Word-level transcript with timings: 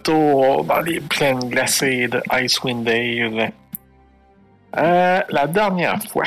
retour 0.00 0.64
dans 0.64 0.80
les 0.80 1.00
plaines 1.00 1.40
glacées 1.48 2.08
de 2.08 2.22
Icewind 2.32 2.84
Dale. 2.84 3.52
Euh, 4.76 5.20
la 5.28 5.46
dernière 5.46 6.02
fois, 6.04 6.24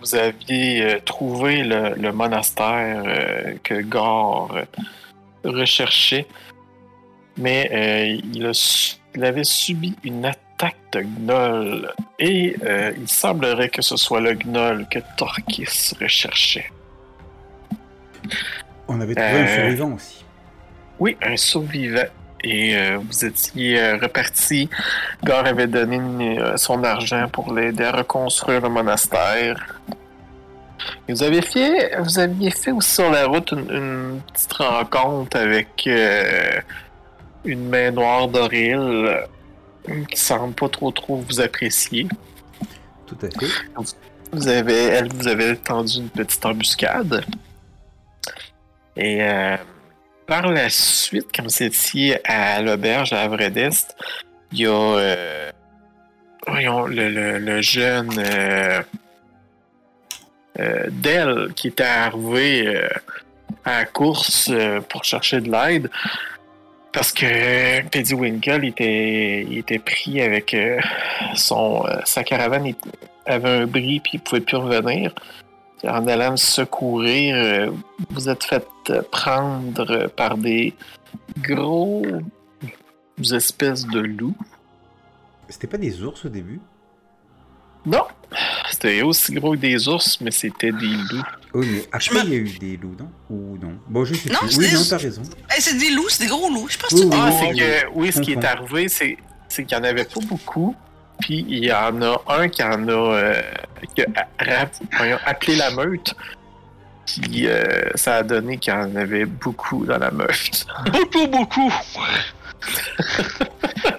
vous 0.00 0.14
aviez 0.14 0.82
euh, 0.82 0.98
trouvé 1.04 1.62
le, 1.62 1.94
le 1.94 2.12
monastère 2.12 3.02
euh, 3.06 3.54
que 3.62 3.82
Gore 3.82 4.58
recherchait, 5.44 6.26
mais 7.36 7.70
euh, 7.72 8.20
il, 8.32 8.46
a 8.46 8.54
su- 8.54 8.96
il 9.14 9.24
avait 9.24 9.44
subi 9.44 9.94
une 10.04 10.24
attaque 10.24 10.76
de 10.92 11.00
gnoll 11.02 11.92
et 12.18 12.56
il 12.98 13.08
semblerait 13.08 13.68
que 13.70 13.82
ce 13.82 13.96
soit 13.96 14.20
le 14.20 14.34
gnoll 14.34 14.86
que 14.90 14.98
Torquis 15.16 15.92
recherchait. 16.00 16.70
On 18.88 19.00
avait 19.00 19.14
trouvé 19.14 19.40
un 19.40 19.46
survivant 19.46 19.92
aussi. 19.94 20.24
Oui, 20.98 21.16
un 21.22 21.36
survivant. 21.36 22.02
Et 22.42 22.76
euh, 22.76 22.98
vous 22.98 23.24
étiez 23.24 23.80
euh, 23.80 23.98
reparti. 23.98 24.68
Gore 25.24 25.46
avait 25.46 25.66
donné 25.66 26.38
euh, 26.38 26.56
son 26.56 26.82
argent 26.84 27.28
pour 27.28 27.52
l'aider 27.52 27.84
à 27.84 27.92
reconstruire 27.92 28.62
le 28.62 28.68
monastère. 28.70 29.80
Et 31.06 31.12
vous 31.12 31.22
avez 31.22 31.42
fait, 31.42 31.96
vous 31.98 32.18
aviez 32.18 32.50
fait 32.50 32.70
aussi 32.70 32.94
sur 32.94 33.10
la 33.10 33.26
route 33.26 33.52
une, 33.52 33.70
une 33.70 34.20
petite 34.32 34.52
rencontre 34.54 35.36
avec 35.36 35.86
euh, 35.86 36.60
une 37.44 37.68
main 37.68 37.90
noire 37.90 38.28
d'Oril 38.28 39.18
qui 40.08 40.16
semble 40.16 40.54
pas 40.54 40.68
trop 40.68 40.90
trop 40.90 41.16
vous 41.16 41.40
apprécier. 41.40 42.06
Tout 43.06 43.18
à 43.22 43.28
fait. 43.28 43.52
Vous 44.32 44.46
avez, 44.46 44.84
elle 44.84 45.12
vous 45.12 45.26
avait 45.26 45.56
tendu 45.56 45.98
une 45.98 46.08
petite 46.08 46.46
embuscade. 46.46 47.24
Et 48.96 49.18
euh, 49.22 49.56
par 50.30 50.46
la 50.46 50.70
suite, 50.70 51.26
quand 51.34 51.42
vous 51.42 51.60
étiez 51.60 52.20
à 52.24 52.62
l'auberge 52.62 53.12
à 53.12 53.22
Avredest, 53.22 53.96
il 54.52 54.60
y 54.60 54.66
a 54.66 54.70
euh, 54.70 55.50
le, 56.46 57.60
jeune 57.60 58.12
euh, 58.16 58.80
euh, 60.60 60.86
Dell 60.88 61.48
qui 61.56 61.66
était 61.66 61.82
arrivé 61.82 62.64
euh, 62.64 62.88
à 63.64 63.84
course 63.86 64.48
euh, 64.52 64.80
pour 64.80 65.02
chercher 65.02 65.40
de 65.40 65.50
l'aide. 65.50 65.90
Parce 66.92 67.10
que 67.10 67.82
Teddy 67.88 68.14
Winkle 68.14 68.64
était, 68.66 69.82
pris 69.84 70.22
avec 70.22 70.56
son, 71.34 71.84
sa 72.04 72.22
caravane 72.22 72.66
il- 72.66 72.76
avait 73.26 73.48
un 73.48 73.66
bris 73.66 73.98
puis 73.98 74.12
il 74.14 74.20
pouvait 74.20 74.40
plus 74.40 74.58
revenir. 74.58 75.12
En 75.84 76.06
allant 76.06 76.32
me 76.32 76.36
secourir, 76.36 77.34
euh, 77.36 77.70
vous 78.10 78.28
êtes 78.28 78.44
fait 78.44 78.66
prendre 79.10 80.08
par 80.08 80.36
des 80.36 80.74
gros 81.38 82.02
espèces 83.32 83.86
de 83.86 84.00
loups. 84.00 84.36
C'était 85.48 85.66
pas 85.66 85.78
des 85.78 86.02
ours 86.02 86.24
au 86.24 86.28
début? 86.28 86.60
Non, 87.86 88.04
c'était 88.70 89.00
aussi 89.00 89.32
gros 89.32 89.52
que 89.52 89.56
des 89.60 89.88
ours, 89.88 90.20
mais 90.20 90.30
c'était 90.30 90.70
des 90.72 90.86
loups. 90.86 91.22
Oh, 91.54 91.60
mais 91.60 91.88
après, 91.90 92.20
il 92.24 92.28
y 92.30 92.34
a 92.34 92.36
eu 92.36 92.58
des 92.58 92.76
loups, 92.76 92.94
non? 92.98 93.08
Ou 93.30 93.56
non? 93.56 93.72
Bon, 93.88 94.04
je 94.04 94.14
sais 94.14 94.28
Non, 94.30 94.38
plus. 94.40 94.58
Oui, 94.58 94.68
des- 94.68 94.74
non, 94.76 94.82
t'as 94.88 94.98
raison. 94.98 95.22
Hey, 95.48 95.60
c'est 95.62 95.78
des 95.78 95.90
loups, 95.90 96.08
c'est 96.10 96.24
des 96.24 96.28
gros 96.30 96.50
loups. 96.50 96.68
Je 96.68 96.76
pense 96.78 96.90
que 96.90 96.96
Oui, 96.96 97.10
c'est 97.10 97.48
oui, 97.48 97.54
des 97.54 97.62
Ah, 97.62 97.80
que, 97.90 97.98
oui, 97.98 98.12
ce 98.12 98.20
qui 98.20 98.32
est 98.32 98.44
arrivé, 98.44 98.88
c'est, 98.88 99.16
c'est 99.48 99.64
qu'il 99.64 99.78
n'y 99.78 99.82
en 99.82 99.88
avait 99.88 100.04
pas 100.04 100.20
beaucoup. 100.26 100.76
Puis 101.20 101.44
il 101.48 101.64
y 101.64 101.72
en 101.72 102.00
a 102.02 102.20
un 102.28 102.48
qui 102.48 102.62
en 102.62 102.88
a, 102.88 102.92
euh, 102.92 103.42
qui 103.94 104.02
a 104.02 104.06
ra- 104.38 104.70
voyons, 104.96 105.18
appelé 105.26 105.56
la 105.56 105.70
meute. 105.70 106.14
Puis 107.06 107.46
euh, 107.48 107.90
ça 107.96 108.16
a 108.16 108.22
donné 108.22 108.58
qu'il 108.58 108.72
y 108.72 108.76
en 108.76 108.94
avait 108.96 109.24
beaucoup 109.24 109.84
dans 109.86 109.98
la 109.98 110.10
meute. 110.10 110.66
Beaucoup, 110.92 111.26
beaucoup. 111.26 111.72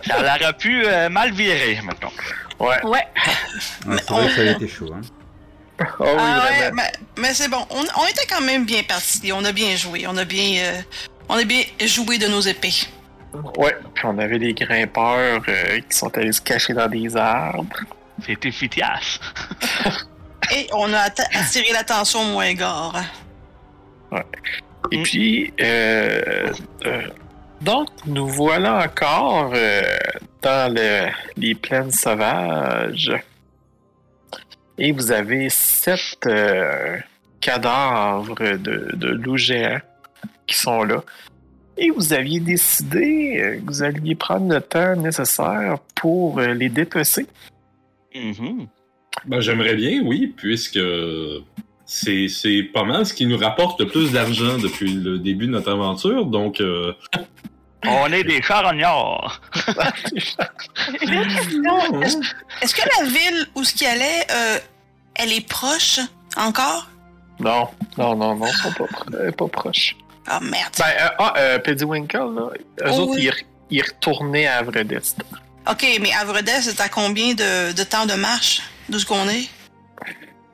Ça 0.07 0.19
aurait 0.19 0.53
pu 0.57 0.83
euh, 0.85 1.09
mal 1.09 1.31
virer, 1.31 1.79
maintenant. 1.83 2.11
Ouais. 2.59 2.83
Ouais. 2.85 3.07
Ah, 3.15 3.95
c'est 3.97 4.09
vrai 4.11 4.27
que 4.27 4.35
ça 4.35 4.41
a 4.41 4.43
été 4.45 4.67
chaud. 4.67 4.93
Hein. 4.93 5.01
Oh 5.99 6.03
oui, 6.05 6.15
Ah 6.19 6.45
ouais, 6.47 6.71
mais, 6.73 6.91
mais 7.17 7.33
c'est 7.33 7.47
bon. 7.49 7.65
On, 7.71 7.83
on 7.99 8.05
était 8.05 8.27
quand 8.29 8.41
même 8.41 8.65
bien 8.65 8.83
partis. 8.83 9.31
On 9.33 9.43
a 9.45 9.51
bien 9.51 9.75
joué. 9.75 10.05
On 10.07 10.15
a 10.17 10.25
bien, 10.25 10.61
euh, 10.63 10.81
on 11.27 11.35
a 11.37 11.43
bien 11.43 11.63
joué 11.85 12.19
de 12.19 12.27
nos 12.27 12.41
épées. 12.41 12.73
Ouais. 13.57 13.75
Puis 13.93 14.05
on 14.05 14.17
avait 14.17 14.39
des 14.39 14.53
grimpeurs 14.53 15.41
euh, 15.47 15.79
qui 15.89 15.97
sont 15.97 16.15
allés 16.17 16.31
se 16.33 16.41
cacher 16.41 16.73
dans 16.73 16.87
des 16.87 17.15
arbres. 17.15 17.75
C'est 18.25 18.45
efficace. 18.45 19.19
Et 20.55 20.67
on 20.73 20.91
a 20.93 20.99
attiré 20.99 21.71
l'attention 21.71 22.23
moins 22.25 22.53
gore. 22.53 22.95
Et 24.91 24.97
Mm. 24.97 25.03
puis, 25.03 25.53
euh, 25.61 26.51
euh, 26.85 27.01
donc, 27.61 27.87
nous 28.05 28.27
voilà 28.27 28.83
encore 28.83 29.51
euh, 29.53 29.81
dans 30.41 30.73
le- 30.73 31.09
les 31.37 31.55
plaines 31.55 31.91
sauvages. 31.91 33.11
Et 34.77 34.91
vous 34.91 35.11
avez 35.11 35.49
sept 35.49 36.17
euh, 36.25 36.97
cadavres 37.39 38.35
de, 38.57 38.89
de 38.93 39.07
loups 39.09 39.37
géants 39.37 39.79
qui 40.47 40.57
sont 40.57 40.83
là. 40.83 41.01
Et 41.83 41.89
vous 41.89 42.13
aviez 42.13 42.39
décidé 42.39 43.39
euh, 43.41 43.57
que 43.59 43.65
vous 43.65 43.81
alliez 43.83 44.13
prendre 44.13 44.53
le 44.53 44.61
temps 44.61 44.95
nécessaire 44.95 45.77
pour 45.95 46.37
euh, 46.39 46.53
les 46.53 46.69
dépecer. 46.69 47.25
Mhm. 48.15 48.67
Ben, 49.25 49.39
j'aimerais 49.41 49.75
bien, 49.75 50.01
oui, 50.05 50.33
puisque 50.37 50.79
c'est, 51.85 52.27
c'est 52.27 52.63
pas 52.73 52.83
mal 52.83 53.05
ce 53.05 53.13
qui 53.15 53.25
nous 53.25 53.37
rapporte 53.37 53.79
le 53.81 53.87
plus 53.87 54.11
d'argent 54.11 54.57
depuis 54.59 54.93
le 54.93 55.17
début 55.17 55.47
de 55.47 55.51
notre 55.51 55.71
aventure. 55.71 56.25
Donc, 56.25 56.61
euh, 56.61 56.93
On 57.87 58.05
est 58.13 58.23
des 58.23 58.41
charognards. 58.41 59.41
Est-ce 61.01 62.17
est-ce 62.61 62.75
que 62.75 62.81
la 63.01 63.05
ville 63.09 63.47
où 63.55 63.63
ce 63.63 63.73
qui 63.73 63.87
allait, 63.87 64.21
euh, 64.31 64.57
elle 65.15 65.33
est 65.33 65.47
proche 65.47 65.99
encore? 66.37 66.87
Non, 67.39 67.67
non, 67.97 68.15
non, 68.15 68.35
non, 68.35 68.45
ils 68.45 68.53
sont 68.53 68.71
pas, 68.73 68.85
pro- 68.85 69.31
pas 69.35 69.47
proches. 69.47 69.95
Ah 70.27 70.39
merde. 70.39 70.73
Ben, 70.77 70.85
euh, 70.99 71.07
ah, 71.19 71.33
euh, 71.37 71.59
Peddywinkel, 71.59 72.19
là, 72.21 72.49
eux 72.81 72.91
Oh, 72.91 72.99
autres, 72.99 73.13
oui. 73.15 73.29
ils, 73.69 73.77
ils 73.77 73.81
retournaient 73.81 74.47
à 74.47 74.57
Avredest. 74.57 75.17
Ok, 75.69 75.85
mais 76.01 76.13
Avredest, 76.13 76.71
c'est 76.71 76.81
à 76.81 76.89
combien 76.89 77.33
de, 77.33 77.71
de 77.73 77.83
temps 77.83 78.05
de 78.05 78.13
marche? 78.13 78.61
D'où 78.89 78.99
ce 78.99 79.05
qu'on 79.05 79.27
est? 79.29 79.47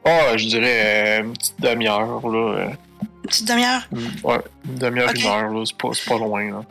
Ah, 0.05 0.37
je 0.37 0.45
dirais 0.47 1.19
euh, 1.19 1.23
une 1.23 1.33
petite 1.33 1.59
demi-heure, 1.59 2.21
là. 2.27 2.37
euh, 2.59 2.67
Une 3.01 3.29
petite 3.29 3.47
demi-heure? 3.47 3.87
Ouais, 4.23 4.39
une 4.65 4.75
demi-heure, 4.75 5.11
une 5.13 5.25
heure, 5.25 5.49
là. 5.49 5.63
C'est 5.65 5.77
pas, 5.77 5.89
c'est 5.93 6.05
pas 6.09 6.17
loin, 6.17 6.49
là. 6.51 6.61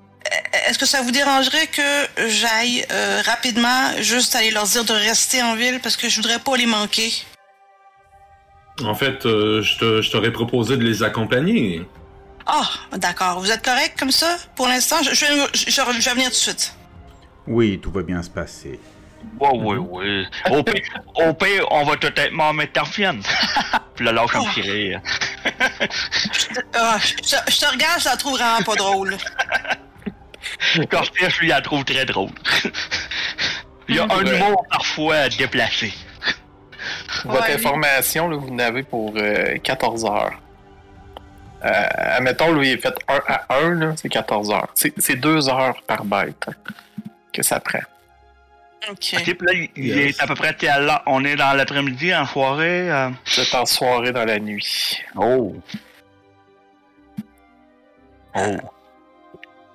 Est-ce 0.68 0.78
que 0.78 0.86
ça 0.86 1.02
vous 1.02 1.12
dérangerait 1.12 1.68
que 1.68 2.28
j'aille 2.28 2.84
euh, 2.90 3.22
rapidement 3.24 3.92
juste 4.00 4.34
aller 4.34 4.50
leur 4.50 4.64
dire 4.64 4.84
de 4.84 4.92
rester 4.92 5.40
en 5.42 5.54
ville 5.54 5.78
parce 5.82 5.96
que 5.96 6.08
je 6.08 6.16
voudrais 6.16 6.38
pas 6.40 6.56
les 6.56 6.66
manquer? 6.66 7.12
en 8.84 8.94
fait, 8.94 9.24
euh, 9.24 9.62
je, 9.62 9.78
te- 9.78 10.02
je 10.02 10.10
t'aurais 10.10 10.32
proposé 10.32 10.76
de 10.76 10.82
les 10.84 11.02
accompagner. 11.02 11.82
Ah, 12.46 12.68
d'accord. 12.96 13.40
Vous 13.40 13.50
êtes 13.50 13.64
correct 13.64 13.98
comme 13.98 14.10
ça? 14.12 14.36
Pour 14.54 14.68
l'instant? 14.68 15.02
Je, 15.02 15.14
je, 15.14 15.24
vais- 15.26 15.48
je- 15.52 15.70
je 15.70 15.82
vais 16.08 16.12
venir 16.14 16.26
tout 16.26 16.30
de 16.30 16.34
suite. 16.34 16.74
Oui, 17.46 17.78
tout 17.82 17.90
va 17.90 18.02
bien 18.02 18.22
se 18.22 18.30
passer. 18.30 18.78
Ouais, 19.40 19.48
ouais, 19.50 19.76
ouais. 19.78 20.24
Au 20.50 20.62
pire, 20.62 20.82
au 21.16 21.32
pire, 21.34 21.66
on 21.72 21.84
va 21.84 21.96
peut-être 21.96 22.32
m'en 22.32 22.52
mettre 22.52 22.80
en 22.80 22.84
fienne. 22.84 23.20
Puis 23.96 24.04
là, 24.04 24.12
lâche. 24.12 24.30
Ah, 26.75 26.98
je, 27.00 27.14
te- 27.14 27.72
regarde, 27.72 28.00
je 28.00 28.04
la 28.04 28.16
trouve 28.16 28.37
vraiment 28.38 28.62
pas 28.62 28.75
drôle. 28.76 29.16
Cortez, 30.90 31.28
je 31.31 31.40
lui 31.40 31.49
la 31.49 31.60
trouve 31.60 31.84
très 31.84 32.04
drôle. 32.04 32.31
Il 33.88 33.96
y 33.96 33.99
a 33.99 34.04
un 34.04 34.08
Ouais. 34.25 34.37
humour 34.37 34.64
parfois 34.70 35.28
déplacé. 35.28 35.92
Votre 37.25 37.49
Ouais. 37.49 37.54
information, 37.54 38.28
là, 38.28 38.37
vous 38.37 38.50
n'avez 38.54 38.82
pour 38.82 39.12
euh, 39.16 39.56
14 39.58 40.04
heures. 40.04 40.38
Euh, 41.64 41.69
admettons, 42.17 42.53
lui, 42.53 42.69
il 42.69 42.73
est 42.75 42.79
fait 42.82 42.94
1 43.08 43.20
à 43.26 43.55
1, 43.58 43.75
là, 43.75 43.93
c'est 43.97 44.08
14 44.08 44.50
heures. 44.53 44.69
C'est 44.75 44.93
c'est 44.99 45.17
2 45.17 45.49
heures 45.49 45.82
par 45.87 46.05
bête 46.05 46.47
que 47.32 47.43
ça 47.43 47.61
prend. 47.61 47.81
Ok. 48.91 49.14
Ok, 49.17 49.23
puis 49.25 49.37
là, 49.41 49.53
il, 49.53 49.70
il 49.76 49.87
Yes. 49.87 50.17
est 50.19 50.23
à 50.23 50.26
peu 50.26 50.35
près 50.35 50.55
à 50.69 50.79
là. 50.79 51.03
On 51.06 51.25
est 51.25 51.35
dans 51.35 51.53
l'après-midi, 51.55 52.14
en 52.14 52.25
soirée. 52.26 52.91
euh? 52.91 53.11
Êtes 53.38 53.55
en 53.55 53.67
soirée 53.67 54.12
dans 54.12 54.25
la 54.25 54.38
nuit. 54.38 55.00
Oh. 55.17 55.56
Oh. 58.37 58.56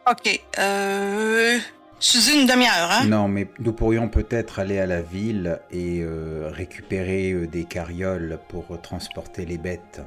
Ok. 0.09 0.39
Euh. 0.59 1.59
Sous 1.99 2.31
une 2.31 2.47
demi-heure, 2.47 2.89
hein? 2.91 3.05
Non, 3.05 3.27
mais 3.27 3.47
nous 3.59 3.73
pourrions 3.73 4.07
peut-être 4.09 4.59
aller 4.59 4.79
à 4.79 4.87
la 4.87 5.01
ville 5.01 5.59
et 5.71 5.99
euh, 6.01 6.49
récupérer 6.51 7.31
euh, 7.31 7.47
des 7.47 7.65
carrioles 7.65 8.39
pour 8.49 8.81
transporter 8.81 9.45
les 9.45 9.57
bêtes. 9.59 10.01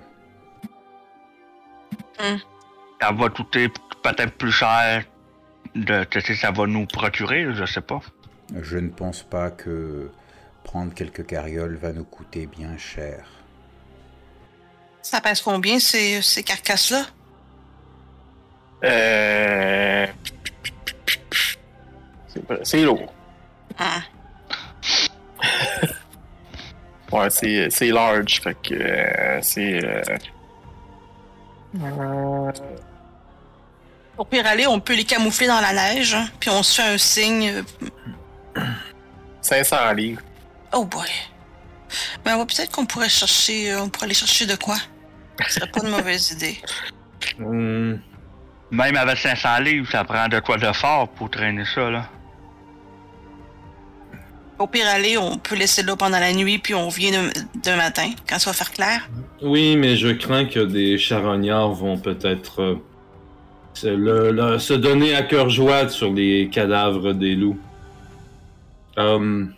Ça 3.00 3.12
va 3.12 3.28
coûter 3.28 3.68
peut-être 4.02 4.32
plus 4.36 4.52
cher 4.52 5.04
de 5.74 6.04
tu 6.04 6.20
sais, 6.20 6.34
ça 6.36 6.50
va 6.50 6.66
nous 6.66 6.86
procurer, 6.86 7.46
je 7.54 7.64
sais 7.64 7.80
pas. 7.80 8.00
Je 8.60 8.78
ne 8.78 8.88
pense 8.90 9.22
pas 9.22 9.50
que 9.50 10.10
prendre 10.62 10.94
quelques 10.94 11.26
carrioles 11.26 11.76
va 11.76 11.92
nous 11.92 12.04
coûter 12.04 12.46
bien 12.46 12.76
cher. 12.78 13.26
Ça 15.02 15.20
pèse 15.20 15.40
combien 15.42 15.78
ces, 15.78 16.22
ces 16.22 16.42
carcasses-là? 16.42 17.04
Euh... 18.84 20.06
C'est- 22.62 22.82
lourd. 22.84 23.12
Ah. 23.78 24.00
Ouais, 27.12 27.30
c'est 27.30 27.70
c'est 27.70 27.90
large, 27.90 28.40
fait 28.40 28.56
que 28.60 28.74
euh, 28.74 29.38
c'est. 29.40 29.84
euh, 29.84 30.02
euh, 31.82 32.52
Au 34.16 34.24
pire 34.24 34.46
aller, 34.46 34.66
on 34.66 34.80
peut 34.80 34.94
les 34.94 35.04
camoufler 35.04 35.46
dans 35.46 35.60
la 35.60 35.72
neige, 35.72 36.14
hein, 36.14 36.26
puis 36.40 36.50
on 36.50 36.62
se 36.62 36.80
fait 36.80 36.94
un 36.94 36.98
signe. 36.98 37.64
euh, 38.56 38.62
500 39.40 39.92
livres. 39.92 40.22
Oh 40.72 40.84
boy. 40.84 41.08
Mais 42.24 42.34
va 42.34 42.44
peut-être 42.46 42.72
qu'on 42.72 42.86
pourrait 42.86 43.08
chercher, 43.08 43.72
euh, 43.72 43.82
on 43.82 43.88
pourrait 43.88 44.06
aller 44.06 44.14
chercher 44.14 44.46
de 44.46 44.56
quoi. 44.56 44.76
Ce 45.48 45.54
serait 45.54 45.70
pas 45.70 45.80
une 45.82 45.90
mauvaise 45.90 46.30
idée. 46.30 46.60
Hum, 47.40 48.00
Même 48.70 48.96
avec 48.96 49.18
500 49.18 49.58
livres, 49.60 49.90
ça 49.90 50.04
prend 50.04 50.26
de 50.28 50.40
quoi 50.40 50.56
de 50.56 50.72
fort 50.72 51.08
pour 51.08 51.30
traîner 51.30 51.64
ça, 51.74 51.90
là. 51.90 52.08
Au 54.58 54.66
pire 54.66 54.86
aller, 54.86 55.18
on 55.18 55.36
peut 55.36 55.56
laisser 55.56 55.82
là 55.82 55.96
pendant 55.96 56.20
la 56.20 56.32
nuit, 56.32 56.58
puis 56.58 56.74
on 56.74 56.88
vient 56.88 57.10
de, 57.10 57.28
de 57.28 57.76
matin, 57.76 58.10
quand 58.28 58.38
ça 58.38 58.50
va 58.50 58.54
faire 58.54 58.70
clair. 58.70 59.10
Oui, 59.42 59.76
mais 59.76 59.96
je 59.96 60.08
crains 60.08 60.44
que 60.44 60.60
des 60.60 60.96
charognards 60.96 61.72
vont 61.72 61.98
peut-être 61.98 62.60
euh, 62.62 64.58
se, 64.58 64.74
donner 64.74 65.14
à 65.14 65.22
cœur 65.22 65.50
joie 65.50 65.88
sur 65.88 66.12
les 66.12 66.48
cadavres 66.50 67.12
des 67.12 67.34
loups. 67.34 67.58
Hum, 68.96 69.52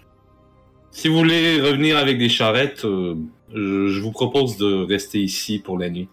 si 0.91 1.09
vous 1.09 1.19
voulez 1.19 1.61
revenir 1.61 1.99
avec 1.99 2.17
des 2.17 2.31
charrettes, 2.31 2.87
euh, 2.87 3.17
je, 3.55 3.89
je 3.89 4.01
vous 4.01 4.13
propose 4.13 4.57
de 4.57 4.87
rester 4.87 5.21
ici 5.21 5.59
pour 5.59 5.79
la 5.79 5.91
nuit. 5.91 6.09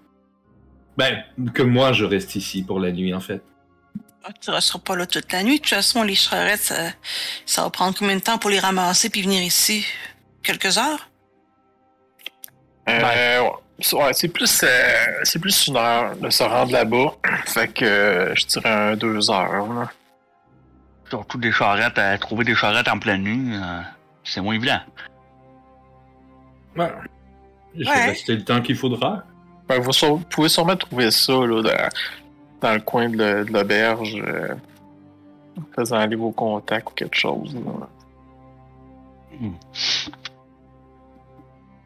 Ben, 0.97 1.23
que 1.53 1.63
moi 1.63 1.93
je 1.93 2.05
reste 2.05 2.35
ici 2.35 2.63
pour 2.63 2.79
la 2.79 2.91
nuit 2.91 3.13
en 3.13 3.19
fait. 3.19 3.41
Ah, 4.25 4.29
Tu 4.39 4.49
resteras 4.51 4.79
pas 4.79 4.95
là 4.95 5.05
toute 5.05 5.31
la 5.31 5.43
nuit. 5.43 5.57
De 5.57 5.61
toute 5.63 5.69
façon, 5.75 6.03
les 6.03 6.15
charrettes, 6.15 6.61
ça, 6.61 6.75
ça 7.45 7.63
va 7.63 7.69
prendre 7.69 7.97
combien 7.97 8.15
de 8.15 8.21
temps 8.21 8.37
pour 8.37 8.49
les 8.49 8.59
ramasser 8.59 9.09
puis 9.09 9.21
venir 9.21 9.41
ici? 9.43 9.85
Quelques 10.43 10.77
heures? 10.77 11.09
Euh, 12.89 13.41
ouais. 13.41 13.51
C'est- 13.79 13.95
ouais, 13.95 14.13
c'est 14.13 14.27
plus, 14.29 14.61
euh, 14.63 14.95
c'est 15.23 15.39
plus 15.39 15.67
une 15.67 15.77
heure 15.77 16.15
de 16.15 16.29
se 16.29 16.43
rendre 16.43 16.71
là-bas. 16.71 17.15
Fait 17.47 17.67
que 17.67 17.83
euh, 17.83 18.35
je 18.35 18.45
dirais 18.45 18.69
un 18.69 18.95
deux 18.95 19.29
heures. 19.31 19.67
là. 19.73 19.91
Surtout 21.09 21.37
des 21.37 21.51
charrettes, 21.51 21.97
à 21.97 22.17
trouver 22.17 22.45
des 22.45 22.55
charrettes 22.55 22.87
en 22.87 22.99
pleine 22.99 23.23
nuit, 23.23 23.55
euh, 23.55 23.81
c'est 24.23 24.41
moins 24.41 24.55
évident. 24.55 24.79
Ben, 26.75 26.91
je 27.75 27.83
vais 27.83 27.89
Ouais. 27.89 28.05
rester 28.05 28.35
le 28.35 28.43
temps 28.43 28.61
qu'il 28.61 28.75
faudra. 28.77 29.23
Ben, 29.67 29.79
vous, 29.79 29.91
sur- 29.91 30.15
vous 30.15 30.25
pouvez 30.25 30.49
sûrement 30.49 30.75
trouver 30.77 31.11
ça 31.11 31.33
là, 31.33 31.61
dans, 31.61 31.89
dans 32.63 32.73
le 32.73 32.79
coin 32.79 33.09
de, 33.09 33.45
l'auberge, 33.51 34.15
euh, 34.25 34.55
en 35.59 35.61
faisant 35.75 35.97
aller 35.97 36.15
vos 36.15 36.31
contacts 36.31 36.89
ou 36.89 36.93
quelque 36.93 37.17
chose. 37.17 37.53
là. 37.53 37.87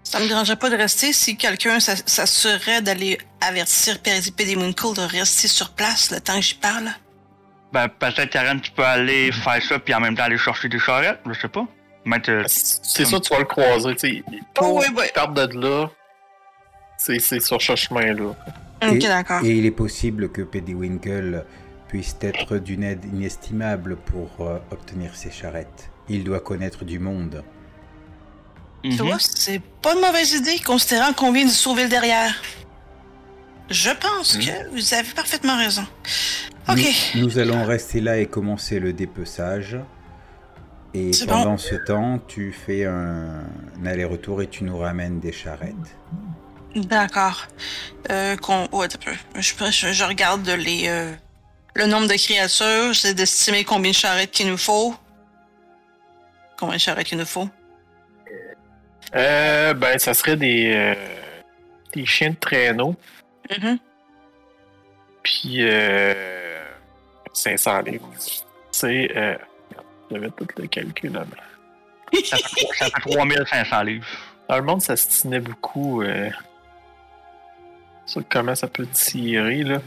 Ça 0.03 0.19
me 0.19 0.27
dérangerait 0.27 0.55
pas 0.55 0.69
de 0.69 0.75
rester 0.77 1.11
si 1.11 1.35
quelqu'un 1.35 1.79
s'a- 1.79 1.95
s'assurerait 1.97 2.81
d'aller 2.81 3.17
avertir 3.41 3.99
Perry 4.01 4.55
Winkle 4.55 4.93
de 4.95 5.01
rester 5.01 5.47
sur 5.49 5.71
place 5.71 6.11
le 6.11 6.21
temps 6.21 6.35
que 6.35 6.41
j'y 6.41 6.53
parle. 6.55 6.89
Ben, 7.73 7.89
peut-être, 7.89 8.29
Karen, 8.29 8.61
tu 8.61 8.71
peux 8.71 8.85
aller 8.85 9.31
faire 9.33 9.61
ça, 9.61 9.79
puis 9.79 9.93
en 9.93 9.99
même 9.99 10.15
temps 10.15 10.23
aller 10.23 10.37
chercher 10.37 10.69
des 10.69 10.79
charrettes, 10.79 11.19
je 11.27 11.33
sais 11.37 11.49
pas. 11.49 11.65
Mettre, 12.05 12.29
euh, 12.31 12.43
C'est 12.47 13.03
ça, 13.03 13.19
tu 13.19 13.33
vas 13.33 13.39
le 13.39 13.45
croiser. 13.45 13.95
tu 13.95 14.07
sais. 14.07 14.23
Oh, 14.61 14.79
oui, 14.79 14.85
oui. 14.95 15.05
De 15.33 15.59
là, 15.59 15.89
c'est 16.97 17.19
c'est 17.19 17.39
sur 17.39 17.61
ce 17.61 17.75
chemin-là. 17.75 18.35
Ok, 18.83 18.93
Et- 18.93 18.97
d'accord. 18.99 19.43
Et 19.43 19.57
il 19.57 19.65
est 19.65 19.71
possible 19.71 20.29
que 20.29 20.41
Pedywinkle 20.41 21.45
puisse 21.87 22.17
être 22.21 22.57
d'une 22.57 22.83
aide 22.83 23.05
inestimable 23.05 23.95
pour 23.95 24.29
euh, 24.41 24.57
obtenir 24.71 25.15
ses 25.15 25.31
charrettes. 25.31 25.89
Il 26.09 26.23
doit 26.23 26.39
connaître 26.41 26.83
du 26.85 26.99
monde. 26.99 27.43
Tu 28.83 28.89
mhm. 28.91 29.07
vois, 29.07 29.17
c'est 29.19 29.61
pas 29.81 29.93
une 29.93 30.01
mauvaise 30.01 30.33
idée, 30.33 30.59
considérant 30.59 31.13
qu'on 31.13 31.31
vient 31.31 31.45
de 31.45 31.49
sauver 31.51 31.83
le 31.83 31.89
derrière. 31.89 32.33
Je 33.69 33.89
pense 33.89 34.37
que 34.37 34.69
vous 34.71 34.93
avez 34.93 35.09
parfaitement 35.13 35.57
raison. 35.57 35.85
Ok. 36.69 36.79
Nous, 37.15 37.21
nous 37.23 37.39
allons 37.39 37.65
rester 37.65 37.99
là 37.99 38.17
et 38.17 38.25
commencer 38.27 38.79
le 38.79 38.93
dépeçage. 38.93 39.77
Et 40.93 41.11
C'est 41.11 41.25
pendant 41.27 41.51
bon. 41.51 41.57
ce 41.57 41.75
temps, 41.75 42.19
tu 42.27 42.53
fais 42.53 42.85
un, 42.85 43.43
un 43.81 43.85
aller-retour 43.85 44.41
et 44.41 44.47
tu 44.47 44.63
nous 44.63 44.77
ramènes 44.77 45.19
des 45.19 45.33
charrettes. 45.33 45.97
D'accord. 46.75 47.47
Euh, 48.11 48.35
qu'on... 48.37 48.67
Ouais, 48.71 48.85
attends 48.85 48.99
un 49.07 49.11
peu. 49.11 49.41
Je, 49.41 49.53
je, 49.71 49.93
je 49.93 50.03
regarde 50.03 50.47
les, 50.47 50.87
euh, 50.87 51.11
le 51.75 51.85
nombre 51.85 52.07
de 52.07 52.13
créatures. 52.13 52.93
J'essaie 52.93 53.13
d'estimer 53.13 53.63
combien 53.63 53.91
de 53.91 53.95
charrettes 53.95 54.31
qu'il 54.31 54.47
nous 54.47 54.57
faut. 54.57 54.95
Combien 56.57 56.75
de 56.75 56.81
charrettes 56.81 57.07
qu'il 57.07 57.17
nous 57.17 57.25
faut? 57.25 57.49
Euh, 59.15 59.73
ben, 59.73 59.97
ça 59.99 60.13
serait 60.13 60.35
des, 60.35 60.73
euh, 60.73 60.95
des 61.93 62.05
chiens 62.05 62.31
de 62.31 62.35
traîneau. 62.35 62.95
Mhm. 63.57 63.79
Puis, 65.23 65.57
euh, 65.59 66.57
500 67.33 67.81
livres. 67.81 68.09
C'est. 68.71 69.11
Euh, 69.15 69.37
j'avais 70.09 70.29
tout 70.29 70.47
le 70.57 70.67
calcul 70.67 71.11
là. 71.11 71.25
Ça 72.23 72.37
fait, 72.37 72.67
ça 72.77 72.85
fait 72.85 73.09
3500 73.11 73.83
livres. 73.83 74.05
Dans 74.47 74.57
le 74.57 74.63
monde, 74.63 74.81
ça 74.81 74.95
se 74.95 75.07
tinait 75.09 75.41
beaucoup 75.41 76.01
euh, 76.01 76.29
sur 78.07 78.23
comment 78.29 78.55
ça 78.55 78.67
peut 78.67 78.87
tirer, 78.87 79.63
là. 79.63 79.79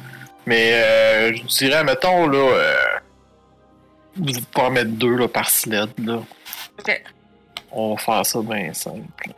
Mais 0.47 0.73
euh, 0.75 1.35
je 1.35 1.43
dirais, 1.43 1.83
mettons, 1.83 2.29
là, 2.29 2.39
euh, 2.39 2.75
vous 4.17 4.25
pouvez 4.27 4.41
pas 4.55 4.63
en 4.65 4.71
mettre 4.71 4.91
deux 4.91 5.17
là, 5.17 5.27
par 5.29 5.49
sled, 5.51 5.91
là. 5.99 6.21
Ok. 6.79 7.03
On 7.73 7.95
va 7.95 8.01
faire 8.01 8.27
ça 8.27 8.41
bien 8.43 8.73
simple. 8.73 8.99
là. 9.27 9.35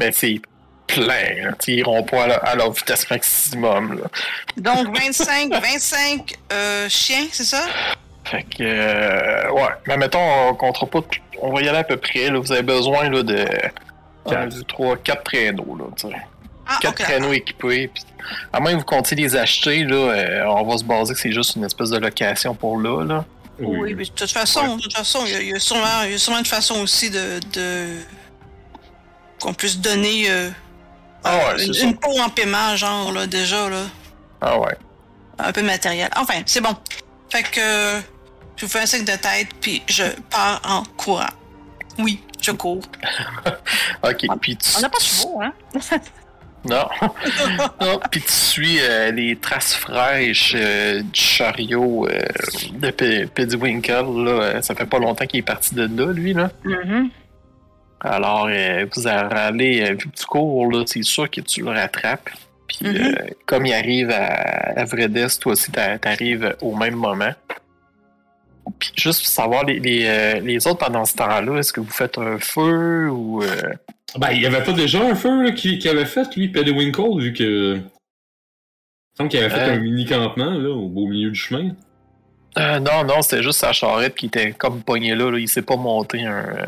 Mais 0.00 0.10
c'est 0.12 0.40
plein, 0.86 1.44
là. 1.44 1.50
Ils 1.66 1.78
iront 1.80 2.02
pas 2.04 2.24
à, 2.24 2.26
la- 2.28 2.36
à 2.36 2.54
leur 2.54 2.72
vitesse 2.72 3.08
maximum, 3.10 3.98
là. 4.00 4.06
Donc, 4.56 4.96
25, 5.00 5.50
25 5.52 6.34
euh, 6.52 6.88
chiens, 6.88 7.26
c'est 7.32 7.44
ça? 7.44 7.64
Fait 8.24 8.44
que, 8.44 8.62
euh, 8.62 9.50
ouais. 9.50 9.68
Mais 9.88 9.96
mettons, 9.96 10.48
on 10.50 10.54
comptera 10.54 10.86
pas. 10.86 11.00
tout- 11.02 11.18
On 11.40 11.52
va 11.52 11.60
y 11.62 11.68
aller 11.68 11.78
à 11.78 11.84
peu 11.84 11.96
près. 11.96 12.30
Là. 12.30 12.38
Vous 12.38 12.52
avez 12.52 12.62
besoin 12.62 13.08
là, 13.10 13.22
de. 13.24 13.44
Quatre. 14.24 14.36
1, 14.36 14.46
2, 14.46 14.62
3, 14.62 14.96
4 14.98 15.24
traîneaux. 15.24 15.76
Là, 15.76 15.84
tu 15.96 16.08
sais. 16.08 16.14
Ah, 16.66 16.78
Quatre 16.80 17.00
ok. 17.00 17.02
traîneaux 17.06 17.32
équipés. 17.32 17.88
Puis, 17.88 18.04
à 18.52 18.60
moins 18.60 18.72
que 18.72 18.78
vous 18.78 18.84
comptiez 18.84 19.16
les 19.16 19.34
acheter, 19.36 19.84
là, 19.84 19.94
euh, 19.96 20.44
on 20.46 20.64
va 20.64 20.78
se 20.78 20.84
baser 20.84 21.12
que 21.14 21.20
c'est 21.20 21.32
juste 21.32 21.56
une 21.56 21.64
espèce 21.64 21.90
de 21.90 21.98
location 21.98 22.54
pour 22.54 22.78
là. 22.80 23.04
là. 23.04 23.24
Oui, 23.58 23.94
mais 23.94 24.04
de 24.04 24.10
toute 24.10 24.30
façon, 24.30 24.76
de 24.76 24.82
toute 24.82 24.94
façon, 24.94 25.20
il 25.26 25.42
y 25.42 25.48
y, 25.50 25.54
a 25.54 25.58
sûrement, 25.58 26.02
il 26.04 26.12
y 26.12 26.14
a 26.14 26.18
sûrement 26.18 26.38
une 26.38 26.46
façon 26.46 26.80
aussi 26.80 27.10
de, 27.10 27.38
de... 27.52 27.86
qu'on 29.40 29.52
puisse 29.54 29.78
donner 29.78 30.30
euh, 30.30 30.48
Ah 31.22 31.36
ouais, 31.54 31.68
euh, 31.68 31.72
une, 31.82 31.96
peau 31.96 32.18
en 32.18 32.28
paiement, 32.30 32.74
genre 32.76 33.12
là 33.12 33.26
déjà 33.26 33.68
là, 33.68 33.82
Ah 34.40 34.58
ouais. 34.58 34.74
un 35.38 35.52
peu 35.52 35.60
de 35.60 35.66
matériel. 35.66 36.08
Enfin, 36.16 36.40
c'est 36.46 36.60
bon. 36.60 36.74
Fait 37.28 37.42
que 37.42 38.00
je 38.56 38.64
vous 38.66 38.70
fais 38.72 38.80
un 38.80 38.86
signe 38.86 39.04
de 39.04 39.16
tête 39.16 39.48
puis 39.60 39.82
je 39.86 40.04
pars 40.30 40.60
en 40.64 40.82
courant. 40.96 41.26
Oui, 41.98 42.20
je 42.40 42.52
cours. 42.52 42.80
Ok. 44.04 44.26
Puis 44.40 44.56
tu, 44.56 44.70
On 44.76 44.80
n'a 44.80 44.88
pas 44.88 44.98
de 44.98 45.02
chevaux, 45.04 45.40
hein? 45.40 45.52
Non. 46.64 46.86
non. 47.80 48.00
Puis 48.10 48.20
tu 48.20 48.30
suis 48.32 48.78
euh, 48.80 49.10
les 49.10 49.36
traces 49.36 49.74
fraîches 49.74 50.54
euh, 50.56 51.02
du 51.02 51.20
chariot 51.20 52.06
euh, 52.06 52.20
de 52.74 52.90
P- 52.90 53.26
Pedywinkle. 53.26 54.24
Là. 54.24 54.62
Ça 54.62 54.74
fait 54.74 54.86
pas 54.86 54.98
longtemps 54.98 55.26
qu'il 55.26 55.40
est 55.40 55.42
parti 55.42 55.74
de 55.74 55.82
là, 55.82 56.12
lui. 56.12 56.32
là. 56.34 56.50
Mhm. 56.64 57.10
Alors, 58.04 58.48
vous 58.96 59.06
allez, 59.06 59.90
vu 59.92 60.08
que 60.10 60.16
tu 60.16 60.24
cours, 60.26 60.72
c'est 60.86 61.02
sûr 61.02 61.30
que 61.30 61.40
tu 61.40 61.62
le 61.62 61.70
rattrapes. 61.70 62.30
Puis, 62.68 62.78
Mhm. 62.88 62.96
euh, 62.96 63.14
comme 63.46 63.66
il 63.66 63.72
arrive 63.74 64.10
à, 64.10 64.80
à 64.80 64.84
Vredes, 64.84 65.28
toi 65.40 65.52
aussi, 65.52 65.70
t'a- 65.70 65.98
t'arrives 65.98 66.56
au 66.62 66.74
même 66.74 66.94
moment. 66.96 67.32
Puis, 68.78 68.92
juste 68.96 69.20
pour 69.22 69.28
savoir, 69.28 69.64
les, 69.64 69.78
les, 69.80 70.40
les 70.40 70.66
autres 70.66 70.78
pendant 70.78 71.04
ce 71.04 71.16
temps-là, 71.16 71.58
est-ce 71.58 71.72
que 71.72 71.80
vous 71.80 71.90
faites 71.90 72.18
un 72.18 72.38
feu 72.38 73.08
ou. 73.10 73.42
Ben, 74.18 74.30
il 74.32 74.42
y 74.42 74.46
avait 74.46 74.62
pas 74.62 74.72
déjà 74.72 75.02
un 75.02 75.14
feu 75.14 75.42
là, 75.42 75.52
qui, 75.52 75.78
qui 75.78 75.88
avait 75.88 76.04
fait, 76.04 76.34
lui, 76.36 76.48
Pedywinkle, 76.48 77.18
vu 77.20 77.32
que. 77.32 77.76
Il 77.76 79.16
semble 79.16 79.30
qu'il 79.30 79.40
avait 79.40 79.50
fait 79.50 79.70
Euh. 79.70 79.74
un 79.74 79.78
mini 79.80 80.04
campement 80.06 80.50
là, 80.50 80.70
au 80.70 80.88
beau 80.88 81.06
milieu 81.06 81.30
du 81.30 81.38
chemin. 81.38 81.70
euh, 82.58 82.78
non, 82.80 83.04
non, 83.04 83.22
c'était 83.22 83.42
juste 83.42 83.58
sa 83.60 83.72
charrette 83.72 84.14
qui 84.14 84.26
était 84.26 84.52
comme 84.52 84.82
pognée 84.82 85.14
là. 85.14 85.30
là. 85.30 85.38
Il 85.38 85.48
s'est 85.48 85.62
pas 85.62 85.76
monté 85.76 86.24
un. 86.24 86.66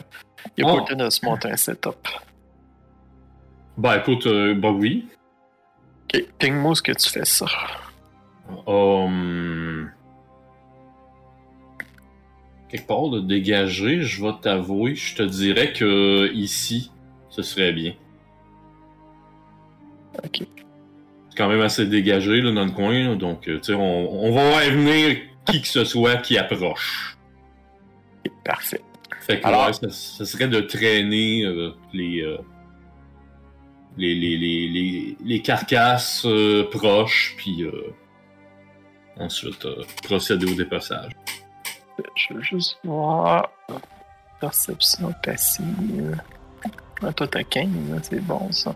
il 0.56 0.64
a 0.64 0.68
Oh. 0.68 0.74
pas 0.76 0.80
le 0.80 0.96
temps 0.96 1.04
de 1.04 1.10
se 1.10 1.24
monter 1.24 1.50
un 1.50 1.56
setup. 1.56 2.08
Ben 3.76 3.96
écoute, 3.98 4.26
euh, 4.26 4.54
ben 4.54 4.70
oui. 4.70 5.06
Ok, 6.14 6.22
ping-moi 6.38 6.74
ce 6.74 6.82
que 6.82 6.92
tu 6.92 7.10
fais 7.10 7.24
ça. 7.24 7.46
Hum... 8.66 9.90
Quelque 12.68 12.86
part 12.86 13.08
de 13.08 13.20
dégager, 13.20 14.02
je 14.02 14.22
vais 14.22 14.32
t'avouer, 14.40 14.94
je 14.96 15.14
te 15.16 15.22
dirais 15.22 15.72
que 15.72 16.30
ici, 16.34 16.90
ce 17.34 17.42
serait 17.42 17.72
bien. 17.72 17.94
Ok. 20.24 20.42
C'est 21.30 21.36
quand 21.36 21.48
même 21.48 21.62
assez 21.62 21.86
dégagé 21.86 22.40
là, 22.40 22.52
dans 22.52 22.64
le 22.64 22.70
coin, 22.70 23.08
là, 23.08 23.14
donc 23.16 23.48
euh, 23.48 23.56
tu 23.58 23.72
sais, 23.72 23.74
on, 23.74 24.24
on 24.24 24.30
va 24.32 24.50
voir 24.50 24.60
venir 24.70 25.16
qui 25.46 25.60
que 25.62 25.66
ce 25.68 25.84
soit 25.84 26.16
qui 26.18 26.38
approche. 26.38 27.16
Parfait. 28.44 28.80
Fait 29.20 29.40
que 29.40 29.46
Alors- 29.46 29.66
ouais, 29.66 29.72
ça, 29.72 29.90
ça 29.90 30.24
serait 30.24 30.48
de 30.48 30.60
traîner 30.60 31.44
euh, 31.44 31.70
les, 31.92 32.20
euh, 32.22 32.38
les, 33.96 34.14
les, 34.14 34.36
les, 34.36 34.68
les, 34.68 35.16
les 35.24 35.42
carcasses 35.42 36.24
euh, 36.26 36.68
proches, 36.70 37.34
puis 37.36 37.66
ensuite 39.18 39.66
procéder 40.04 40.46
au 40.50 40.54
dépassage. 40.54 41.12
Je 42.16 42.34
veux 42.34 42.42
juste 42.42 42.78
voir. 42.84 43.50
Perception 44.40 45.12
passive. 45.22 46.20
Ah, 47.06 47.12
toi, 47.12 47.26
t'as 47.26 47.42
15, 47.42 47.64
hein, 47.66 47.98
c'est 48.02 48.20
bon 48.20 48.50
ça. 48.52 48.74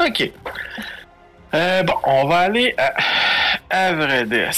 Ok. 0.00 0.30
Euh, 1.54 1.82
bon, 1.82 1.94
on 2.04 2.26
va 2.26 2.38
aller 2.40 2.74
à 2.78 2.94
Avredes. 3.88 4.50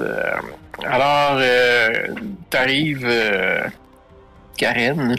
Euh, 0.00 0.32
alors, 0.86 1.36
euh, 1.38 2.14
t'arrives, 2.48 3.06
euh, 3.06 3.62
Karen, 4.56 5.16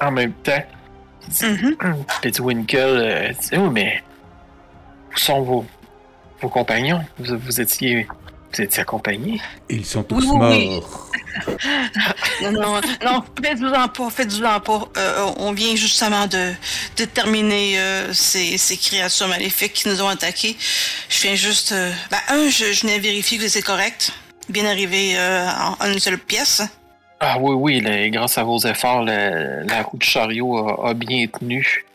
en 0.00 0.10
même 0.10 0.32
temps. 0.32 0.62
Mhm. 1.42 1.76
Petit 2.22 2.40
Winkle, 2.40 2.76
euh, 2.78 3.28
dit, 3.30 3.56
oh, 3.56 3.70
mais 3.70 4.02
où 5.12 5.18
sont 5.18 5.42
vos, 5.42 5.64
vos 6.40 6.48
compagnons? 6.48 7.02
Vous, 7.18 7.38
vous 7.38 7.60
étiez, 7.60 8.06
vous 8.52 8.60
étiez 8.60 8.82
accompagnés? 8.82 9.40
Ils 9.68 9.86
sont 9.86 10.02
tous 10.02 10.26
Oui, 10.30 10.38
oui. 10.40 10.80
Non, 12.42 12.80
non, 13.04 13.22
faites-vous-en 13.42 13.88
pas, 13.88 14.10
faites-vous-en 14.10 14.60
pas. 14.60 14.82
Euh, 14.96 15.30
on 15.38 15.52
vient 15.52 15.74
justement 15.76 16.26
de, 16.26 16.52
de 16.96 17.04
terminer 17.04 17.78
euh, 17.78 18.12
ces, 18.12 18.58
ces 18.58 18.76
créatures 18.76 19.28
maléfiques 19.28 19.72
qui 19.72 19.88
nous 19.88 20.00
ont 20.02 20.08
attaqués. 20.08 20.56
Je 21.08 21.22
viens 21.22 21.34
juste... 21.34 21.72
euh, 21.72 21.92
ben, 22.10 22.18
un, 22.28 22.48
je, 22.48 22.72
je 22.72 22.82
venais 22.82 22.98
vérifier 22.98 23.38
que 23.38 23.48
c'est 23.48 23.62
correct. 23.62 24.12
Bien 24.48 24.66
arrivé 24.66 25.16
en, 25.18 25.86
une 25.86 25.98
seule 25.98 26.18
pièce. 26.18 26.62
Ah 27.20 27.36
oui, 27.40 27.54
oui, 27.82 28.10
grâce 28.10 28.36
à 28.36 28.42
vos 28.42 28.58
efforts, 28.58 29.02
la, 29.02 29.82
roue 29.82 29.96
de 29.96 30.02
chariot 30.02 30.84
a, 30.84 30.92
bien 30.92 31.26
tenu. 31.26 31.86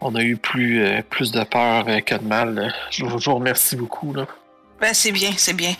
On 0.00 0.14
a 0.14 0.22
eu 0.22 0.36
plus, 0.36 0.84
plus 1.10 1.32
de 1.32 1.42
peur 1.42 1.84
que 2.06 2.14
de 2.14 2.24
mal. 2.24 2.72
Je, 2.90 3.04
vous- 3.04 3.34
remercie 3.34 3.74
beaucoup. 3.74 4.14
Ben, 4.82 4.94
c'est 4.94 5.12
bien, 5.12 5.32
c'est 5.36 5.52
bien. 5.52 5.72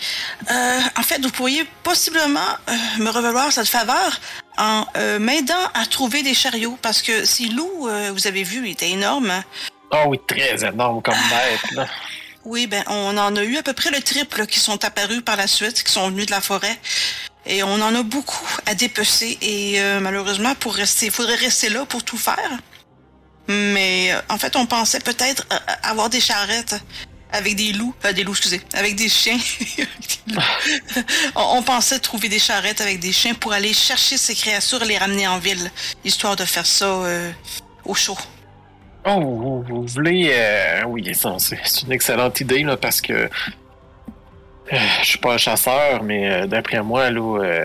Euh, 0.48 0.80
en 0.96 1.02
fait, 1.02 1.20
vous 1.20 1.32
pourriez 1.32 1.64
possiblement 1.82 2.38
euh, 2.68 2.72
me 2.98 3.10
revaloir 3.10 3.50
cette 3.50 3.66
faveur 3.66 4.20
en 4.56 4.86
euh, 4.96 5.18
m'aidant 5.18 5.66
à 5.74 5.86
trouver 5.86 6.22
des 6.22 6.34
chariots, 6.34 6.78
parce 6.80 7.02
que 7.02 7.24
si 7.24 7.48
loup, 7.48 7.88
euh, 7.88 8.12
vous 8.14 8.28
avez 8.28 8.44
vu, 8.44 8.64
il 8.64 8.70
était 8.70 8.90
énorme. 8.90 9.28
hein. 9.32 9.42
Ah 9.90 10.06
oui, 10.06 10.20
très 10.28 10.64
énorme 10.64 11.02
comme 11.02 11.16
bête. 11.16 11.72
Là. 11.72 11.86
Oui, 12.44 12.66
ben, 12.66 12.82
on 12.88 13.16
en 13.18 13.36
a 13.36 13.42
eu 13.44 13.56
à 13.56 13.62
peu 13.62 13.72
près 13.72 13.90
le 13.90 14.00
triple 14.00 14.38
là, 14.40 14.46
qui 14.46 14.58
sont 14.58 14.84
apparus 14.84 15.22
par 15.24 15.36
la 15.36 15.46
suite, 15.46 15.82
qui 15.84 15.92
sont 15.92 16.08
venus 16.10 16.26
de 16.26 16.32
la 16.32 16.40
forêt. 16.40 16.76
Et 17.46 17.62
on 17.62 17.74
en 17.74 17.94
a 17.94 18.02
beaucoup 18.02 18.48
à 18.66 18.74
dépecer. 18.74 19.38
Et 19.42 19.80
euh, 19.80 20.00
malheureusement, 20.00 20.54
pour 20.56 20.74
rester, 20.74 21.06
il 21.06 21.12
faudrait 21.12 21.36
rester 21.36 21.68
là 21.68 21.84
pour 21.86 22.02
tout 22.02 22.18
faire. 22.18 22.50
Mais 23.46 24.12
euh, 24.12 24.20
en 24.28 24.38
fait, 24.38 24.56
on 24.56 24.66
pensait 24.66 24.98
peut-être 24.98 25.46
avoir 25.84 26.10
des 26.10 26.20
charrettes 26.20 26.74
avec 27.32 27.56
des 27.56 27.72
loups, 27.72 27.94
euh, 28.04 28.12
des 28.12 28.24
loups, 28.24 28.32
excusez, 28.32 28.60
avec 28.74 28.94
des 28.94 29.08
chiens. 29.08 29.38
On, 31.34 31.62
pensait 31.62 31.98
trouver 31.98 32.28
des 32.28 32.38
charrettes 32.38 32.80
avec 32.80 33.00
des 33.00 33.12
chiens 33.12 33.34
pour 33.34 33.52
aller 33.52 33.72
chercher 33.72 34.16
ces 34.16 34.34
créatures 34.34 34.82
et 34.82 34.86
les 34.86 34.98
ramener 34.98 35.26
en 35.26 35.38
ville, 35.38 35.70
histoire 36.04 36.36
de 36.36 36.44
faire 36.44 36.66
ça 36.66 36.86
euh, 36.86 37.30
au 37.84 37.94
chaud. 37.94 38.18
Oh, 39.04 39.64
vous, 39.66 39.86
voulez. 39.86 40.30
euh, 40.32 40.84
oui, 40.86 41.10
c'est 41.14 41.82
une 41.82 41.92
excellente 41.92 42.40
idée 42.40 42.62
là, 42.62 42.76
parce 42.76 43.00
que. 43.00 43.12
euh, 43.12 43.28
je 45.02 45.06
suis 45.06 45.18
pas 45.18 45.34
un 45.34 45.38
chasseur, 45.38 46.02
mais 46.02 46.30
euh, 46.30 46.46
d'après 46.46 46.82
moi, 46.82 47.10
là, 47.10 47.64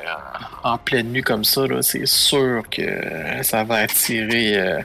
en 0.63 0.77
pleine 0.77 1.11
nuit 1.11 1.21
comme 1.21 1.43
ça, 1.43 1.61
c'est 1.81 2.07
sûr 2.07 2.63
que 2.69 2.81
ça 3.43 3.63
va 3.63 3.75
attirer 3.77 4.81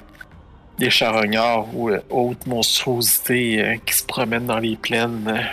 des 0.79 0.91
charognards 0.91 1.75
ou 1.75 1.91
euh, 1.91 2.01
autres 2.11 2.49
monstruosités 2.49 3.63
euh, 3.63 3.77
qui 3.87 3.95
se 3.95 4.05
promènent 4.05 4.47
dans 4.47 4.59
les 4.59 4.77
plaines. 4.77 5.49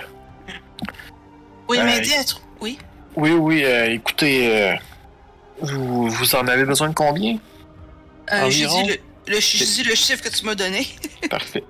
Oui, 1.68 1.80
m'aider 1.84 2.14
à 2.16 2.24
trou- 2.24 2.42
Oui. 2.62 2.78
Oui, 3.16 3.32
oui, 3.32 3.64
euh, 3.64 3.92
écoutez, 3.92 4.76
vous, 5.62 6.08
vous 6.10 6.36
en 6.36 6.48
avez 6.48 6.64
besoin 6.66 6.90
de 6.90 6.94
combien? 6.94 7.38
J'ai 8.50 8.66
dit 8.68 8.84
le, 8.88 9.34
le, 9.34 9.40
j'ai 9.40 9.66
dit 9.66 9.84
le 9.84 9.96
chiffre 9.96 10.24
que 10.24 10.30
tu 10.30 10.46
m'as 10.46 10.56
donné. 10.56 10.88
Parfait. 11.30 11.64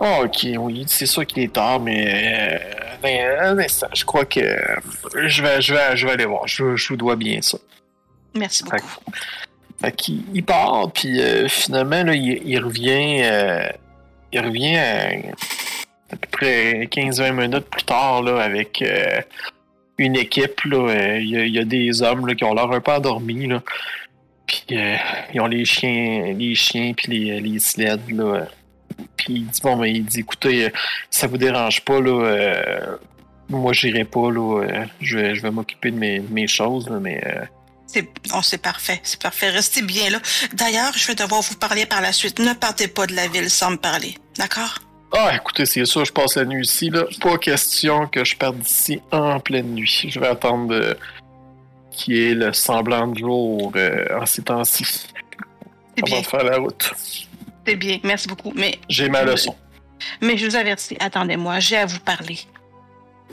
Ah, 0.00 0.20
ok, 0.22 0.46
oui, 0.58 0.84
c'est 0.88 1.06
sûr 1.06 1.24
qu'il 1.26 1.44
est 1.44 1.52
tard, 1.52 1.80
mais 1.80 2.52
euh, 2.52 2.58
ben, 3.00 3.38
un 3.40 3.58
instant, 3.58 3.86
je 3.94 4.04
crois 4.04 4.24
que 4.24 4.40
euh, 4.40 4.76
je 5.28 5.42
vais, 5.42 5.62
je 5.62 5.72
vais, 5.72 5.96
je 5.96 6.06
vais 6.06 6.12
aller 6.12 6.24
voir. 6.26 6.46
Je, 6.46 6.74
je 6.76 6.88
vous 6.88 6.96
dois 6.96 7.16
bien 7.16 7.40
ça. 7.40 7.58
Merci 8.34 8.64
beaucoup. 8.64 8.76
Fait 9.80 9.92
qu'il 9.92 10.22
il 10.32 10.44
part, 10.44 10.90
puis 10.92 11.20
euh, 11.20 11.48
finalement, 11.48 12.02
là, 12.04 12.14
il, 12.14 12.58
revient, 12.58 13.20
euh, 13.22 13.68
il 14.32 14.40
revient 14.40 14.76
à, 14.76 16.16
peu 16.16 16.28
près 16.30 16.84
15-20 16.86 17.32
minutes 17.32 17.66
plus 17.70 17.82
tard, 17.82 18.22
là, 18.22 18.40
avec 18.40 18.80
euh, 18.82 19.20
une 19.98 20.16
équipe, 20.16 20.62
là. 20.64 20.88
euh, 20.90 21.18
Il 21.20 21.28
y, 21.50 21.58
a- 21.58 21.64
des 21.64 22.02
hommes, 22.02 22.26
là, 22.26 22.34
qui 22.34 22.44
ont 22.44 22.54
l'air 22.54 22.70
un 22.70 22.80
peu 22.80 22.92
endormis, 22.92 23.46
là. 23.46 23.62
Puis 24.46 24.64
ils 24.70 25.40
ont 25.40 25.46
les 25.46 25.64
chiens, 25.64 26.32
les 26.36 26.54
chiens, 26.54 26.92
puis 26.96 27.08
les, 27.18 27.40
les 27.40 27.58
sleds, 27.58 28.12
là. 28.12 28.46
Puis 29.16 29.34
il 29.34 29.46
dit, 29.46 29.60
bon, 29.62 29.76
mais 29.76 29.90
il 29.90 30.04
dit, 30.04 30.20
écoutez, 30.20 30.66
euh, 30.66 30.70
ça 31.10 31.26
vous 31.26 31.38
dérange 31.38 31.80
pas, 31.84 32.00
là, 32.00 32.96
moi, 33.48 33.72
j'irai 33.72 34.04
pas, 34.04 34.30
là, 34.30 34.84
je 35.00 35.18
vais, 35.18 35.34
je 35.34 35.42
vais 35.42 35.50
m'occuper 35.50 35.90
de 35.90 35.98
mes, 35.98 36.20
de 36.20 36.32
mes 36.32 36.46
choses, 36.46 36.88
là, 36.88 36.98
mais... 37.00 37.20
C'est 37.94 38.08
oh, 38.34 38.40
c'est 38.42 38.58
parfait, 38.60 39.00
c'est 39.04 39.22
parfait. 39.22 39.50
Restez 39.50 39.80
bien 39.82 40.10
là. 40.10 40.18
D'ailleurs, 40.52 40.92
je 40.96 41.06
vais 41.06 41.14
devoir 41.14 41.42
vous 41.42 41.54
parler 41.54 41.86
par 41.86 42.00
la 42.00 42.12
suite. 42.12 42.40
Ne 42.40 42.52
partez 42.52 42.88
pas 42.88 43.06
de 43.06 43.14
la 43.14 43.28
ville 43.28 43.48
sans 43.48 43.70
me 43.70 43.76
parler. 43.76 44.16
D'accord? 44.36 44.80
Ah, 45.16 45.30
écoutez, 45.36 45.64
c'est 45.64 45.84
sûr, 45.84 46.04
je 46.04 46.12
passe 46.12 46.34
la 46.34 46.44
nuit 46.44 46.64
ici, 46.64 46.90
là. 46.90 47.04
Pas 47.20 47.38
question 47.38 48.08
que 48.08 48.24
je 48.24 48.34
parte 48.36 48.58
d'ici 48.58 49.00
en 49.12 49.38
pleine 49.38 49.72
nuit. 49.74 50.06
Je 50.08 50.18
vais 50.18 50.26
attendre 50.26 50.74
euh, 50.74 50.94
qu'il 51.92 52.16
y 52.16 52.30
ait 52.30 52.34
le 52.34 52.52
semblant 52.52 53.06
de 53.06 53.18
jour 53.20 53.70
euh, 53.76 54.06
en 54.20 54.26
ces 54.26 54.42
temps-ci. 54.42 54.84
C'est 54.84 56.02
Avant 56.02 56.06
bien, 56.06 56.20
de 56.20 56.26
faire 56.26 56.42
la 56.42 56.56
route. 56.58 56.92
c'est 57.64 57.76
bien. 57.76 58.00
Merci 58.02 58.26
beaucoup. 58.26 58.52
Mais, 58.56 58.76
J'ai 58.88 59.08
ma 59.08 59.22
leçon. 59.22 59.54
mais 60.20 60.36
je 60.36 60.46
vous 60.46 60.56
avertis, 60.56 60.96
attendez-moi, 60.98 61.60
j'ai 61.60 61.76
à 61.76 61.86
vous 61.86 62.00
parler. 62.00 62.40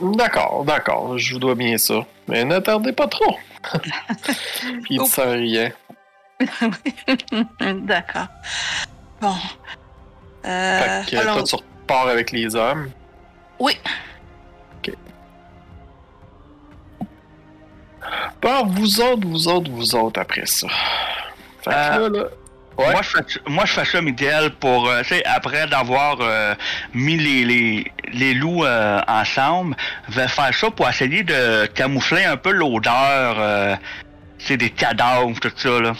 D'accord, 0.02 0.64
d'accord, 0.64 1.16
je 1.18 1.34
vous 1.34 1.38
dois 1.40 1.54
bien 1.54 1.78
ça. 1.78 2.04
Mais 2.28 2.44
ne 2.44 2.58
tardez 2.58 2.92
pas 2.92 3.06
trop. 3.06 3.36
Puis 4.82 4.96
il 4.96 5.06
ça 5.06 5.30
rien. 5.30 5.70
D'accord. 7.60 8.26
Bon. 9.20 9.34
Euh, 10.44 11.02
Fait 11.04 11.16
que 11.16 11.22
toi, 11.22 11.42
tu 11.44 11.54
repars 11.54 12.08
avec 12.08 12.32
les 12.32 12.54
hommes. 12.56 12.90
Oui. 13.58 13.78
Bon, 18.40 18.66
vous 18.66 19.00
autres, 19.00 19.26
vous 19.26 19.48
autres, 19.48 19.70
vous 19.70 19.94
autres 19.94 20.20
après 20.20 20.46
ça. 20.46 20.66
Fait 21.62 21.70
que 21.70 21.74
Euh, 21.76 22.08
là, 22.08 22.22
là. 22.22 22.28
Ouais. 22.78 22.92
Moi, 22.92 23.02
je 23.02 23.08
fais, 23.08 23.24
moi, 23.46 23.64
je 23.66 23.72
fais 23.72 23.84
ça, 23.84 24.00
Miguel, 24.00 24.50
pour, 24.54 24.88
euh, 24.88 25.02
tu 25.02 25.08
sais, 25.08 25.24
après 25.26 25.66
d'avoir 25.66 26.18
euh, 26.20 26.54
mis 26.94 27.16
les, 27.16 27.44
les, 27.44 27.92
les 28.12 28.34
loups 28.34 28.64
euh, 28.64 29.00
ensemble, 29.06 29.76
je 30.08 30.14
vais 30.14 30.28
faire 30.28 30.54
ça 30.54 30.70
pour 30.70 30.88
essayer 30.88 31.22
de 31.22 31.66
camoufler 31.66 32.24
un 32.24 32.36
peu 32.36 32.50
l'odeur, 32.50 33.36
euh, 33.38 33.76
c'est 34.38 34.56
des 34.56 34.70
cadavres, 34.70 35.38
tout 35.38 35.52
ça, 35.54 35.80
là. 35.80 35.92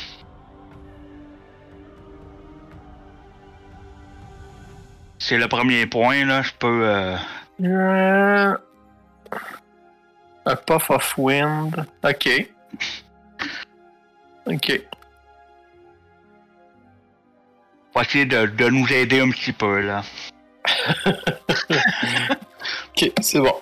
C'est 5.19 5.39
le 5.39 5.47
premier 5.47 5.87
point, 5.87 6.25
là, 6.25 6.43
je 6.43 6.53
peux... 6.59 7.15
Un 10.45 10.57
puff 10.67 10.91
of 10.91 11.15
wind. 11.19 11.87
Ok. 12.03 12.29
Ok. 14.47 14.81
Pour 17.93 18.03
essayer 18.03 18.25
de, 18.25 18.47
de 18.47 18.69
nous 18.69 18.87
aider 18.93 19.21
un 19.21 19.31
petit 19.31 19.53
peu, 19.53 19.81
là. 19.81 20.03
Ok, 22.97 23.11
c'est 23.21 23.41
bon. 23.41 23.55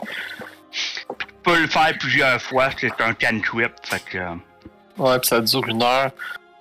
Je 0.72 1.00
peux 1.42 1.60
le 1.60 1.66
faire 1.68 1.96
plusieurs 1.98 2.40
fois, 2.42 2.68
c'est 2.78 3.00
un 3.00 3.14
cantrip, 3.14 3.72
fait 3.84 4.04
que... 4.04 4.18
euh, 4.18 4.34
Ouais, 4.98 5.18
puis 5.18 5.28
ça 5.28 5.40
dure 5.40 5.66
une 5.68 5.82
heure. 5.82 6.10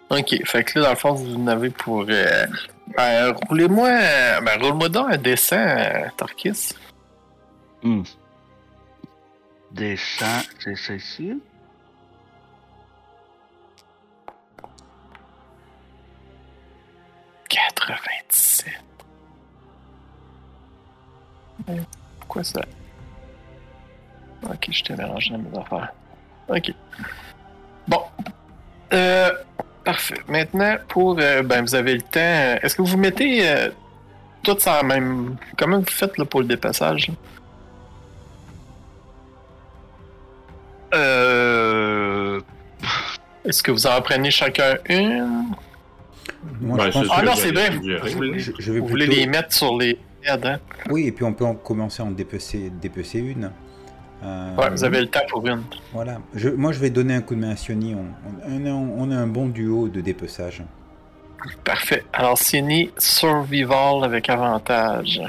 Ok, 0.10 0.34
fait 0.46 0.64
que 0.64 0.80
là, 0.80 0.86
dans 0.86 0.90
le 0.92 0.96
fond, 0.96 1.14
vous 1.14 1.36
en 1.36 1.48
avez 1.48 1.70
pour. 1.70 2.06
Euh, 2.08 2.46
euh, 2.98 3.34
roulez-moi. 3.50 3.90
ben, 4.42 4.62
roule-moi 4.62 4.88
donc 4.90 5.12
un 5.12 5.18
dessin, 5.18 5.58
euh, 5.78 6.08
Tarkis. 6.16 6.70
Hmm. 7.84 8.04
Descend, 9.72 10.44
c'est 10.60 10.76
ça 10.78 10.94
ici. 10.94 11.34
«97. 17.50 18.68
Euh, 21.70 21.76
Pourquoi 22.20 22.44
ça? 22.44 22.62
Ok, 24.44 24.68
je 24.72 24.84
t'ai 24.84 24.96
mélangé 24.96 25.32
dans 25.32 25.40
mes 25.40 25.58
affaires. 25.58 25.92
Ok. 26.48 26.72
Bon. 27.88 28.02
Euh, 28.94 29.32
parfait. 29.84 30.20
Maintenant, 30.28 30.78
pour. 30.88 31.18
euh, 31.20 31.44
ben, 31.44 31.62
vous 31.62 31.76
avez 31.76 31.96
le 31.96 32.02
temps. 32.02 32.20
euh, 32.22 32.58
Est-ce 32.62 32.76
que 32.76 32.82
vous 32.82 32.98
mettez 32.98 33.70
tout 34.44 34.58
ça 34.60 34.80
en 34.82 34.86
même. 34.86 35.36
Comment 35.58 35.80
vous 35.80 35.86
faites 35.86 36.18
là, 36.18 36.26
pour 36.26 36.40
le 36.42 36.48
dépassage? 36.48 37.12
Est-ce 43.46 43.64
que 43.64 43.72
vous 43.72 43.88
en 43.88 44.02
prenez 44.02 44.32
chacun 44.32 44.76
une? 44.88 45.56
Moi, 46.62 46.78
Ouais, 46.78 46.86
je 46.88 46.92
pense 46.92 47.06
c'est 47.06 47.12
Ah 47.16 47.22
non, 47.24 47.32
c'est 47.36 47.52
vrai. 47.52 47.70
voulez, 48.16 48.40
je, 48.40 48.52
je 48.58 48.72
vais 48.72 48.80
vous 48.80 48.88
voulez 48.88 49.06
plutôt- 49.06 49.22
les 49.22 49.28
mettre 49.28 49.54
sur 49.54 49.78
les 49.78 49.98
aides, 50.24 50.46
hein? 50.46 50.60
Oui, 50.90 51.08
et 51.08 51.12
puis 51.12 51.24
on 51.24 51.34
peut 51.34 51.46
en 51.46 51.56
commencer 51.56 52.02
à 52.02 52.06
en 52.06 52.12
dépecer, 52.12 52.72
dépecer 52.82 53.20
une. 53.20 53.52
Euh, 54.24 54.56
Ouais, 54.58 54.70
vous 54.70 54.84
avez 54.84 55.00
le 55.02 55.08
temps 55.08 55.22
pour 55.30 55.48
une. 55.48 55.64
Voilà. 55.94 56.18
Je, 56.36 56.50
moi, 56.50 56.72
je 56.74 56.80
vais 56.80 56.90
donner 56.90 57.16
un 57.16 57.22
coup 57.22 57.36
de 57.36 57.40
main 57.40 57.52
à 57.52 57.56
Sioni. 57.56 57.96
On, 57.96 58.06
on, 58.50 58.52
on 58.52 58.66
a, 58.66 58.70
on 58.72 59.12
a 59.12 59.16
un 59.16 59.28
bon 59.28 59.48
duo 59.48 59.88
de 59.88 60.02
dépeçage. 60.02 60.62
Parfait. 61.64 62.04
Alors, 62.12 62.38
Sini, 62.38 62.92
survival 62.98 64.04
avec 64.04 64.30
avantage. 64.30 65.22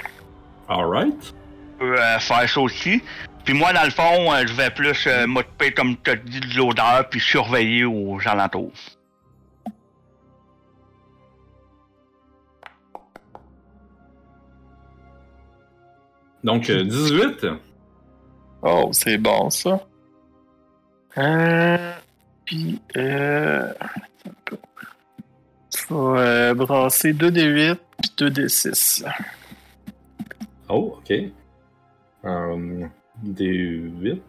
Alright. 0.68 1.34
peut 1.78 1.96
euh, 1.98 2.18
faire 2.18 2.48
ça 2.48 2.60
aussi. 2.60 3.00
Puis 3.44 3.54
moi, 3.54 3.72
dans 3.72 3.84
le 3.84 3.90
fond, 3.90 4.32
euh, 4.32 4.44
je 4.46 4.52
vais 4.54 4.70
plus 4.70 5.06
euh, 5.06 5.26
m'occuper, 5.26 5.72
comme 5.72 5.96
tu 6.02 6.10
as 6.10 6.16
dit, 6.16 6.40
de 6.40 6.56
l'odeur, 6.56 7.08
puis 7.08 7.20
surveiller 7.20 7.84
aux 7.84 8.18
alentours. 8.26 8.72
Donc, 16.44 16.70
euh, 16.70 16.84
18. 16.84 17.46
Oh, 18.62 18.90
c'est 18.92 19.18
bon, 19.18 19.50
ça. 19.50 19.86
Euh, 21.18 21.92
puis, 22.44 22.80
euh... 22.96 23.72
Faut 25.76 26.16
euh, 26.16 26.54
brasser 26.54 27.12
2d8 27.12 27.76
puis 28.00 28.10
2d6. 28.16 29.04
Oh, 30.68 30.98
ok. 30.98 31.12
Euh, 32.24 32.86
des 33.22 33.46
8. 33.46 34.22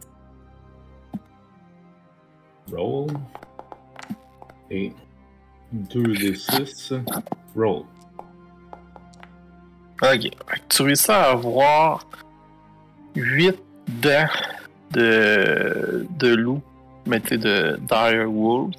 Roll. 2.72 3.08
Et 4.70 4.92
2 5.72 6.04
des 6.04 6.36
6. 6.36 6.94
Roll. 7.56 7.84
Ok. 10.02 10.30
Tu 10.70 10.82
réussis 10.82 11.12
à 11.12 11.32
avoir 11.32 12.06
8 13.16 13.56
dents 14.02 14.28
de, 14.92 16.06
de 16.20 16.36
loup, 16.36 16.62
mais 17.06 17.20
tu 17.20 17.30
sais, 17.30 17.38
de 17.38 17.78
Dire 17.82 18.30
Wolf. 18.32 18.76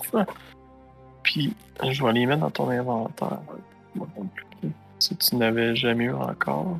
Puis, 1.23 1.53
je 1.89 2.05
vais 2.05 2.13
les 2.13 2.27
mettre 2.27 2.41
dans 2.41 2.51
ton 2.51 2.71
inventaire. 2.71 3.39
Si 4.99 5.17
tu 5.17 5.37
n'avais 5.37 5.75
jamais 5.77 6.05
eu 6.05 6.13
encore. 6.13 6.79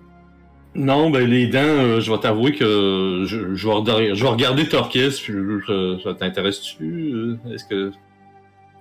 Non, 0.75 1.11
ben 1.11 1.29
les 1.29 1.49
dents, 1.49 1.59
euh, 1.61 2.01
je 2.01 2.11
vais 2.11 2.19
t'avouer 2.19 2.53
que 2.55 3.25
je, 3.27 3.55
je, 3.55 3.69
vais 3.69 3.75
regarder, 3.75 4.15
je 4.15 4.23
vais 4.23 4.31
regarder 4.31 4.67
Torquis, 4.69 5.11
puis 5.23 5.33
je- 5.69 6.01
ça 6.03 6.15
t'intéresse-tu? 6.15 6.85
euh, 7.13 7.37
Est-ce 7.53 7.65
que... 7.67 7.93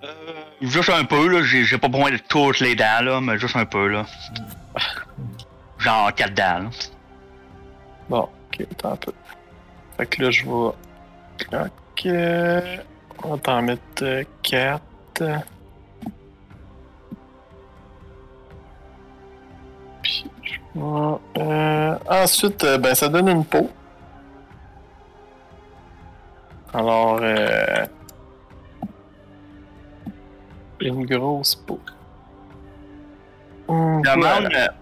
Euh, 0.04 0.08
juste 0.62 0.90
un 0.90 1.04
peu, 1.04 1.28
là. 1.28 1.44
J'ai 1.44 1.66
j'ai 1.66 1.78
pas 1.78 1.90
besoin 1.90 2.12
de 2.12 2.18
toutes 2.30 2.62
les 2.62 2.76
dents, 2.76 3.04
là, 3.04 3.20
mais 3.22 3.38
juste 3.38 3.58
un 3.58 3.66
peu, 3.66 3.88
là. 3.90 4.06
Genre 5.82 6.14
4 6.14 6.34
dents. 6.36 6.70
Bon, 8.10 8.30
ok, 8.54 8.68
attends 8.72 8.92
un 8.92 8.96
peu. 8.98 9.12
Fait 9.98 10.06
que 10.06 10.22
là, 10.24 10.30
je 10.32 10.46
vais. 10.46 10.52
Ok. 11.58 12.08
On 13.24 13.30
va 13.36 13.38
t'en 13.40 13.62
mettre 13.64 14.24
4. 14.44 14.82
Puis, 20.04 20.26
je 20.44 20.80
vais. 20.80 21.18
euh, 21.40 21.98
ensuite, 22.10 22.64
euh, 22.64 22.78
ben, 22.78 22.94
ça 22.96 23.10
donne 23.10 23.30
une 23.30 23.46
peau. 23.46 23.70
Alors, 26.74 27.20
euh, 27.22 27.86
une 30.80 31.06
grosse 31.06 31.56
peau. 31.56 31.80
Hum, 33.68 34.02
Demande, 34.02 34.48
voilà. 34.50 34.74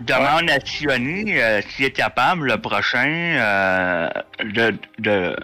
Demande 0.00 0.50
à 0.50 0.60
Sioni 0.64 1.38
euh, 1.38 1.60
s'il 1.62 1.86
est 1.86 1.90
capable, 1.92 2.48
le 2.48 2.60
prochain, 2.60 3.06
euh, 3.08 4.08
de, 4.42 4.74
de, 4.98 5.36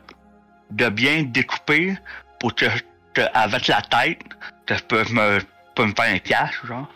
de 0.71 0.89
bien 0.89 1.23
découper 1.23 1.97
pour 2.41 2.55
que, 2.55 2.67
que 3.15 3.23
avec 3.35 3.69
la 3.69 3.83
tête, 3.83 4.21
que 4.67 4.75
je 4.77 4.83
peux 4.85 5.05
me, 5.13 5.39
peux 5.75 5.87
me 5.87 5.93
faire 5.95 6.15
un 6.15 6.19
cache, 6.19 6.61
genre. 6.67 6.89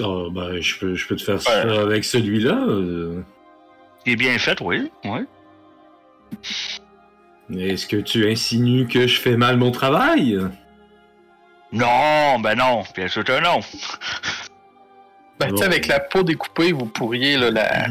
Ah, 0.00 0.28
ben, 0.30 0.60
je 0.60 0.78
peux, 0.78 0.94
je 0.94 1.06
peux 1.06 1.16
te 1.16 1.22
faire 1.22 1.42
ça 1.42 1.62
avec 1.62 2.04
celui-là. 2.04 2.54
euh. 2.54 3.22
C'est 4.06 4.16
bien 4.16 4.38
fait, 4.38 4.60
oui. 4.60 4.90
oui. 5.04 5.20
Est-ce 7.58 7.86
que 7.86 7.96
tu 7.96 8.30
insinues 8.30 8.86
que 8.86 9.06
je 9.06 9.18
fais 9.20 9.36
mal 9.36 9.56
mon 9.56 9.70
travail? 9.70 10.38
Non, 11.72 12.38
ben 12.40 12.54
non, 12.54 12.84
bien 12.94 13.08
sûr 13.08 13.24
que 13.24 13.40
non. 13.42 13.60
Ben, 15.38 15.50
tu 15.50 15.56
sais, 15.58 15.64
avec 15.64 15.86
la 15.86 16.00
peau 16.00 16.22
découpée, 16.22 16.72
vous 16.72 16.86
pourriez 16.86 17.36
là, 17.36 17.50
la, 17.50 17.86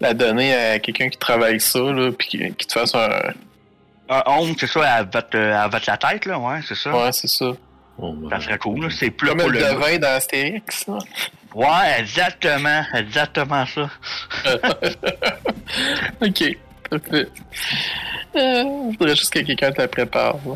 la 0.00 0.14
donner 0.14 0.54
à 0.54 0.78
quelqu'un 0.78 1.08
qui 1.08 1.18
travaille 1.18 1.60
ça, 1.60 1.80
là, 1.80 2.10
puis 2.16 2.28
qui, 2.28 2.54
qui 2.54 2.66
te 2.66 2.72
fasse 2.72 2.94
un. 2.94 3.10
Un 4.08 4.22
ongle, 4.26 4.54
c'est 4.58 4.66
ça, 4.66 4.82
avec, 4.96 5.34
euh, 5.34 5.54
avec 5.56 5.86
la 5.86 5.96
tête, 5.96 6.26
là, 6.26 6.38
ouais, 6.38 6.60
c'est 6.66 6.74
ça. 6.74 6.90
Ouais, 6.92 7.12
c'est 7.12 7.28
ça. 7.28 7.46
Ben, 7.98 8.28
Ça 8.30 8.40
serait 8.40 8.58
cool, 8.58 8.82
là. 8.82 8.88
C'est 8.90 9.10
plus 9.10 9.28
Comme 9.28 9.38
pour 9.38 9.48
le 9.50 9.58
le. 9.60 9.64
devin 9.64 9.98
dans 9.98 10.08
Astérix. 10.16 10.86
là. 10.86 10.98
Ouais, 11.54 12.00
exactement, 12.00 12.82
exactement 12.94 13.64
ça. 13.66 13.90
ok, 16.20 16.56
parfait. 16.90 17.28
Euh, 18.34 18.64
je 18.92 18.98
voudrais 18.98 19.16
juste 19.16 19.32
que 19.32 19.40
quelqu'un 19.40 19.70
te 19.72 19.80
la 19.80 19.88
prépare. 19.88 20.36
là. 20.46 20.54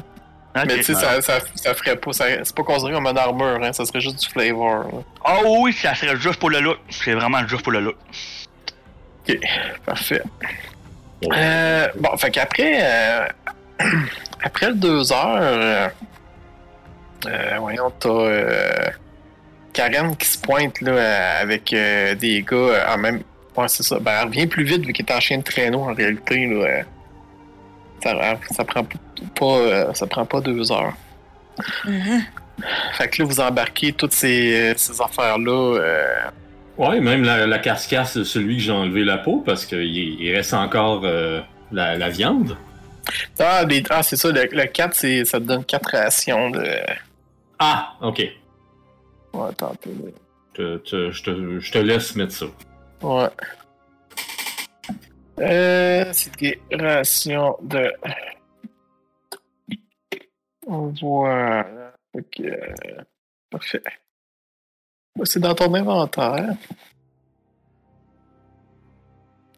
Mais 0.64 0.76
tu 0.76 0.82
sais, 0.84 0.94
ça, 0.94 1.20
ça, 1.20 1.38
ça 1.54 1.74
ferait 1.74 1.96
pas. 1.96 2.12
C'est 2.12 2.54
pas 2.54 2.62
considéré 2.62 2.94
comme 2.94 3.06
une 3.06 3.18
armure, 3.18 3.58
hein, 3.62 3.72
ça 3.72 3.84
serait 3.84 4.00
juste 4.00 4.20
du 4.20 4.28
flavor. 4.28 5.04
Ah 5.24 5.38
oui, 5.44 5.72
ça 5.72 5.94
serait 5.94 6.16
juste 6.16 6.38
pour 6.40 6.50
le 6.50 6.60
look. 6.60 6.78
C'est 6.90 7.14
vraiment 7.14 7.46
juste 7.46 7.62
pour 7.62 7.72
le 7.72 7.80
look. 7.80 7.96
Ok, 9.28 9.36
parfait. 9.84 10.22
bon. 11.22 11.28
Euh, 11.34 11.88
bon, 11.98 12.16
fait 12.16 12.30
qu'après. 12.30 12.78
euh, 12.80 13.26
après 14.42 14.68
le 14.68 14.74
deux 14.74 15.12
heures. 15.12 15.38
euh, 15.40 15.88
euh, 17.26 17.56
voyons, 17.58 17.90
t'as. 17.98 18.08
euh, 18.08 18.70
Karen 19.72 20.16
qui 20.16 20.26
se 20.26 20.38
pointe 20.38 20.80
là, 20.80 21.38
avec 21.40 21.64
des 21.74 22.44
gars 22.48 22.94
en 22.94 22.98
même. 22.98 23.22
Ouais, 23.56 23.68
c'est 23.68 23.82
ça. 23.82 23.98
Ben, 23.98 24.12
elle 24.20 24.28
revient 24.28 24.46
plus 24.46 24.64
vite 24.64 24.84
vu 24.86 24.92
qu'elle 24.92 25.06
est 25.06 25.12
en 25.14 25.20
chien 25.20 25.38
de 25.38 25.42
traîneau 25.42 25.80
en 25.82 25.92
réalité. 25.94 26.46
Là, 26.46 26.82
ça, 28.06 28.38
ça 28.54 28.64
prend 28.64 28.84
pas. 28.84 29.44
euh, 29.58 29.94
ça 29.94 30.06
prend 30.06 30.24
pas 30.26 30.40
deux 30.40 30.70
heures. 30.72 30.94
Mhm. 31.84 32.22
Fait 32.92 33.08
que 33.08 33.22
là, 33.22 33.28
vous 33.28 33.40
embarquez 33.40 33.92
toutes 33.92 34.12
ces, 34.12 34.72
ces 34.76 35.00
affaires-là. 35.00 35.78
euh, 35.80 36.14
Ouais, 36.78 37.00
même 37.00 37.22
la, 37.22 37.46
la 37.46 37.58
carcasse 37.58 38.18
de 38.18 38.24
celui 38.24 38.56
que 38.58 38.62
j'ai 38.62 38.72
enlevé 38.72 39.02
la 39.04 39.16
peau, 39.18 39.42
parce 39.44 39.64
qu'il 39.64 39.82
il 40.20 40.34
reste 40.34 40.52
encore 40.52 41.02
euh, 41.04 41.40
la, 41.72 41.96
la 41.96 42.08
viande. 42.10 42.56
Ah, 43.38 43.64
les- 43.64 43.82
ah, 43.88 44.02
c'est 44.02 44.16
ça, 44.16 44.30
le, 44.30 44.46
le 44.50 44.64
4, 44.66 44.94
c'est- 44.94 45.24
ça 45.24 45.38
te 45.38 45.44
donne 45.44 45.64
4 45.64 45.90
rations 45.92 46.50
de. 46.50 46.62
Ah, 47.58 47.92
ok. 48.02 48.18
Ouais, 49.32 49.48
attends. 49.50 49.72
Te- 50.54 50.80
je, 50.84 51.22
te, 51.22 51.58
je 51.60 51.72
te 51.72 51.78
laisse 51.78 52.14
mettre 52.16 52.32
ça. 52.32 52.46
Ouais. 53.02 53.28
Euh, 55.38 56.04
c'est 56.12 56.34
des 56.38 56.60
rations 56.72 57.56
de. 57.62 57.92
Voilà. 60.66 61.92
Que, 62.34 62.42
euh, 62.42 63.02
parfait. 63.50 63.82
C'est 65.24 65.40
dans 65.40 65.54
ton 65.54 65.72
inventaire. 65.74 66.54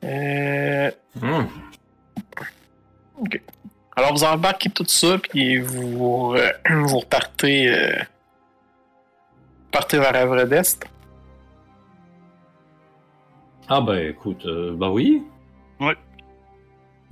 Euh, 0.05 0.91
Hum. 1.23 1.49
alors, 3.97 4.13
vous 4.13 4.23
embarquez 4.25 4.71
tout 4.71 4.85
ça, 4.87 5.19
puis 5.19 5.59
vous, 5.59 6.35
euh, 6.37 6.53
vous 6.85 6.99
repartez, 6.99 7.69
euh, 7.69 7.93
partez 9.73 9.99
vers 9.99 10.15
Avredest. 10.15 10.85
Ah 13.69 13.81
ben 13.81 13.99
écoute, 14.11 14.47
euh, 14.47 14.75
bah 14.77 14.91
oui. 14.91 15.23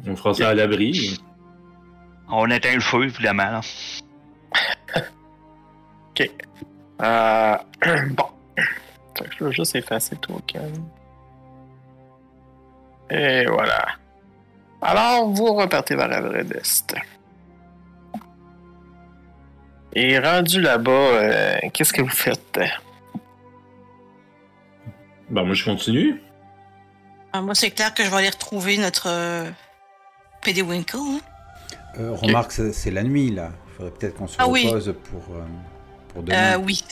On 0.05 0.17
fera 0.17 0.35
ça 0.35 0.49
à 0.51 0.55
l'abri. 0.55 1.19
On 2.29 2.51
éteint 2.51 2.75
le 2.75 2.81
feu, 2.81 3.05
évidemment. 3.05 3.51
Là. 3.51 3.61
Euh, 7.03 7.59
bon. 8.11 8.25
Je 9.39 9.45
vais 9.45 9.53
juste 9.53 9.77
effacer 9.77 10.17
tout 10.17 10.33
au 10.33 10.39
calme. 10.41 10.89
Et 13.11 13.45
voilà. 13.47 13.87
Alors, 14.81 15.29
vous 15.29 15.55
repartez 15.55 15.95
vers 15.95 16.11
Avredest. 16.11 16.95
Et 19.95 20.19
rendu 20.19 20.61
là-bas, 20.61 20.91
euh, 20.91 21.59
qu'est-ce 21.73 21.93
que 21.93 22.03
vous 22.03 22.09
faites? 22.09 22.61
Ben, 25.31 25.45
moi, 25.45 25.55
je 25.55 25.65
continue. 25.65 26.23
Ah, 27.33 27.41
moi, 27.41 27.55
c'est 27.55 27.71
clair 27.71 27.93
que 27.95 28.05
je 28.05 28.11
vais 28.11 28.17
aller 28.17 28.31
retrouver 28.31 28.79
notre 28.79 29.09
euh, 30.49 30.63
Winkle. 30.63 30.97
Hein? 30.97 31.21
Euh, 31.99 32.13
remarque, 32.13 32.53
c'est 32.53 32.73
c'est 32.73 32.91
la 32.91 33.03
nuit 33.03 33.31
là. 33.31 33.51
Il 33.69 33.77
faudrait 33.77 33.93
peut-être 33.93 34.15
qu'on 34.17 34.27
se 34.27 34.37
Ah 34.39 34.49
oui. 34.49 34.67
repose 34.67 34.95
pour, 35.11 35.35
euh, 35.35 35.43
pour 36.09 36.23
demain. 36.23 36.55
Euh, 36.55 36.59
oui. 36.65 36.83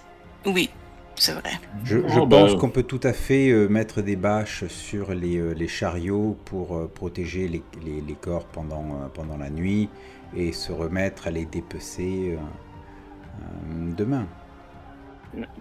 Oui, 0.46 0.68
c'est 1.14 1.32
vrai. 1.32 1.52
Je, 1.84 1.98
je 2.06 2.18
Oh, 2.20 2.26
pense 2.26 2.52
bah. 2.52 2.58
qu'on 2.58 2.68
peut 2.68 2.82
tout 2.82 3.00
à 3.02 3.12
fait 3.14 3.48
euh, 3.50 3.66
mettre 3.68 4.02
des 4.02 4.16
bâches 4.16 4.66
sur 4.68 5.14
les, 5.14 5.36
euh, 5.38 5.52
les 5.54 5.68
chariots 5.68 6.36
pour 6.44 6.76
euh, 6.76 6.90
protéger 6.94 7.48
les, 7.48 7.62
les- 7.82 8.00
les 8.02 8.14
corps 8.14 8.44
pendant, 8.46 8.82
euh, 8.82 9.08
pendant 9.12 9.38
la 9.38 9.48
nuit 9.48 9.88
et 10.36 10.52
se 10.52 10.70
remettre 10.72 11.26
à 11.26 11.30
les 11.30 11.46
dépecer 11.46 12.36
euh, 12.36 12.36
euh, 12.36 13.94
demain. 13.96 14.26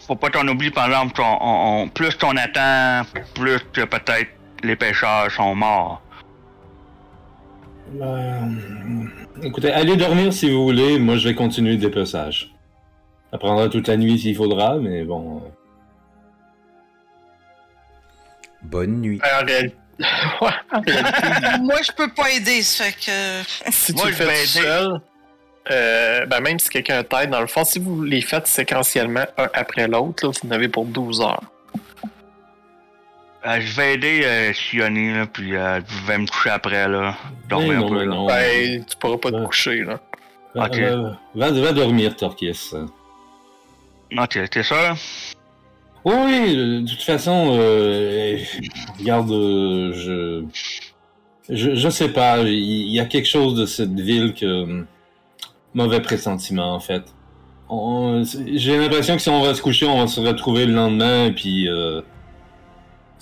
Faut 0.05 0.15
pas 0.15 0.29
t'en 0.29 0.47
oublier, 0.47 0.69
par 0.71 0.85
exemple, 0.87 1.19
on- 1.21 1.37
on- 1.41 1.83
on- 1.83 1.87
plus 1.89 2.17
t'en 2.17 2.35
attends, 2.35 3.03
plus 3.33 3.59
que 3.71 3.85
peut-être 3.85 4.29
les 4.63 4.75
pêcheurs 4.75 5.31
sont 5.31 5.55
morts. 5.55 6.01
Euh, 8.01 8.41
écoutez, 9.43 9.71
allez 9.71 9.95
dormir 9.97 10.33
si 10.33 10.49
vous 10.51 10.63
voulez. 10.63 10.99
Moi, 10.99 11.17
je 11.17 11.29
vais 11.29 11.35
continuer 11.35 11.71
le 11.73 11.77
dépeçage. 11.77 12.53
Ça 13.31 13.37
prendra 13.37 13.69
toute 13.69 13.87
la 13.87 13.97
nuit 13.97 14.19
s'il 14.19 14.35
faudra, 14.35 14.77
mais 14.77 15.03
bon. 15.03 15.41
Bonne 18.63 19.01
nuit. 19.01 19.19
En 19.23 19.45
réalité, 19.45 19.75
moi, 21.61 21.75
je 21.83 21.91
peux 21.95 22.11
pas 22.13 22.31
aider, 22.31 22.61
ça 22.61 22.85
fait 22.85 22.93
que. 22.93 23.71
si 23.71 23.93
Moi, 23.93 24.05
tu 24.05 24.09
le 24.09 24.13
je 24.13 24.17
fais 24.17 24.25
vais 24.25 24.33
tout 24.33 24.57
aider. 24.59 24.67
seul, 24.67 25.01
euh, 25.71 26.25
ben 26.25 26.39
même 26.41 26.59
si 26.59 26.69
quelqu'un 26.69 27.03
t'aide, 27.03 27.29
dans 27.29 27.41
le 27.41 27.47
fond, 27.47 27.63
si 27.63 27.79
vous 27.79 28.03
les 28.03 28.21
faites 28.21 28.47
séquentiellement 28.47 29.25
un 29.37 29.49
après 29.53 29.87
l'autre, 29.87 30.25
là, 30.25 30.31
vous 30.31 30.47
en 30.47 30.51
avez 30.51 30.69
pour 30.69 30.85
12 30.85 31.21
heures. 31.21 31.43
Euh, 33.45 33.59
je 33.59 33.75
vais 33.75 33.93
aider 33.95 34.21
euh, 34.23 34.53
là, 35.17 35.25
puis 35.25 35.55
euh, 35.55 35.81
je 35.85 36.07
vais 36.07 36.17
me 36.17 36.27
coucher 36.27 36.49
après, 36.51 36.87
là. 36.87 37.15
Dormir 37.49 37.69
mais 37.69 37.75
un 37.75 37.79
non, 37.81 37.89
peu, 37.89 37.93
mais 37.95 38.05
là. 38.05 38.15
non. 38.15 38.25
Ben, 38.27 38.85
tu 38.85 38.97
pourras 38.97 39.17
pas 39.17 39.31
te 39.31 39.35
Ouais. 39.35 39.45
coucher, 39.45 39.83
là. 39.83 39.99
Va, 40.55 40.65
Ok. 40.67 40.77
va- 40.79 41.19
va- 41.35 41.51
va 41.61 41.71
dormir, 41.73 42.15
Torquis. 42.15 42.71
Ok, 44.17 44.39
t'es 44.49 44.63
sûr? 44.63 44.95
Oui, 46.05 46.55
de 46.83 46.87
toute 46.89 47.01
façon, 47.01 47.55
euh, 47.57 48.37
regarde, 48.99 49.31
euh, 49.31 49.93
je, 49.93 50.43
je, 51.49 51.75
je 51.75 51.89
sais 51.89 52.09
pas, 52.09 52.39
il 52.39 52.91
y, 52.91 52.99
a 52.99 53.05
quelque 53.05 53.27
chose 53.27 53.55
de 53.55 53.65
cette 53.65 53.97
ville 53.99 54.33
que 54.33 54.63
hum, 54.63 54.85
mauvais 55.73 56.01
pressentiment 56.01 56.75
en 56.75 56.79
fait. 56.79 57.03
J'ai 58.53 58.77
l'impression 58.77 59.15
que 59.15 59.21
si 59.21 59.29
on 59.29 59.41
va 59.41 59.53
se 59.55 59.61
coucher, 59.61 59.85
on 59.87 59.99
va 60.01 60.07
se 60.07 60.19
retrouver 60.19 60.65
le 60.65 60.73
lendemain 60.73 61.25
et 61.27 61.31
puis 61.31 61.67
euh, 61.69 62.01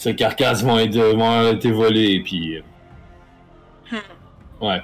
ces 0.02 0.16
carcasses 0.16 0.64
vont 0.64 0.80
être 0.80 0.98
vont 0.98 1.52
été 1.52 1.72
volées 1.72 2.14
et 2.14 2.22
puis 2.22 2.58
euh, 2.58 3.98
ouais. 4.62 4.82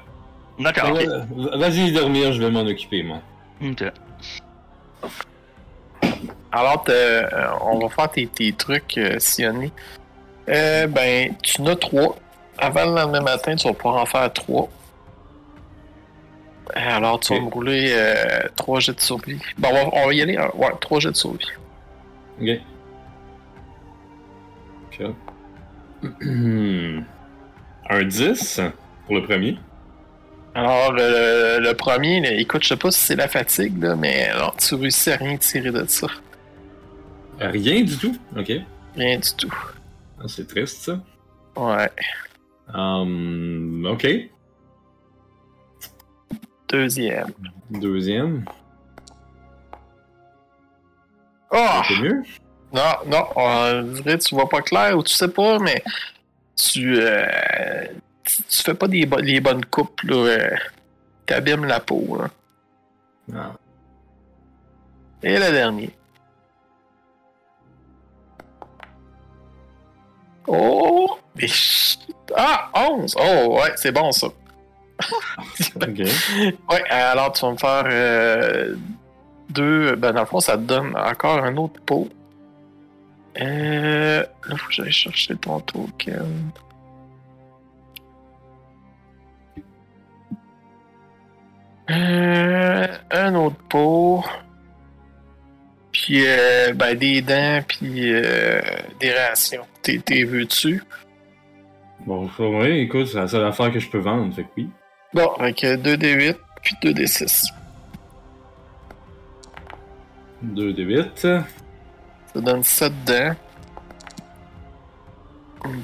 D'accord. 0.60 0.96
Euh, 0.96 1.58
Vas-y 1.58 1.92
dormir, 1.92 2.34
je 2.34 2.40
vais 2.42 2.52
m'en 2.52 2.62
occuper 2.62 3.02
moi. 3.02 3.18
Ok. 3.64 3.84
Alors, 6.52 6.84
euh, 6.90 7.24
on 7.62 7.80
va 7.80 7.90
faire 7.90 8.12
tes, 8.12 8.28
tes 8.28 8.54
trucs, 8.54 8.98
euh. 8.98 9.18
Euh, 10.50 10.88
ben, 10.88 11.36
tu 11.44 11.62
en 11.62 11.66
as 11.68 11.76
trois. 11.76 12.16
Avant 12.60 12.86
le 12.86 12.96
lendemain 12.96 13.22
matin, 13.22 13.56
tu 13.56 13.68
vas 13.68 13.74
pouvoir 13.74 14.02
en 14.02 14.06
faire 14.06 14.32
trois. 14.34 14.70
Alors, 16.74 17.20
tu 17.20 17.34
vas 17.34 17.42
me 17.42 17.50
rouler 17.50 17.92
euh, 17.96 18.48
trois 18.56 18.80
jets 18.80 18.94
de 18.94 19.00
survie. 19.02 19.40
Bon, 19.58 19.70
on 19.70 19.74
va, 19.74 19.90
on 19.94 20.06
va 20.08 20.14
y 20.14 20.22
aller. 20.22 20.38
hein. 20.38 20.50
Ouais, 20.56 20.72
trois 20.80 21.00
jets 21.00 21.12
de 21.12 21.16
survie. 21.16 21.46
Ok. 22.42 22.50
Un 27.90 28.04
10 28.04 28.62
pour 29.06 29.16
le 29.16 29.24
premier. 29.24 29.58
Alors, 30.54 30.94
euh, 30.98 31.60
le 31.60 31.74
premier, 31.74 32.20
là, 32.20 32.32
écoute, 32.34 32.64
je 32.64 32.70
sais 32.70 32.78
pas 32.78 32.92
si 32.92 33.00
c'est 33.00 33.16
la 33.16 33.28
fatigue, 33.28 33.82
là, 33.82 33.96
mais 33.96 34.28
alors, 34.28 34.56
tu 34.58 34.76
réussis 34.76 35.12
à 35.12 35.18
rien 35.18 35.38
tirer 35.38 35.72
de 35.72 35.86
ça. 35.88 36.08
Rien 37.40 37.84
du 37.84 37.98
tout? 37.98 38.18
Ok. 38.36 38.52
Rien 38.96 39.20
du 39.20 39.34
tout. 39.38 39.54
Ah, 40.20 40.24
c'est 40.28 40.48
triste 40.48 40.82
ça. 40.82 41.00
Ouais. 41.56 41.90
Hum, 42.74 43.86
ok. 43.86 44.08
Deuxième. 46.70 47.32
Deuxième. 47.70 48.44
Oh! 51.52 51.82
C'est 51.88 52.02
mieux. 52.02 52.24
Non, 52.74 52.82
non, 53.06 53.26
on 53.36 53.82
dirait 53.94 54.18
que 54.18 54.24
tu 54.24 54.36
vois 54.36 54.50
pas 54.50 54.62
clair 54.62 54.98
ou 54.98 55.04
tu 55.04 55.14
sais 55.14 55.30
pas, 55.30 55.58
mais 55.60 55.82
tu, 56.56 56.98
euh, 57.00 57.86
tu, 58.26 58.44
tu 58.44 58.62
fais 58.64 58.74
pas 58.74 58.88
des 58.88 59.06
bo- 59.06 59.20
les 59.20 59.40
bonnes 59.40 59.64
coupes, 59.66 60.02
là. 60.04 60.16
Euh, 60.16 60.56
T'abîmes 61.26 61.66
la 61.66 61.80
peau, 61.80 62.18
là. 62.22 62.30
Ah. 63.36 63.52
Et 65.24 65.38
le 65.38 65.52
dernier. 65.52 65.92
Oh! 70.48 71.18
mais. 71.36 71.48
Ah! 72.36 72.70
11! 72.74 73.16
Oh, 73.20 73.58
ouais, 73.60 73.72
c'est 73.76 73.92
bon, 73.92 74.12
ça. 74.12 74.28
Ok. 75.76 76.00
Ouais, 76.70 76.84
alors 76.90 77.32
tu 77.34 77.46
vas 77.46 77.52
me 77.52 77.58
faire 77.58 77.84
euh, 77.86 78.76
deux. 79.50 79.96
Ben, 79.96 80.12
dans 80.14 80.22
le 80.22 80.26
fond, 80.26 80.40
ça 80.40 80.58
te 80.58 80.64
donne 80.64 80.96
encore 80.98 81.44
un 81.44 81.56
autre 81.58 81.80
pot. 81.86 82.10
Euh, 83.40 84.24
là, 84.48 84.56
faut 84.58 84.68
que 84.68 84.74
j'aille 84.74 84.92
chercher 84.92 85.36
ton 85.36 85.60
token. 85.60 86.52
Euh, 91.90 92.88
un 93.12 93.36
autre 93.36 93.58
pot. 93.70 94.24
Puis, 95.92 96.24
euh, 96.26 96.74
ben, 96.74 96.98
des 96.98 97.22
dents, 97.22 97.62
puis 97.68 98.14
euh, 98.14 98.62
des 99.00 99.14
rations. 99.14 99.66
T'es, 99.82 99.98
t'es 100.00 100.24
veux-tu? 100.24 100.84
Bon, 102.06 102.30
ça, 102.38 102.44
ouais, 102.44 102.82
écoute, 102.82 103.08
c'est 103.08 103.18
la 103.18 103.28
seule 103.28 103.46
affaire 103.46 103.72
que 103.72 103.80
je 103.80 103.90
peux 103.90 104.00
vendre, 104.00 104.34
fait 104.34 104.44
que 104.44 104.50
oui. 104.58 104.70
Bon, 105.14 105.28
avec 105.40 105.64
2d8, 105.64 106.36
puis 106.62 106.76
2d6. 106.84 107.52
2 110.42 110.74
d 110.74 110.84
8. 110.84 111.28
Ça 112.38 112.44
donne 112.44 112.64
7 112.64 112.94
dents. 113.04 113.36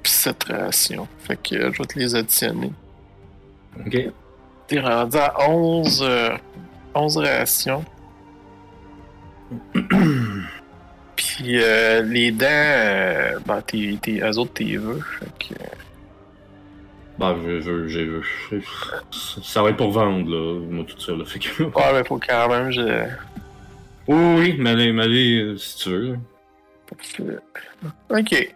Puis 0.04 0.12
7 0.12 0.44
rations. 0.44 1.08
Fait 1.18 1.36
que 1.36 1.56
euh, 1.56 1.72
je 1.74 1.80
vais 1.80 1.88
te 1.88 1.98
les 1.98 2.13
additionner. 2.13 2.72
Ok. 3.80 3.98
T'es 4.68 4.80
rendu 4.80 5.18
à 5.18 5.50
11, 5.50 6.04
euh, 6.04 6.38
11 6.94 7.18
rations. 7.18 7.84
Puis 11.16 11.58
euh, 11.60 12.04
les 12.04 12.32
dents, 12.32 12.46
euh, 12.48 13.39
ben, 13.48 13.62
t'es, 13.62 13.98
t'es, 14.00 14.20
eux 14.20 14.38
autres, 14.38 14.54
t'es 14.54 14.76
veux. 14.76 15.00
Fait 15.00 15.26
que, 15.39 15.56
Bah, 17.18 17.36
je 17.44 17.50
veux, 17.68 17.88
je 17.88 18.00
veux. 18.00 18.22
Ça 19.42 19.63
va 19.63 19.72
être 19.72 19.78
pour 19.78 19.92
vendre, 19.92 20.30
là, 20.30 20.60
moi 20.70 20.86
tout 20.88 21.00
ça, 21.00 21.13
là. 21.13 21.26
Fait 21.26 21.39
que. 21.39 21.63
ouais, 21.63 21.94
mais 21.94 22.04
faut 22.04 22.20
quand 22.20 22.48
même. 22.48 22.70
Je... 22.70 23.08
Oui, 24.08 24.36
oui, 24.38 24.56
mais 24.60 24.72
allez, 24.72 24.92
mais 24.92 25.04
allez, 25.04 25.42
euh, 25.42 25.58
si 25.58 25.78
tu 25.78 25.89
veux. 25.89 26.20
Ok. 28.10 28.54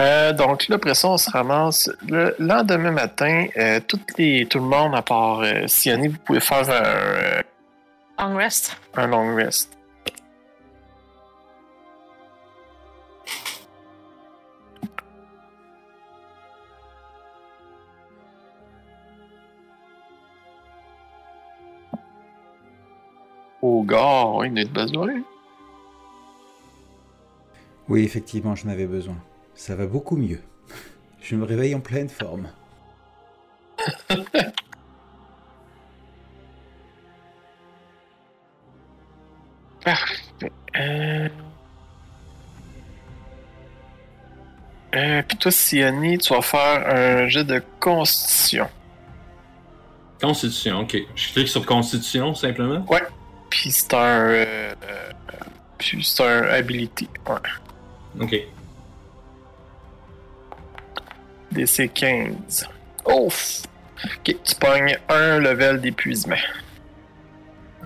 Euh, 0.00 0.32
donc 0.32 0.68
là, 0.68 0.76
après 0.76 0.94
ça, 0.94 1.08
on 1.08 1.16
se 1.18 1.30
ramasse. 1.30 1.90
Le 2.08 2.34
lendemain 2.38 2.92
matin, 2.92 3.46
euh, 3.56 3.80
toutes 3.86 4.16
les, 4.18 4.46
tout 4.46 4.58
le 4.58 4.64
monde, 4.64 4.94
à 4.94 5.02
part 5.02 5.40
euh, 5.40 5.66
Siani, 5.66 6.08
vous 6.08 6.18
pouvez 6.18 6.40
faire 6.40 6.68
un, 6.68 6.72
euh, 6.72 7.42
On 8.18 8.36
rest. 8.36 8.76
un 8.94 9.06
long 9.08 9.34
rest. 9.34 9.76
Au 23.62 23.82
gars, 23.82 24.44
il 24.44 24.52
n'a 24.52 24.64
pas 24.66 24.82
besoin. 24.84 25.22
Oui, 27.88 28.02
effectivement, 28.04 28.54
j'en 28.54 28.68
avais 28.68 28.86
besoin. 28.86 29.16
Ça 29.54 29.74
va 29.74 29.86
beaucoup 29.86 30.16
mieux. 30.16 30.40
Je 31.22 31.36
me 31.36 31.44
réveille 31.44 31.74
en 31.74 31.80
pleine 31.80 32.08
forme. 32.08 32.48
Parfait. 39.84 40.52
Euh... 40.76 41.28
Euh, 44.94 45.22
puis 45.28 45.36
toi, 45.36 45.50
Siani, 45.50 46.16
tu 46.18 46.32
vas 46.32 46.40
faire 46.40 46.86
un 46.88 47.28
jet 47.28 47.44
de 47.44 47.62
constitution. 47.78 48.68
Constitution, 50.20 50.80
ok. 50.80 50.96
Je 51.14 51.32
clique 51.32 51.48
sur 51.48 51.64
Constitution, 51.66 52.34
simplement. 52.34 52.80
Puis 52.82 52.98
Puis 53.50 53.70
c'est 53.70 53.94
un. 53.94 53.98
euh, 53.98 54.44
euh, 54.82 55.10
puis 55.76 56.02
c'est 56.02 56.24
un 56.24 56.42
ability. 56.44 57.08
Ouais. 57.28 57.34
Ok. 58.20 58.36
DC 61.52 61.88
15. 61.92 62.68
Ouf! 63.06 63.62
Ok, 64.04 64.36
tu 64.44 64.54
pognes 64.60 64.96
un 65.08 65.38
level 65.38 65.80
d'épuisement. 65.80 66.36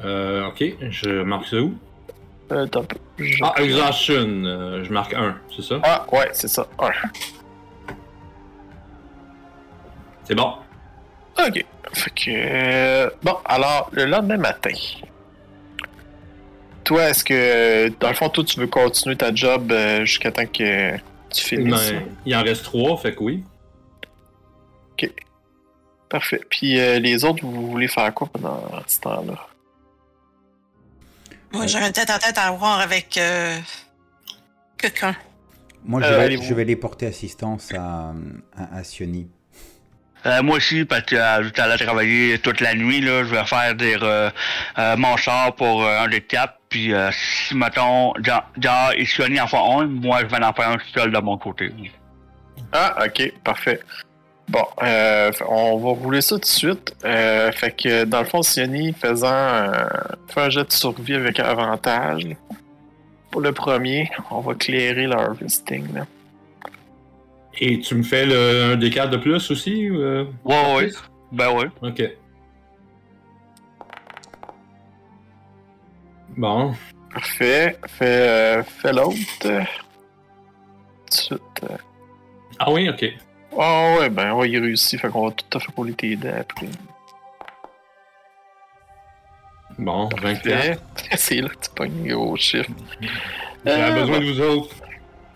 Euh, 0.04 0.46
ok, 0.48 0.64
je 0.90 1.22
marque 1.22 1.46
ça 1.46 1.56
où? 1.60 1.74
Euh, 2.50 2.66
un. 2.74 2.82
Je- 3.18 3.42
Ah, 3.42 3.54
exhaustion. 3.58 4.14
euh, 4.44 4.84
je 4.84 4.92
marque 4.92 5.14
1, 5.14 5.36
c'est 5.54 5.62
ça? 5.62 5.80
Ah, 5.84 6.06
ouais, 6.12 6.28
c'est 6.32 6.48
ça. 6.48 6.66
Un. 6.78 6.90
C'est 10.24 10.34
bon. 10.34 10.52
Ok. 11.38 11.64
Fait 11.94 12.10
que. 12.10 12.30
euh, 12.30 13.10
Bon, 13.22 13.36
alors, 13.44 13.88
le 13.92 14.04
lendemain 14.06 14.36
matin. 14.38 14.70
Toi, 16.92 17.08
est-ce 17.08 17.24
que. 17.24 17.88
Dans 18.00 18.08
le 18.10 18.14
fond, 18.14 18.28
toi, 18.28 18.44
tu 18.44 18.60
veux 18.60 18.66
continuer 18.66 19.16
ta 19.16 19.34
job 19.34 19.72
euh, 19.72 20.04
jusqu'à 20.04 20.30
temps 20.30 20.44
que 20.44 20.94
tu 21.30 21.42
finisses? 21.42 21.90
Ben, 21.90 22.02
il 22.26 22.36
en 22.36 22.42
reste 22.42 22.64
3, 22.64 22.98
fait 22.98 23.14
que 23.14 23.22
oui. 23.22 23.42
Parfait. 26.10 26.42
Puis 26.50 26.78
euh, 26.78 26.98
les 26.98 27.24
autres, 27.24 27.42
vous 27.42 27.70
voulez 27.70 27.88
faire 27.88 28.12
quoi 28.12 28.28
pendant 28.30 28.60
ce 28.86 29.00
temps-là? 29.00 29.48
Moi, 31.54 31.66
j'aurais 31.66 31.90
tête 31.92 32.10
à 32.10 32.18
tête 32.18 32.36
à 32.36 32.50
voir 32.50 32.80
avec 32.80 33.16
euh, 33.16 33.56
quelqu'un. 34.76 35.16
Moi, 35.86 36.02
je 36.02 36.06
Euh, 36.08 36.18
vais, 36.28 36.36
je 36.42 36.52
vais 36.52 36.64
les 36.64 36.76
porter 36.76 37.06
assistance 37.06 37.72
à, 37.72 38.12
à, 38.54 38.76
à 38.76 38.84
Sioni. 38.84 39.26
Euh, 40.26 40.42
moi 40.42 40.58
aussi, 40.58 40.84
parce 40.84 41.02
que 41.04 41.16
euh, 41.16 41.42
j'étais 41.44 41.62
allé 41.62 41.82
travailler 41.82 42.38
toute 42.38 42.60
la 42.60 42.74
nuit, 42.74 43.00
là, 43.00 43.24
je 43.24 43.30
vais 43.34 43.44
faire 43.46 43.74
des 43.74 43.96
euh, 44.02 44.30
euh, 44.78 44.96
mon 44.98 45.16
char 45.16 45.54
pour 45.54 45.82
euh, 45.82 45.98
un 46.02 46.08
des 46.08 46.20
quatre, 46.20 46.58
puis 46.72 46.94
euh, 46.94 47.10
si, 47.12 47.54
mettons, 47.54 48.14
Jar 48.22 48.92
et 48.96 49.04
Sioni 49.04 49.38
en 49.38 49.46
font 49.46 49.80
un, 49.80 49.86
moi, 49.86 50.20
je 50.20 50.26
vais 50.34 50.42
en 50.42 50.54
faire 50.54 50.70
un 50.70 50.78
seul 50.94 51.12
de 51.12 51.18
mon 51.18 51.36
côté. 51.36 51.70
Ah, 52.72 52.96
ok, 53.04 53.30
parfait. 53.44 53.78
Bon, 54.48 54.64
euh, 54.82 55.30
on 55.46 55.76
va 55.76 55.90
rouler 55.90 56.22
ça 56.22 56.36
tout 56.36 56.40
de 56.40 56.46
suite. 56.46 56.96
Euh, 57.04 57.52
fait 57.52 57.72
que 57.72 58.04
dans 58.04 58.20
le 58.20 58.24
fond, 58.24 58.40
Sioni 58.40 58.94
faisant 58.94 59.28
euh, 59.28 59.70
fait 60.28 60.40
un 60.40 60.48
jet 60.48 60.64
de 60.64 60.72
survie 60.72 61.14
avec 61.14 61.38
avantage. 61.40 62.26
Pour 63.30 63.42
le 63.42 63.52
premier, 63.52 64.08
on 64.30 64.40
va 64.40 64.54
clairer 64.54 65.06
le 65.06 65.12
harvesting. 65.12 65.92
Là. 65.92 66.06
Et 67.60 67.80
tu 67.80 67.96
me 67.96 68.02
fais 68.02 68.24
le, 68.24 68.72
un 68.72 68.76
des 68.76 68.88
4 68.88 69.10
de 69.10 69.18
plus 69.18 69.50
aussi? 69.50 69.90
ou, 69.90 70.00
euh? 70.00 70.24
Ouais, 70.46 70.74
ouais. 70.74 70.90
Ben 71.32 71.50
ouais. 71.50 71.66
Ok. 71.82 72.02
Bon. 76.36 76.74
Parfait. 77.12 77.78
Fait, 77.86 78.04
euh, 78.06 78.62
fait 78.62 78.92
l'autre. 78.92 79.16
suite. 81.10 81.40
euh. 81.64 81.76
Ah 82.58 82.70
oui, 82.70 82.88
ok. 82.88 83.04
Ah 83.58 83.96
ouais, 83.98 84.08
ben 84.08 84.32
ouais, 84.34 84.50
il 84.50 84.58
réussit. 84.58 84.98
Fait 85.00 85.08
qu'on 85.08 85.26
va 85.28 85.32
tout 85.32 85.58
à 85.58 85.60
fait 85.60 85.72
rouler 85.76 85.92
tes 85.92 86.18
après. 86.28 86.68
Bon, 89.78 90.08
24. 90.20 90.42
Fait- 90.62 90.78
C'est 91.16 91.40
là 91.40 91.48
que 91.48 91.64
tu 91.64 91.70
pognes 91.74 92.08
gros 92.08 92.36
chiffre. 92.36 92.70
J'ai 93.64 93.70
Euh, 93.72 93.92
besoin 93.92 94.20
de 94.20 94.24
vous 94.24 94.40
autres. 94.40 94.74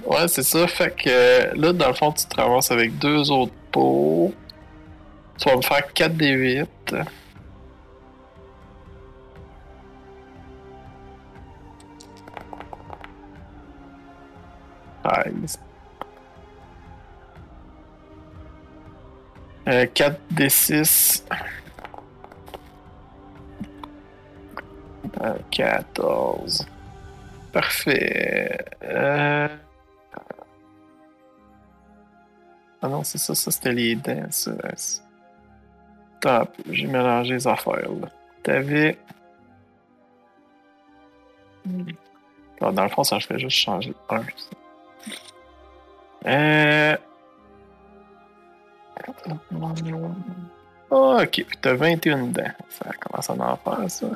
Ouais, 0.05 0.29
c'est 0.29 0.43
ça. 0.43 0.67
Fait 0.69 0.95
que 0.95 1.09
euh, 1.09 1.53
là, 1.57 1.73
dans 1.73 1.89
le 1.89 1.95
fond, 1.95 2.13
tu 2.13 2.27
te 2.27 2.41
ramasses 2.41 2.71
avec 2.71 2.97
deux 2.99 3.31
autres 3.31 3.53
pots. 3.73 4.33
Tu 5.39 5.49
vas 5.49 5.57
me 5.57 5.63
faire 5.63 5.93
4 5.93 6.15
des 6.17 6.31
8. 6.31 6.95
13. 15.07 15.59
Euh, 19.69 19.87
4d6. 19.87 21.23
14. 25.51 26.61
Euh, 26.61 26.65
Parfait. 27.53 28.59
Euh, 28.83 29.49
ah 32.83 32.89
non, 32.89 33.03
c'est 33.03 33.19
ça, 33.19 33.35
ça 33.35 33.51
c'était 33.51 33.73
les 33.73 33.95
dents. 33.95 34.27
Ça. 34.31 34.53
Top, 36.21 36.51
j'ai 36.69 36.87
mélangé 36.87 37.35
les 37.35 37.47
affaires. 37.47 37.91
Là. 37.91 38.09
T'avais. 38.43 38.99
Hmm. 41.65 41.93
Dans 42.61 42.83
le 42.83 42.89
fond, 42.89 43.05
ça, 43.05 43.19
je 43.19 43.27
fais 43.27 43.39
juste 43.39 43.57
changer 43.57 43.95
1. 44.11 44.23
Euh... 46.27 46.97
Ok, 50.91 51.45
t'as 51.61 51.75
21 51.75 52.27
dents. 52.29 52.43
Ça 52.69 52.91
commence 53.01 53.31
à 53.31 53.33
en 53.33 53.57
faire, 53.57 53.91
ça. 53.91 54.07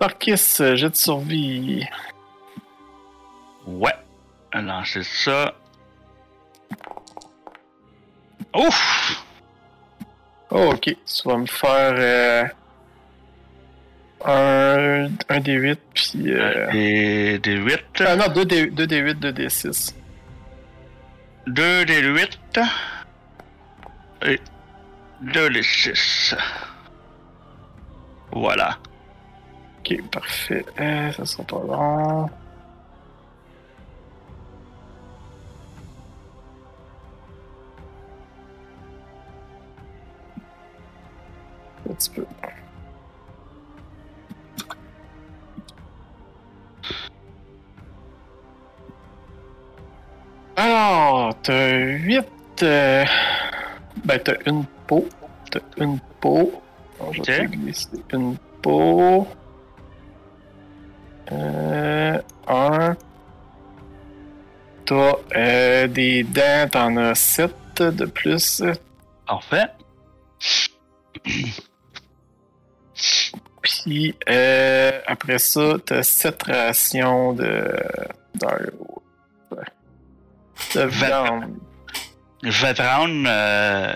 Marquis, 0.00 0.36
jet 0.58 0.90
de 0.90 0.94
survie. 0.94 1.86
Ouais. 3.66 3.94
Alors, 4.52 4.86
c'est 4.86 5.04
ça. 5.04 5.54
Ouf! 8.54 9.24
Oh, 10.50 10.72
ok. 10.72 10.80
Tu 10.80 11.28
vas 11.28 11.36
me 11.36 11.46
faire 11.46 11.94
euh, 11.98 12.44
un, 14.24 15.10
un 15.28 15.40
des 15.40 15.52
8 15.52 15.80
puis. 15.92 16.32
Euh... 16.32 16.70
Des, 16.70 17.38
des 17.38 17.56
8. 17.56 17.80
Ah 18.00 18.16
non, 18.16 18.28
2 18.28 18.44
des, 18.44 18.66
2 18.70 18.86
des 18.86 18.98
8, 18.98 19.14
2 19.20 19.32
des 19.32 19.50
6. 19.50 19.94
2 21.46 21.84
des 21.84 22.02
8. 22.02 22.38
Et 24.22 24.40
2 25.22 25.50
des 25.50 25.62
6. 25.62 26.34
Voilà. 28.32 28.78
Ok, 29.78 30.10
parfait. 30.10 30.64
Euh, 30.80 31.12
ça 31.12 31.24
sera 31.24 31.44
pas 31.44 31.56
long. 31.56 32.30
Un 41.88 41.94
petit 41.94 42.10
peu. 42.10 42.26
Alors, 50.60 51.36
t'as 51.40 51.70
8. 51.76 52.26
Ben, 52.60 53.06
t'as 54.24 54.34
une 54.46 54.64
peau. 54.88 55.08
T'as 55.52 55.60
une 55.76 56.00
peau. 56.20 56.60
Alors, 56.98 57.14
je 57.14 57.22
vais 57.22 57.44
Ok. 57.44 57.50
te 57.52 57.56
glisser 57.56 57.88
une 58.12 58.36
peau. 58.60 59.28
Euh, 61.30 62.20
un. 62.48 62.96
T'as 64.84 65.12
euh, 65.36 65.86
des 65.86 66.24
dents, 66.24 66.68
t'en 66.72 66.96
as 66.96 67.14
7 67.14 67.52
de 67.80 68.06
plus. 68.06 68.64
Parfait. 69.28 69.66
Puis 73.62 74.16
euh, 74.28 75.00
après 75.06 75.38
ça, 75.38 75.74
t'as 75.86 76.02
7 76.02 76.42
rations 76.42 77.32
de 77.34 77.70
Je 80.74 80.80
prendre. 82.74 83.24
euh, 83.26 83.94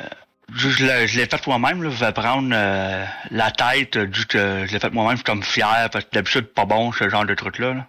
je 0.55 0.69
je 0.69 0.85
l'ai 0.87 1.07
je 1.07 1.21
fait 1.27 1.47
moi-même. 1.47 1.83
Je 1.83 1.89
prendre 2.13 2.51
euh, 2.53 3.05
la 3.31 3.51
tête 3.51 3.97
du 3.99 4.27
que 4.27 4.67
je 4.67 4.73
l'ai 4.73 4.79
fait 4.81 4.91
moi-même. 4.91 5.13
Je 5.13 5.17
suis 5.19 5.25
comme 5.25 5.43
fier 5.43 5.89
parce 5.91 6.05
que 6.05 6.11
d'habitude, 6.13 6.47
pas 6.53 6.65
bon 6.65 6.93
ce 6.93 7.09
genre 7.09 7.25
de 7.25 7.35
truc-là. 7.35 7.75
Là. 7.75 7.87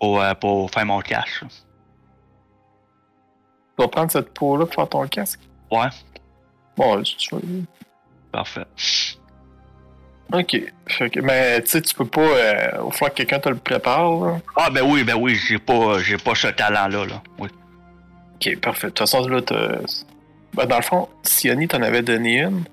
Pour, 0.00 0.20
euh, 0.20 0.34
pour 0.34 0.70
faire 0.70 0.86
mon 0.86 1.00
cash. 1.00 1.42
là. 1.42 1.48
Tu 3.76 3.82
vas 3.82 3.88
prendre 3.88 4.10
cette 4.10 4.34
peau-là 4.34 4.66
pour 4.66 4.74
faire 4.74 4.88
ton 4.88 5.06
casque? 5.08 5.40
Ouais, 5.70 5.88
Bon, 6.76 7.02
tu 7.02 7.34
veux. 7.34 7.64
parfait. 8.30 8.66
Ok. 10.32 10.60
Fait 10.88 11.10
que, 11.10 11.20
mais 11.20 11.60
tu 11.62 11.70
sais, 11.72 11.82
tu 11.82 11.94
peux 11.94 12.06
pas. 12.06 12.20
Euh, 12.20 12.70
il 12.86 12.92
falloir 12.92 13.10
que 13.10 13.16
quelqu'un 13.16 13.38
te 13.38 13.48
le 13.48 13.56
prépare. 13.56 14.10
Là. 14.24 14.38
Ah 14.56 14.70
ben 14.70 14.82
oui, 14.82 15.04
ben 15.04 15.14
oui, 15.16 15.34
j'ai 15.34 15.58
pas 15.58 15.98
j'ai 16.02 16.16
pas 16.16 16.34
ce 16.34 16.48
talent-là. 16.48 17.04
Là. 17.04 17.22
Oui. 17.38 17.48
Ok, 18.36 18.58
parfait. 18.60 18.86
De 18.88 18.92
toute 18.92 18.98
façon, 19.00 19.26
là, 19.28 19.42
t'as. 19.42 19.78
Ben, 20.54 20.66
dans 20.66 20.76
le 20.76 20.82
fond, 20.82 21.08
Sioni 21.22 21.68
t'en 21.68 21.82
avait 21.82 22.02
donné 22.02 22.40
une. 22.42 22.64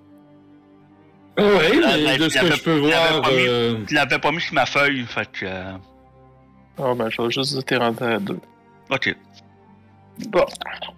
Ah 1.38 1.42
oui, 1.44 1.80
Là, 1.80 1.88
mais 1.96 2.04
ben, 2.06 2.18
de 2.20 2.30
ce 2.30 2.40
que 2.40 2.56
je 2.56 2.64
peux 2.64 2.80
voir. 2.80 3.22
mis- 3.32 3.38
euh, 3.48 3.76
l'avais 3.92 4.20
pas 4.20 4.32
mis 4.32 4.42
sur 4.42 4.54
ma 4.54 4.66
feuille, 4.66 5.06
fait 5.06 5.30
que. 5.32 5.46
euh, 5.46 5.74
Ah, 6.78 6.94
ben, 6.96 7.10
je 7.10 7.22
vais 7.22 7.32
juste 7.32 7.54
dire 7.54 7.64
t'es 7.64 7.78
rendu 7.78 8.04
à 8.04 8.20
deux. 8.20 8.40
Ok. 8.90 9.16
Bon, 10.28 10.46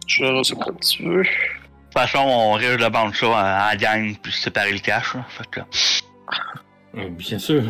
je 0.07 0.23
verrai 0.23 0.43
ce 0.43 0.53
que 0.55 0.71
tu 0.79 1.03
veux. 1.07 1.23
toute 1.23 1.93
façon, 1.93 2.19
on 2.19 2.53
risque 2.53 2.77
de 2.79 2.91
vendre 2.91 3.13
ça 3.15 3.69
en, 3.71 3.75
gang 3.75 4.15
puis 4.21 4.31
séparer 4.31 4.71
le 4.71 4.79
cash. 4.79 5.13
Là. 5.13 5.25
Fait 5.29 5.47
que, 5.51 5.59
Euh, 5.59 5.63
Bien 6.93 7.39
sûr. 7.39 7.63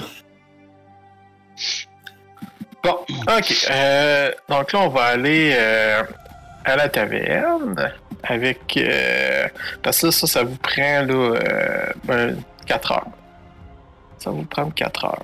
Bon, 2.84 2.98
ok. 3.28 3.68
Euh, 3.70 4.32
donc 4.50 4.72
là, 4.74 4.80
on 4.80 4.90
va 4.90 5.04
aller 5.04 5.54
euh, 5.56 6.04
à 6.66 6.76
la 6.76 6.90
taverne 6.90 7.92
avec. 8.24 8.76
euh, 8.78 9.48
parce 9.84 10.02
que 10.02 10.10
ça, 10.12 10.26
ça 10.28 10.44
vous 10.44 10.56
prend 10.58 11.02
là, 11.06 11.14
euh, 11.14 11.86
ben, 12.06 12.38
4 12.66 12.92
heures. 12.94 13.08
Ça 14.18 14.32
vous 14.32 14.44
prendre 14.46 14.74
4 14.74 15.06
heures. 15.06 15.24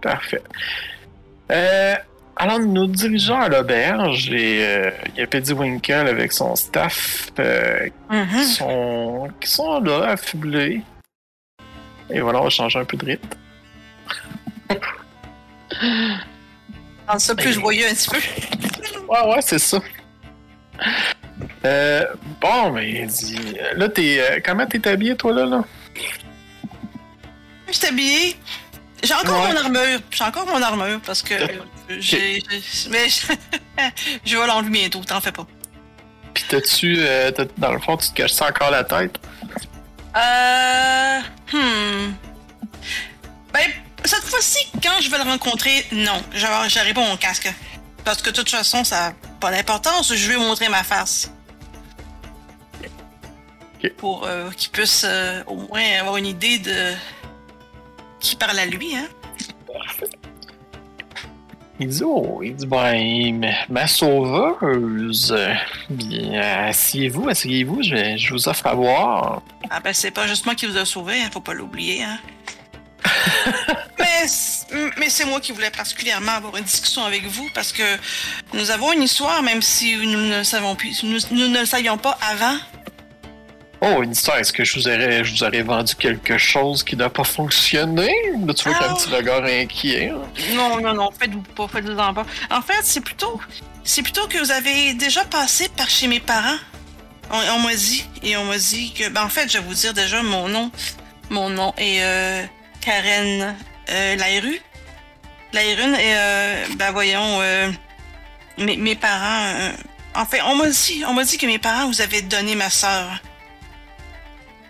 Parfait. 0.00 0.42
Euh, 1.52 1.94
alors, 2.36 2.58
nous 2.60 2.86
dirigeons 2.86 3.40
à 3.40 3.48
l'auberge 3.48 4.30
et 4.30 4.58
euh, 4.64 4.90
il 5.14 5.20
y 5.20 5.22
a 5.22 5.26
Petty 5.26 5.52
Winkle 5.52 5.92
avec 5.92 6.32
son 6.32 6.54
staff 6.56 7.30
euh, 7.38 7.88
qui, 8.10 8.44
sont, 8.44 9.28
qui 9.40 9.50
sont 9.50 9.80
là, 9.80 10.08
affublés. 10.10 10.82
Et 12.10 12.20
voilà, 12.20 12.40
on 12.40 12.44
va 12.44 12.50
changer 12.50 12.78
un 12.78 12.84
peu 12.84 12.96
de 12.96 13.04
rythme. 13.04 13.28
Rendre 17.06 17.20
ça 17.20 17.34
plus 17.34 17.52
joyeux 17.52 17.86
un 17.88 17.94
petit 17.94 18.08
peu. 18.08 18.18
Ouais, 19.08 19.34
ouais, 19.34 19.42
c'est 19.42 19.58
ça. 19.58 19.78
Euh, 21.64 22.04
bon, 22.40 22.70
mais 22.72 23.06
dis, 23.06 23.38
là, 23.74 23.88
t'es, 23.88 24.18
euh, 24.20 24.40
comment 24.44 24.66
t'es 24.66 24.86
habillé, 24.88 25.16
toi, 25.16 25.32
là, 25.32 25.46
là? 25.46 25.64
Je 27.68 27.72
suis 27.72 27.86
habillée. 27.86 28.36
J'ai 29.02 29.14
encore 29.14 29.42
Ouais. 29.42 29.52
mon 29.52 29.56
armure. 29.56 30.00
J'ai 30.10 30.24
encore 30.24 30.46
mon 30.46 30.62
armure 30.62 31.00
parce 31.04 31.22
que 31.22 31.34
euh, 31.34 31.48
j'ai. 31.98 32.42
Mais 32.90 33.08
je, 34.24 34.36
vais 34.38 34.46
l'enlever 34.46 34.70
bientôt, 34.70 35.00
t'en 35.04 35.20
fais 35.20 35.32
pas. 35.32 35.46
Puis 36.34 36.44
t'as-tu, 36.48 36.96
euh, 36.98 37.30
dans 37.58 37.72
le 37.72 37.80
fond, 37.80 37.96
tu 37.96 38.08
te 38.08 38.14
caches 38.14 38.32
ça 38.32 38.48
encore 38.48 38.70
la 38.70 38.84
tête? 38.84 39.18
Euh. 40.16 41.20
Hmm. 41.52 42.14
Ben, 43.52 43.70
cette 44.04 44.24
fois-ci, 44.24 44.66
quand 44.82 45.00
je 45.00 45.10
vais 45.10 45.18
le 45.18 45.24
rencontrer, 45.24 45.84
non. 45.92 46.22
J'aurai 46.32 46.94
pas 46.94 47.02
mon 47.02 47.16
casque. 47.16 47.52
Parce 48.04 48.22
que 48.22 48.30
de 48.30 48.36
toute 48.36 48.48
façon, 48.48 48.84
ça 48.84 49.08
n'a 49.08 49.14
pas 49.40 49.50
d'importance. 49.50 50.14
Je 50.14 50.28
vais 50.28 50.36
montrer 50.36 50.68
ma 50.68 50.84
face. 50.84 51.30
Pour 53.98 54.26
euh, 54.26 54.50
qu'il 54.50 54.70
puisse 54.70 55.04
euh, 55.04 55.44
au 55.46 55.56
moins 55.56 55.84
avoir 56.00 56.16
une 56.16 56.26
idée 56.26 56.58
de. 56.58 56.92
qui 58.18 58.34
parle 58.34 58.58
à 58.58 58.66
lui, 58.66 58.96
hein. 58.96 59.06
Il 61.78 61.88
dit, 61.88 62.02
oh, 62.04 62.40
il 62.42 62.54
dit, 62.54 62.66
ben, 62.66 63.54
ma, 63.68 63.86
sauveuse. 63.86 65.36
Bien, 65.90 66.66
asseyez-vous, 66.68 67.28
asseyez-vous, 67.28 67.82
je, 67.82 68.16
je 68.16 68.32
vous 68.32 68.48
offre 68.48 68.66
à 68.66 68.74
boire. 68.74 69.42
Ah 69.68 69.80
ben 69.80 69.92
c'est 69.92 70.10
pas 70.10 70.26
juste 70.26 70.46
moi 70.46 70.54
qui 70.54 70.66
vous 70.66 70.78
a 70.78 70.84
sauvé, 70.84 71.20
hein, 71.20 71.28
faut 71.30 71.40
pas 71.40 71.52
l'oublier. 71.52 72.02
Hein. 72.02 72.18
mais 73.98 74.06
mais 74.96 75.10
c'est 75.10 75.24
moi 75.24 75.40
qui 75.40 75.52
voulais 75.52 75.70
particulièrement 75.70 76.32
avoir 76.32 76.56
une 76.56 76.64
discussion 76.64 77.04
avec 77.04 77.24
vous 77.24 77.48
parce 77.54 77.72
que 77.72 77.82
nous 78.54 78.70
avons 78.70 78.92
une 78.92 79.02
histoire, 79.02 79.42
même 79.42 79.62
si 79.62 79.96
nous 79.96 80.26
ne 80.26 80.42
savons 80.42 80.74
plus, 80.76 81.02
nous, 81.04 81.18
nous 81.30 81.48
ne 81.48 81.60
le 81.60 81.66
savions 81.66 81.98
pas 81.98 82.18
avant. 82.20 82.56
Oh, 83.82 84.02
une 84.02 84.12
histoire, 84.12 84.38
est-ce 84.38 84.52
que 84.52 84.64
je 84.64 84.74
vous 84.78 84.88
aurais, 84.88 85.22
je 85.22 85.34
vous 85.34 85.44
aurais 85.44 85.62
vendu 85.62 85.94
quelque 85.96 86.38
chose 86.38 86.82
qui 86.82 86.96
n'a 86.96 87.10
pas 87.10 87.24
fonctionné? 87.24 88.10
Là, 88.46 88.54
tu 88.54 88.64
vois 88.64 88.74
qu'il 88.74 88.82
y 88.82 88.88
a 88.88 88.90
un 88.90 88.92
Ah. 88.92 88.94
petit 88.96 89.14
regard 89.14 89.44
inquiet. 89.44 90.08
hein. 90.10 90.22
Non, 90.54 90.80
non, 90.80 90.94
non, 90.94 91.10
faites-vous 91.18 91.42
pas, 91.42 91.68
faites-vous 91.68 91.98
en 91.98 92.14
pas. 92.14 92.24
En 92.50 92.62
fait, 92.62 92.80
c'est 92.82 93.02
plutôt, 93.02 93.38
c'est 93.84 94.02
plutôt 94.02 94.26
que 94.28 94.38
vous 94.38 94.50
avez 94.50 94.94
déjà 94.94 95.24
passé 95.24 95.68
par 95.76 95.90
chez 95.90 96.06
mes 96.06 96.20
parents. 96.20 96.56
On, 97.30 97.38
on 97.56 97.58
m'a 97.60 97.74
dit, 97.74 98.06
et 98.22 98.36
on 98.38 98.44
m'a 98.44 98.56
dit 98.56 98.92
que, 98.94 99.08
ben 99.10 99.24
en 99.24 99.28
fait, 99.28 99.50
je 99.52 99.58
vais 99.58 99.64
vous 99.64 99.74
dire 99.74 99.92
déjà 99.92 100.22
mon 100.22 100.48
nom. 100.48 100.70
Mon 101.28 101.50
nom 101.50 101.74
est 101.76 102.02
euh, 102.02 102.44
Karen 102.80 103.56
euh, 103.90 104.16
Lairue. 104.16 104.60
Lairune, 105.52 105.94
et 105.94 106.14
euh, 106.16 106.64
ben 106.76 106.92
voyons, 106.92 107.40
euh, 107.40 107.70
mes, 108.58 108.76
mes 108.76 108.94
parents. 108.96 109.44
euh, 109.54 109.70
en 110.14 110.24
fait, 110.24 110.40
on 110.42 110.54
m'a 110.56 110.68
dit, 110.68 111.02
on 111.06 111.12
m'a 111.12 111.24
dit 111.24 111.36
que 111.36 111.46
mes 111.46 111.58
parents 111.58 111.86
vous 111.88 112.00
avaient 112.00 112.22
donné 112.22 112.54
ma 112.54 112.70
sœur. 112.70 113.06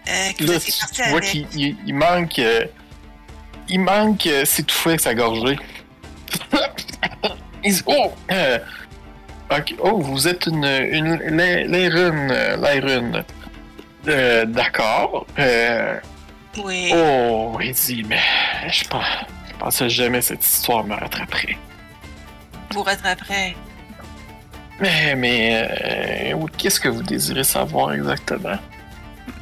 Euh, 0.08 0.32
que 0.38 0.44
Là, 0.44 0.58
tu 0.60 1.02
vois 1.10 1.20
qu'il 1.20 1.46
il- 1.54 1.76
il 1.86 1.94
manque. 1.94 2.38
euh, 2.38 2.64
il 3.68 3.80
manque 3.80 4.26
euh, 4.26 4.44
s'étouffer 4.44 4.90
avec 4.90 5.00
sa 5.00 5.14
gorgée. 5.14 5.58
Oh! 7.86 8.12
euh, 8.30 8.58
oh, 9.80 9.98
vous 10.00 10.28
êtes 10.28 10.46
une. 10.46 10.64
une 10.64 11.16
Lairune. 11.36 12.28
euh, 12.30 12.56
Lairune. 12.56 13.24
Euh, 14.06 14.44
D'accord. 14.46 15.26
Euh, 15.38 15.98
Oui. 16.58 16.92
oh, 16.94 17.58
il 17.60 17.72
dit 17.72 18.04
Mais 18.08 18.20
je 18.70 18.84
pense. 18.84 19.04
Je 19.50 19.54
pensais 19.58 19.88
jamais 19.88 20.20
cette 20.22 20.44
histoire 20.44 20.84
me 20.84 20.94
rattraperait. 20.94 21.56
Vous 22.72 22.82
rattraperez. 22.84 23.56
Mais, 24.78 25.16
mais. 25.16 25.68
euh, 26.32 26.46
Qu'est-ce 26.56 26.78
que 26.78 26.88
vous 26.88 27.02
désirez 27.02 27.42
savoir 27.44 27.94
exactement? 27.94 28.58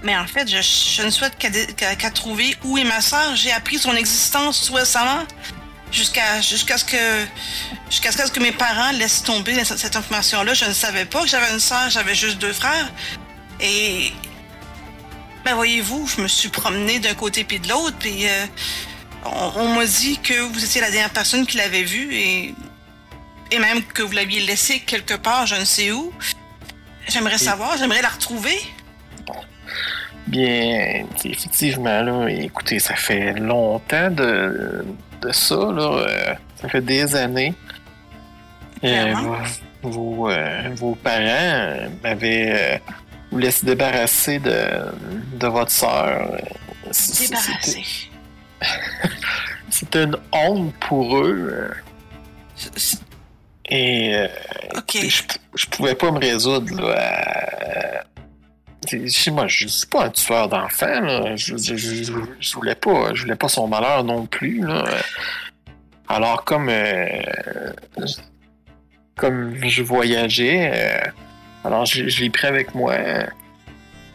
Mais 0.04 0.16
en 0.16 0.26
fait, 0.26 0.46
je, 0.46 0.60
je 0.60 1.02
ne 1.02 1.10
souhaite 1.10 1.36
qu'à 1.38 2.10
trouver 2.10 2.54
où 2.62 2.76
est 2.76 2.84
ma 2.84 3.00
sœur. 3.00 3.34
J'ai 3.34 3.50
appris 3.52 3.78
son 3.78 3.94
existence 3.96 4.66
tout 4.66 4.74
récemment. 4.74 5.24
Jusqu'à 5.90 6.40
jusqu'à 6.40 6.76
ce 6.76 6.84
que 6.84 7.24
jusqu'à 7.88 8.10
ce 8.10 8.30
que 8.30 8.40
mes 8.40 8.52
parents 8.52 8.90
laissent 8.92 9.22
tomber 9.22 9.64
cette, 9.64 9.78
cette 9.78 9.96
information-là. 9.96 10.52
Je 10.52 10.64
ne 10.66 10.72
savais 10.72 11.04
pas 11.04 11.22
que 11.22 11.28
j'avais 11.28 11.52
une 11.52 11.60
sœur, 11.60 11.88
j'avais 11.88 12.14
juste 12.14 12.38
deux 12.38 12.52
frères. 12.52 12.92
Et 13.60 14.12
ben 15.44 15.54
voyez-vous, 15.54 16.06
je 16.06 16.20
me 16.20 16.28
suis 16.28 16.48
promenée 16.48 16.98
d'un 16.98 17.14
côté 17.14 17.44
puis 17.44 17.60
de 17.60 17.68
l'autre, 17.68 17.96
puis 17.98 18.26
euh, 18.26 18.46
on, 19.24 19.52
on 19.56 19.74
m'a 19.76 19.86
dit 19.86 20.18
que 20.18 20.34
vous 20.34 20.64
étiez 20.64 20.80
la 20.80 20.90
dernière 20.90 21.10
personne 21.10 21.46
qui 21.46 21.58
l'avait 21.58 21.84
vue 21.84 22.14
et 22.14 22.54
et 23.52 23.58
même 23.58 23.82
que 23.84 24.02
vous 24.02 24.12
l'aviez 24.12 24.40
laissée 24.40 24.80
quelque 24.80 25.14
part, 25.14 25.46
je 25.46 25.54
ne 25.54 25.64
sais 25.64 25.92
où. 25.92 26.12
J'aimerais 27.08 27.38
savoir, 27.38 27.76
j'aimerais 27.78 28.02
la 28.02 28.08
retrouver. 28.08 28.58
Bien, 30.26 31.04
effectivement, 31.24 32.00
là, 32.02 32.28
écoutez, 32.28 32.78
ça 32.78 32.94
fait 32.96 33.34
longtemps 33.34 34.10
de, 34.10 34.84
de 35.20 35.32
ça, 35.32 35.54
là. 35.54 36.06
euh, 36.08 36.34
ça 36.60 36.68
fait 36.68 36.80
des 36.80 37.14
années. 37.14 37.54
Euh, 38.84 39.14
vos, 39.82 39.90
vos, 39.90 40.30
euh, 40.30 40.70
vos 40.76 40.94
parents 40.94 41.20
euh, 41.26 41.88
m'avaient 42.02 42.52
euh, 42.74 42.78
voulu 43.30 43.50
se 43.50 43.64
débarrasser 43.66 44.38
de, 44.38 44.56
de 45.38 45.46
votre 45.46 45.70
sœur. 45.70 46.30
Euh, 46.32 46.38
c- 46.90 47.12
c- 47.14 47.28
Débarrassée. 47.28 47.82
C'était 47.84 49.10
c'était 49.70 50.04
une 50.04 50.16
honte 50.32 50.74
pour 50.80 51.18
eux. 51.18 51.48
euh, 51.52 51.74
C'est- 52.56 52.78
c'est- 52.78 52.98
Et 53.70 54.14
euh, 54.14 54.28
Ok. 54.76 54.98
je, 55.08 55.22
je 55.54 55.66
pouvais 55.66 55.94
pas 55.94 56.10
me 56.10 56.18
résoudre 56.18 56.80
là, 56.82 58.02
à... 58.02 58.13
Moi, 59.32 59.46
je 59.48 59.66
suis 59.66 59.86
pas 59.86 60.06
un 60.06 60.10
tueur 60.10 60.48
d'enfants. 60.48 61.36
Je, 61.36 61.56
je, 61.56 62.54
voulais 62.54 62.74
pas, 62.74 63.14
je 63.14 63.22
voulais 63.22 63.36
pas 63.36 63.48
son 63.48 63.68
malheur 63.68 64.04
non 64.04 64.26
plus. 64.26 64.60
Là. 64.60 64.84
Alors 66.08 66.44
comme 66.44 66.68
euh, 66.68 67.22
comme 69.16 69.56
je 69.64 69.82
voyageais, 69.82 70.70
euh, 70.74 71.10
alors 71.64 71.86
je, 71.86 72.20
l'ai 72.20 72.30
pris 72.30 72.46
avec 72.46 72.74
moi 72.74 72.94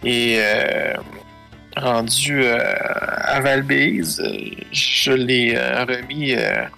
et 0.04 0.38
euh, 0.40 0.94
rendu 1.76 2.46
à 2.46 3.40
Valbise, 3.40 4.22
je 4.72 5.12
l'ai 5.12 5.58
remis 5.58 6.36
à 6.36 6.70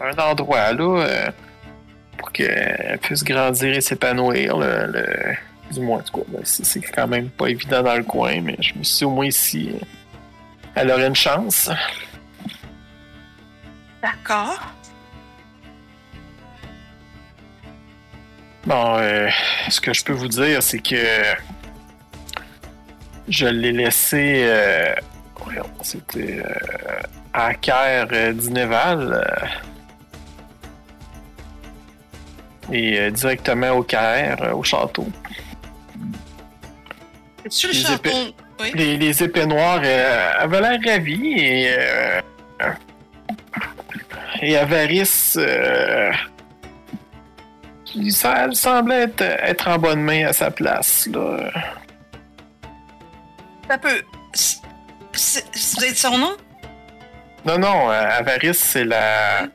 un 0.00 0.30
endroit 0.30 0.72
là. 0.72 1.32
pour 2.18 2.32
qu'elle 2.32 2.98
puisse 3.02 3.22
grandir 3.22 3.76
et 3.76 3.80
s'épanouir. 3.80 4.58
Du 5.72 5.80
moins, 5.80 5.98
en 5.98 6.02
tout 6.02 6.18
cas, 6.18 6.24
ben, 6.28 6.40
c'est 6.44 6.80
quand 6.80 7.06
même 7.08 7.28
pas 7.30 7.46
évident 7.48 7.82
dans 7.82 7.96
le 7.96 8.02
coin, 8.04 8.40
mais 8.40 8.56
je 8.60 8.74
me 8.74 8.82
suis 8.84 8.98
dit, 8.98 9.04
au 9.04 9.10
moins 9.10 9.26
ici, 9.26 9.70
euh, 9.74 9.78
elle 10.74 10.90
aurait 10.90 11.06
une 11.06 11.16
chance. 11.16 11.70
D'accord. 14.02 14.60
Bon, 18.66 18.96
euh, 18.98 19.28
ce 19.68 19.80
que 19.80 19.92
je 19.92 20.04
peux 20.04 20.12
vous 20.12 20.28
dire, 20.28 20.62
c'est 20.62 20.80
que 20.80 20.96
je 23.28 23.46
l'ai 23.46 23.72
laissé. 23.72 24.42
euh, 24.44 24.94
C'était 25.82 26.42
euh, 26.44 27.00
à 27.32 27.54
Caire 27.54 28.08
euh, 28.12 28.32
d'Inéval. 28.32 29.24
euh, 29.26 29.46
et 32.72 33.10
directement 33.10 33.70
au 33.70 33.82
Caire, 33.82 34.56
au 34.56 34.62
château. 34.62 35.08
Sur 37.50 37.68
le 37.68 37.74
Les 37.74 37.80
château. 37.80 38.08
épées. 38.10 38.34
Oui. 38.60 38.72
Les, 38.74 38.96
les 38.96 39.22
épées 39.22 39.46
noires 39.46 39.80
euh, 39.82 40.32
avaient 40.38 40.60
l'air 40.60 40.78
ravies 40.86 41.34
et. 41.38 41.70
euh, 41.76 42.20
et 44.42 44.56
Avarice. 44.56 45.36
euh, 45.40 46.10
ça- 48.10 48.44
elle 48.44 48.54
semblait 48.54 49.02
être, 49.02 49.22
être 49.22 49.68
en 49.68 49.78
bonne 49.78 50.00
main 50.02 50.26
à 50.28 50.32
sa 50.32 50.50
place, 50.50 51.06
là. 51.12 51.50
Ça 53.68 53.78
peut. 53.78 54.02
c'est- 54.32 54.58
c'est- 55.12 55.44
Vous 55.78 55.84
êtes 55.84 55.98
son 55.98 56.16
nom? 56.18 56.36
Non, 57.44 57.58
non, 57.58 57.88
Avarice, 57.88 58.58
c'est 58.58 58.84
la. 58.84 59.46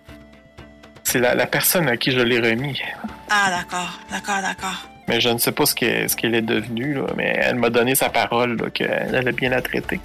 C'est 1.04 1.20
la, 1.20 1.36
la 1.36 1.46
personne 1.46 1.88
à 1.88 1.98
qui 1.98 2.12
je 2.12 2.20
l'ai 2.20 2.39
remis. 2.39 2.82
Ah, 3.30 3.50
d'accord, 3.52 4.00
d'accord, 4.10 4.41
d'accord. 4.41 4.89
Mais 5.08 5.22
je 5.22 5.30
ne 5.30 5.38
sais 5.38 5.51
pas 5.51 5.66
ce 5.66 5.76
qu'elle 5.76 6.10
ce 6.10 6.16
est 6.26 6.41
devenue, 6.41 6.95
là, 6.95 7.06
mais 7.16 7.38
elle 7.39 7.56
m'a 7.56 7.70
donné 7.70 7.93
sa 7.95 8.10
parole 8.10 8.72
qu'elle 8.72 9.16
allait 9.16 9.32
bien 9.32 9.49
la 9.49 9.62
traiter. 9.62 9.99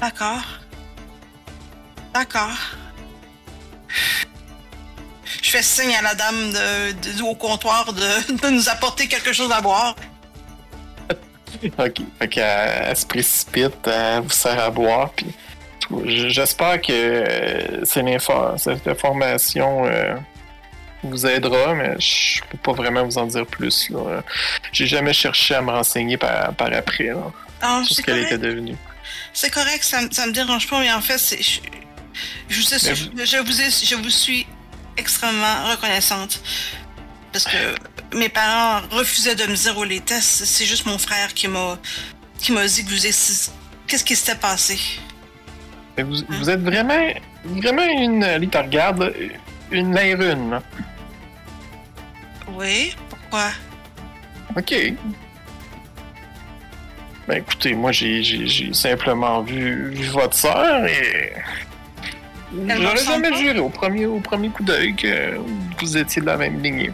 D'accord. 0.00 0.42
D'accord. 2.12 2.50
Je 5.42 5.50
fais 5.50 5.62
signe 5.62 5.94
à 5.94 6.02
la 6.02 6.14
dame 6.14 6.50
de, 6.52 7.16
de- 7.18 7.22
au 7.22 7.34
comptoir 7.34 7.92
de, 7.92 8.00
de 8.42 8.50
nous 8.50 8.68
apporter 8.68 9.06
quelque 9.06 9.32
chose 9.32 9.52
à 9.52 9.60
boire. 9.60 9.94
Ok. 11.78 12.02
Fait 12.18 12.28
qu'elle 12.28 12.70
elle 12.88 12.96
se 12.96 13.06
précipite, 13.06 13.86
elle 13.86 14.22
vous 14.22 14.30
sert 14.30 14.58
à 14.60 14.70
boire, 14.70 15.10
puis 15.10 15.26
j'espère 16.06 16.80
que 16.80 16.92
euh, 16.92 17.84
c'est 17.84 18.02
l'info- 18.02 18.56
cette 18.58 18.86
information 18.88 19.84
euh, 19.86 20.14
vous 21.04 21.26
aidera, 21.26 21.74
mais 21.74 21.94
je 21.98 22.40
peux 22.50 22.58
pas 22.58 22.72
vraiment 22.72 23.04
vous 23.04 23.18
en 23.18 23.26
dire 23.26 23.46
plus. 23.46 23.88
là. 23.90 24.22
J'ai 24.72 24.86
jamais 24.86 25.12
cherché 25.12 25.54
à 25.54 25.62
me 25.62 25.70
renseigner 25.70 26.16
par, 26.16 26.54
par 26.54 26.72
après 26.72 27.04
là, 27.08 27.30
Ah, 27.60 27.80
sur 27.84 27.88
ce 27.90 27.94
c'est 27.94 28.02
qu'elle 28.02 28.14
correct. 28.22 28.32
était 28.32 28.46
devenue. 28.48 28.76
C'est 29.32 29.50
correct, 29.50 29.82
ça, 29.84 30.00
ça 30.10 30.26
me 30.26 30.32
dérange 30.32 30.68
pas, 30.68 30.80
mais 30.80 30.92
en 30.92 31.00
fait, 31.00 31.18
c'est. 31.18 31.42
Je, 31.42 31.60
je, 32.48 32.60
vous 32.60 33.24
je, 33.24 33.36
vous 33.38 33.60
ai- 33.60 33.70
je 33.86 33.94
vous 33.96 34.10
suis 34.10 34.46
extrêmement 34.96 35.70
reconnaissante. 35.70 36.40
Parce 37.32 37.44
que 37.44 38.16
mes 38.16 38.28
parents 38.28 38.80
refusaient 38.90 39.34
de 39.34 39.44
me 39.46 39.56
dire 39.56 39.76
où 39.76 39.82
les 39.82 40.00
tests. 40.00 40.44
C'est 40.44 40.64
juste 40.66 40.86
mon 40.86 40.98
frère 40.98 41.34
qui 41.34 41.48
m'a 41.48 41.76
qui 42.38 42.52
m'a 42.52 42.64
dit 42.66 42.84
que 42.84 42.90
vous 42.90 43.06
êtes- 43.06 43.50
Qu'est-ce 43.88 44.04
qui 44.04 44.14
s'était 44.14 44.36
passé? 44.38 44.78
Vous, 45.98 46.16
vous 46.28 46.50
êtes 46.50 46.60
vraiment, 46.62 47.06
vraiment 47.44 47.84
une. 47.84 48.22
Ali 48.22 48.48
te 48.48 48.58
regarde, 48.58 49.12
une 49.72 49.94
lairune. 49.94 50.60
Oui, 52.54 52.94
pourquoi? 53.08 53.48
Ok. 54.56 54.74
Ben 57.26 57.38
écoutez, 57.38 57.74
moi 57.74 57.90
j'ai 57.90 58.72
simplement 58.74 59.42
vu, 59.42 59.90
vu 59.90 60.06
votre 60.08 60.34
sœur 60.36 60.84
et. 60.86 61.32
J'aurais 62.52 63.04
jamais 63.04 63.34
juré 63.36 63.58
au 63.58 63.68
premier, 63.68 64.06
au 64.06 64.20
premier 64.20 64.48
coup 64.50 64.62
d'œil 64.62 64.94
que 64.94 65.38
vous 65.80 65.96
étiez 65.96 66.20
de 66.22 66.26
la 66.26 66.36
même 66.36 66.62
lignée. 66.62 66.92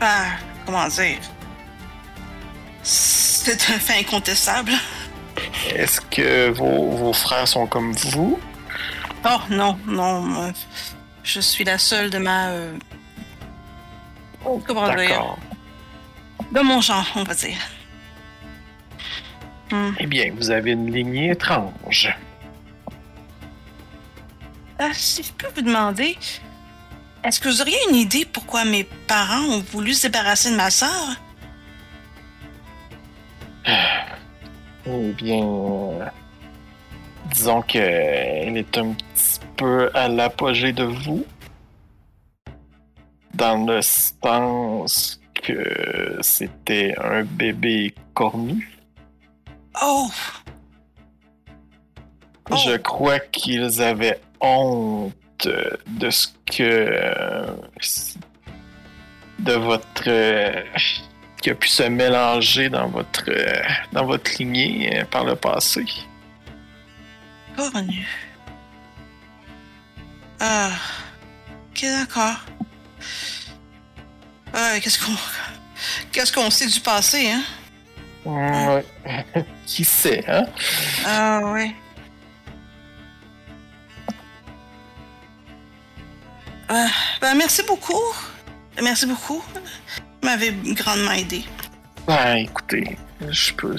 Ah, 0.00 0.26
comment 0.64 0.86
dire? 0.86 1.18
C'est 2.82 3.52
un 3.70 3.78
fait 3.78 3.98
incontestable. 4.00 4.72
Est-ce 5.74 6.00
que 6.00 6.50
vos, 6.50 6.90
vos 6.90 7.12
frères 7.12 7.48
sont 7.48 7.66
comme 7.66 7.92
vous? 7.92 8.38
Oh 9.24 9.40
non, 9.50 9.76
non. 9.86 10.52
je 11.24 11.40
suis 11.40 11.64
la 11.64 11.78
seule 11.78 12.10
de 12.10 12.18
ma. 12.18 12.48
euh, 12.50 12.72
comment 14.42 14.88
dire? 14.88 14.96
D'accord. 14.96 15.38
De 16.52 16.60
mon 16.60 16.80
genre, 16.80 17.06
on 17.16 17.24
va 17.24 17.34
dire. 17.34 17.58
Hmm. 19.70 19.90
Eh 19.98 20.06
bien, 20.06 20.32
vous 20.34 20.50
avez 20.50 20.72
une 20.72 20.90
lignée 20.90 21.30
étrange. 21.30 22.08
Ah, 24.78 24.90
si 24.92 25.22
je 25.22 25.32
peux 25.32 25.48
vous 25.54 25.62
demander, 25.62 26.16
est-ce 27.24 27.40
que 27.40 27.48
vous 27.48 27.60
auriez 27.60 27.76
une 27.90 27.96
idée 27.96 28.24
pourquoi 28.24 28.64
mes 28.64 28.84
parents 29.06 29.44
ont 29.44 29.60
voulu 29.72 29.92
se 29.92 30.06
débarrasser 30.06 30.50
de 30.50 30.56
ma 30.56 30.70
sœur? 30.70 31.16
Eh 34.86 35.12
bien, 35.12 35.44
euh, 35.44 36.04
disons 37.34 37.60
que 37.60 37.78
elle 37.78 38.56
est 38.56 38.78
un 38.78 38.92
petit 38.92 39.40
peu 39.56 39.90
à 39.92 40.08
l'apogée 40.08 40.72
de 40.72 40.84
vous, 40.84 41.26
dans 43.34 43.64
le 43.66 43.80
sens 43.82 45.20
que 45.34 46.18
c'était 46.20 46.94
un 46.98 47.22
bébé 47.24 47.94
cornu. 48.14 48.78
Oh! 49.82 50.08
Oh. 52.50 52.56
Je 52.66 52.76
crois 52.76 53.20
qu'ils 53.20 53.82
avaient 53.82 54.20
honte 54.40 55.14
de 55.46 56.10
ce 56.10 56.28
que 56.46 57.46
de 59.38 59.52
votre 59.52 60.08
euh, 60.08 60.62
qui 61.40 61.50
a 61.50 61.54
pu 61.54 61.68
se 61.68 61.84
mélanger 61.84 62.68
dans 62.68 62.88
votre 62.88 63.24
euh, 63.28 63.62
dans 63.92 64.04
votre 64.04 64.30
lignée 64.38 65.00
euh, 65.00 65.04
par 65.04 65.24
le 65.24 65.36
passé. 65.36 65.84
Cornu. 67.56 68.06
Ah. 70.40 70.70
Ok, 71.70 71.82
d'accord. 71.82 72.57
Ah, 74.52 74.78
qu'est-ce 74.80 74.98
qu'on. 75.04 75.12
Qu'est-ce 76.12 76.32
qu'on 76.32 76.50
sait 76.50 76.66
du 76.66 76.80
passé, 76.80 77.30
hein? 77.30 77.42
Ouais. 78.24 78.84
Qui 79.66 79.84
sait, 79.84 80.24
hein? 80.28 80.44
Ah, 81.06 81.40
ouais. 81.44 81.72
Ah, 86.68 86.88
ben, 87.20 87.34
merci 87.34 87.62
beaucoup. 87.66 88.02
Merci 88.82 89.06
beaucoup. 89.06 89.42
Vous 89.54 90.28
m'avez 90.28 90.52
grandement 90.74 91.12
aidé. 91.12 91.44
Ben, 92.06 92.36
écoutez, 92.36 92.96
je 93.28 93.52
peux. 93.54 93.76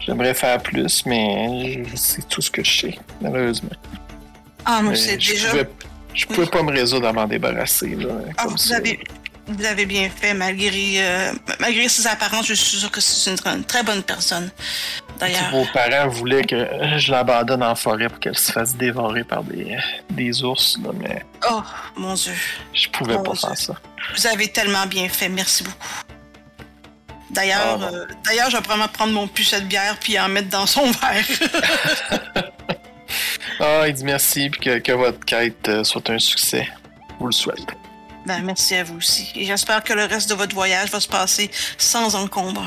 J'aimerais 0.00 0.34
faire 0.34 0.60
plus, 0.62 1.04
mais 1.06 1.84
je- 1.84 1.96
c'est 1.96 2.28
tout 2.28 2.40
ce 2.40 2.50
que 2.50 2.64
je 2.64 2.80
sais, 2.80 2.98
malheureusement. 3.20 3.70
Ah, 4.64 4.80
Mais 4.82 4.96
c'est 4.96 5.16
déjà. 5.16 5.50
pouvais, 5.50 5.68
je 6.14 6.26
pouvais 6.26 6.46
pas 6.46 6.62
me 6.62 6.72
résoudre 6.72 7.08
à 7.08 7.12
m'en 7.12 7.26
débarrasser, 7.26 7.94
là, 7.96 8.08
Ah, 8.36 8.42
comme 8.44 8.52
vous 8.52 8.56
ça. 8.58 8.76
avez, 8.76 8.98
vous 9.46 9.64
avez 9.64 9.86
bien 9.86 10.08
fait, 10.10 10.34
malgré, 10.34 10.94
euh, 10.96 11.32
malgré 11.58 11.88
ses 11.88 12.06
apparences, 12.06 12.46
je 12.46 12.54
suis 12.54 12.76
sûre 12.78 12.90
que 12.90 13.00
c'est 13.00 13.30
une, 13.30 13.38
une 13.58 13.64
très 13.64 13.82
bonne 13.82 14.02
personne. 14.02 14.50
D'ailleurs, 15.18 15.50
Vos 15.50 15.66
parents 15.74 16.08
voulaient 16.08 16.44
que 16.44 16.66
je 16.96 17.10
l'abandonne 17.10 17.62
en 17.62 17.74
forêt 17.74 18.08
pour 18.08 18.18
qu'elle 18.20 18.38
se 18.38 18.52
fasse 18.52 18.74
dévorer 18.76 19.22
par 19.24 19.42
des, 19.44 19.76
des 20.10 20.42
ours, 20.42 20.78
là, 20.82 20.90
mais 20.98 21.24
oh 21.50 21.62
mon 21.96 22.14
Dieu, 22.14 22.32
je 22.72 22.88
pouvais 22.88 23.14
Mon 23.16 23.22
pas 23.22 23.32
Dieu. 23.32 23.40
faire 23.48 23.56
ça. 23.58 23.74
vous 24.16 24.26
avez 24.26 24.48
tellement 24.48 24.86
bien 24.86 25.08
fait, 25.08 25.28
merci 25.28 25.62
beaucoup. 25.62 25.76
D'ailleurs, 27.30 27.78
Ah, 27.82 27.90
euh, 27.94 28.06
d'ailleurs, 28.24 28.50
je 28.50 28.56
vais 28.56 28.62
prendre 28.62 29.12
mon 29.12 29.28
pichet 29.28 29.60
de 29.60 29.66
bière 29.66 29.96
puis 30.00 30.18
en 30.18 30.28
mettre 30.28 30.48
dans 30.48 30.66
son 30.66 30.90
verre. 30.90 31.24
Ah, 33.60 33.86
il 33.86 33.92
dit 33.94 34.04
merci, 34.04 34.48
puis 34.50 34.60
que, 34.60 34.78
que 34.78 34.92
votre 34.92 35.24
quête 35.24 35.68
euh, 35.68 35.84
soit 35.84 36.08
un 36.10 36.18
succès. 36.18 36.66
Je 37.10 37.14
vous 37.18 37.26
le 37.26 37.32
souhaite. 37.32 37.66
ben, 38.24 38.42
merci 38.42 38.74
à 38.76 38.84
vous 38.84 38.96
aussi. 38.96 39.30
Et 39.34 39.44
j'espère 39.44 39.84
que 39.84 39.92
le 39.92 40.04
reste 40.04 40.30
de 40.30 40.34
votre 40.34 40.54
voyage 40.54 40.90
va 40.90 40.98
se 41.00 41.08
passer 41.08 41.50
sans 41.76 42.14
encombre. 42.16 42.64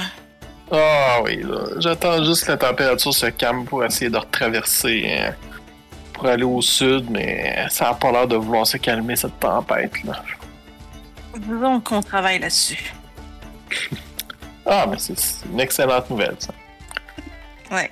Ah 0.72 1.20
oui, 1.24 1.42
là, 1.44 1.66
j'attends 1.80 2.24
juste 2.24 2.46
que 2.46 2.52
la 2.52 2.58
température 2.58 3.14
se 3.14 3.26
calme 3.28 3.66
pour 3.66 3.84
essayer 3.84 4.10
de 4.10 4.18
retraverser 4.18 5.06
hein, 5.20 5.34
pour 6.14 6.28
aller 6.28 6.44
au 6.44 6.62
sud, 6.62 7.10
mais 7.10 7.66
ça 7.70 7.90
a 7.90 7.94
pas 7.96 8.12
l'air 8.12 8.28
de 8.28 8.36
vouloir 8.36 8.66
se 8.66 8.78
calmer 8.78 9.16
cette 9.16 9.40
tempête 9.40 10.04
là. 10.04 10.24
Disons 11.38 11.80
qu'on 11.82 12.02
travaille 12.02 12.40
là-dessus. 12.40 12.94
Ah, 14.66 14.86
mais 14.90 14.98
c'est 15.00 15.20
c'est 15.20 15.46
une 15.52 15.60
excellente 15.60 16.10
nouvelle, 16.10 16.36
ça. 16.40 16.54
Ouais. 17.72 17.90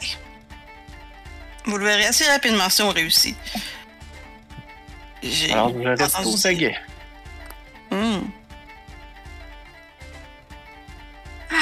Vous 1.65 1.77
le 1.77 1.85
verrez 1.85 2.05
assez 2.05 2.25
rapidement 2.25 2.69
si 2.69 2.81
on 2.81 2.89
réussit. 2.89 3.35
J'ai 5.21 5.51
Alors, 5.51 5.69
je 5.69 5.87
reste 5.87 6.25
au 6.25 6.37
taguet. 6.37 6.75
Hmm. 7.91 8.21
Ah. 11.51 11.55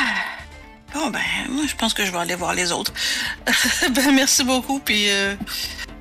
Bon, 0.93 1.09
ben, 1.09 1.19
moi, 1.49 1.63
je 1.67 1.75
pense 1.75 1.93
que 1.93 2.05
je 2.05 2.11
vais 2.11 2.17
aller 2.17 2.35
voir 2.35 2.53
les 2.53 2.71
autres. 2.71 2.93
ben, 3.91 4.13
merci 4.13 4.43
beaucoup, 4.43 4.79
puis 4.79 5.09
euh, 5.09 5.35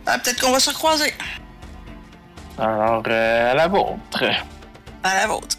ah, 0.06 0.18
peut-être 0.18 0.40
qu'on 0.40 0.52
va 0.52 0.60
se 0.60 0.70
recroiser. 0.70 1.12
Alors, 2.58 3.02
euh, 3.06 3.52
à 3.52 3.54
la 3.54 3.68
vôtre. 3.68 4.24
À 5.02 5.14
la 5.14 5.26
vôtre. 5.26 5.56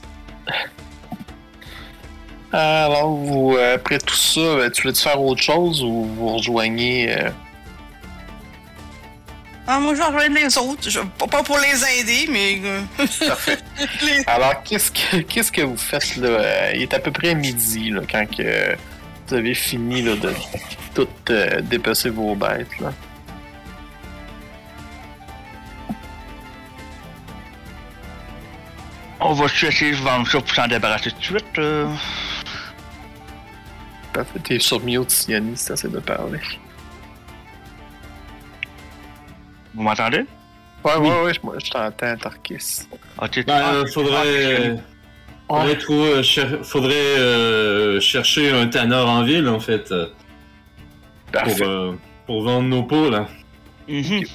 Alors, 2.51 3.15
vous, 3.15 3.55
euh, 3.55 3.75
après 3.75 3.99
tout 3.99 4.15
ça, 4.15 4.39
euh, 4.39 4.69
tu 4.71 4.87
veux-tu 4.87 5.01
faire 5.01 5.21
autre 5.21 5.41
chose 5.41 5.83
ou 5.83 6.05
vous 6.05 6.35
rejoignez 6.35 7.15
euh, 7.15 7.29
Ah, 9.71 9.79
moi, 9.79 9.93
je 9.93 9.99
vais 9.99 10.05
rejoindre 10.05 10.35
les 10.35 10.57
autres. 10.57 10.89
Je- 10.89 10.99
pas 11.27 11.43
pour 11.43 11.59
les 11.59 11.99
aider, 11.99 12.27
mais. 12.31 12.59
euh, 12.63 12.81
les- 14.01 14.23
Alors, 14.25 14.63
qu'est-ce 14.63 14.89
que 14.91 15.17
qu'est-ce 15.17 15.51
que 15.51 15.61
vous 15.61 15.77
faites 15.77 16.15
là? 16.15 16.73
Il 16.73 16.81
est 16.81 16.93
à 16.95 16.99
peu 16.99 17.11
près 17.11 17.35
midi 17.35 17.91
là, 17.91 18.01
quand 18.11 18.25
que 18.35 18.75
vous 19.27 19.35
avez 19.35 19.53
fini 19.53 20.01
là, 20.01 20.15
de 20.15 20.33
tout 20.95 21.07
euh, 21.29 21.61
dépecer 21.61 22.09
vos 22.09 22.33
bêtes 22.33 22.79
là. 22.79 22.91
On 29.19 29.33
va-tu 29.33 29.65
essayer 29.67 29.91
de 29.91 29.97
vendre 29.97 30.27
ça 30.29 30.39
pour 30.39 30.49
s'en 30.55 30.67
débarrasser 30.67 31.11
tout 31.11 31.17
de 31.19 31.23
suite? 31.23 31.57
euh? 31.59 31.87
Parfait, 34.13 34.39
T'es 34.43 34.59
sur 34.59 34.79
mute, 34.81 35.11
Siani, 35.11 35.55
si 35.57 35.65
t'essaies 35.67 35.89
de 35.89 35.99
parler. 35.99 36.39
Vous 39.79 39.85
m'entendez? 39.85 40.25
Ouais, 40.83 40.91
Oui. 40.99 41.07
ouais, 41.07 41.21
ouais, 41.23 41.33
je, 41.33 41.39
moi, 41.41 41.55
je 41.63 41.71
t'entends, 41.71 42.17
Tarkis. 42.17 42.81
Ok, 43.21 43.45
Ben, 43.47 43.61
euh, 43.75 43.85
faudrait, 43.93 44.75
faudrait, 45.47 45.75
trouver- 45.77 46.11
euh, 46.15 46.21
cher- 46.23 46.59
faudrait 46.65 46.93
euh, 47.17 48.01
chercher 48.01 48.51
un 48.51 48.67
tanneur 48.67 49.07
en 49.07 49.23
ville, 49.23 49.47
en 49.47 49.61
fait, 49.61 49.89
euh, 49.93 50.07
pour, 51.31 51.61
euh, 51.61 51.93
pour 52.25 52.43
vendre 52.43 52.67
nos 52.67 52.83
pots, 52.83 53.09
là. 53.09 53.27
Mhm. 53.87 54.25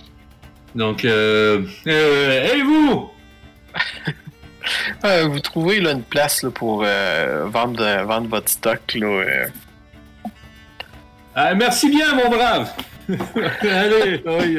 Donc, 0.74 1.05
euh, 1.05 1.62
euh, 1.88 2.45
hey 2.55 2.62
vous! 2.62 3.11
Euh, 5.05 5.26
vous 5.28 5.40
trouvez 5.40 5.78
là, 5.78 5.90
une 5.92 6.03
place 6.03 6.42
là, 6.42 6.51
pour 6.51 6.84
euh, 6.86 7.45
vendre, 7.49 7.76
de- 7.76 8.03
vendre 8.05 8.28
votre 8.28 8.49
stock. 8.49 8.80
Là, 8.95 9.47
euh. 11.37 11.41
Ah, 11.51 11.55
merci 11.55 11.91
bien, 11.91 12.14
mon 12.14 12.28
brave! 12.28 12.70
Allez, 13.62 14.22
oui, 14.24 14.59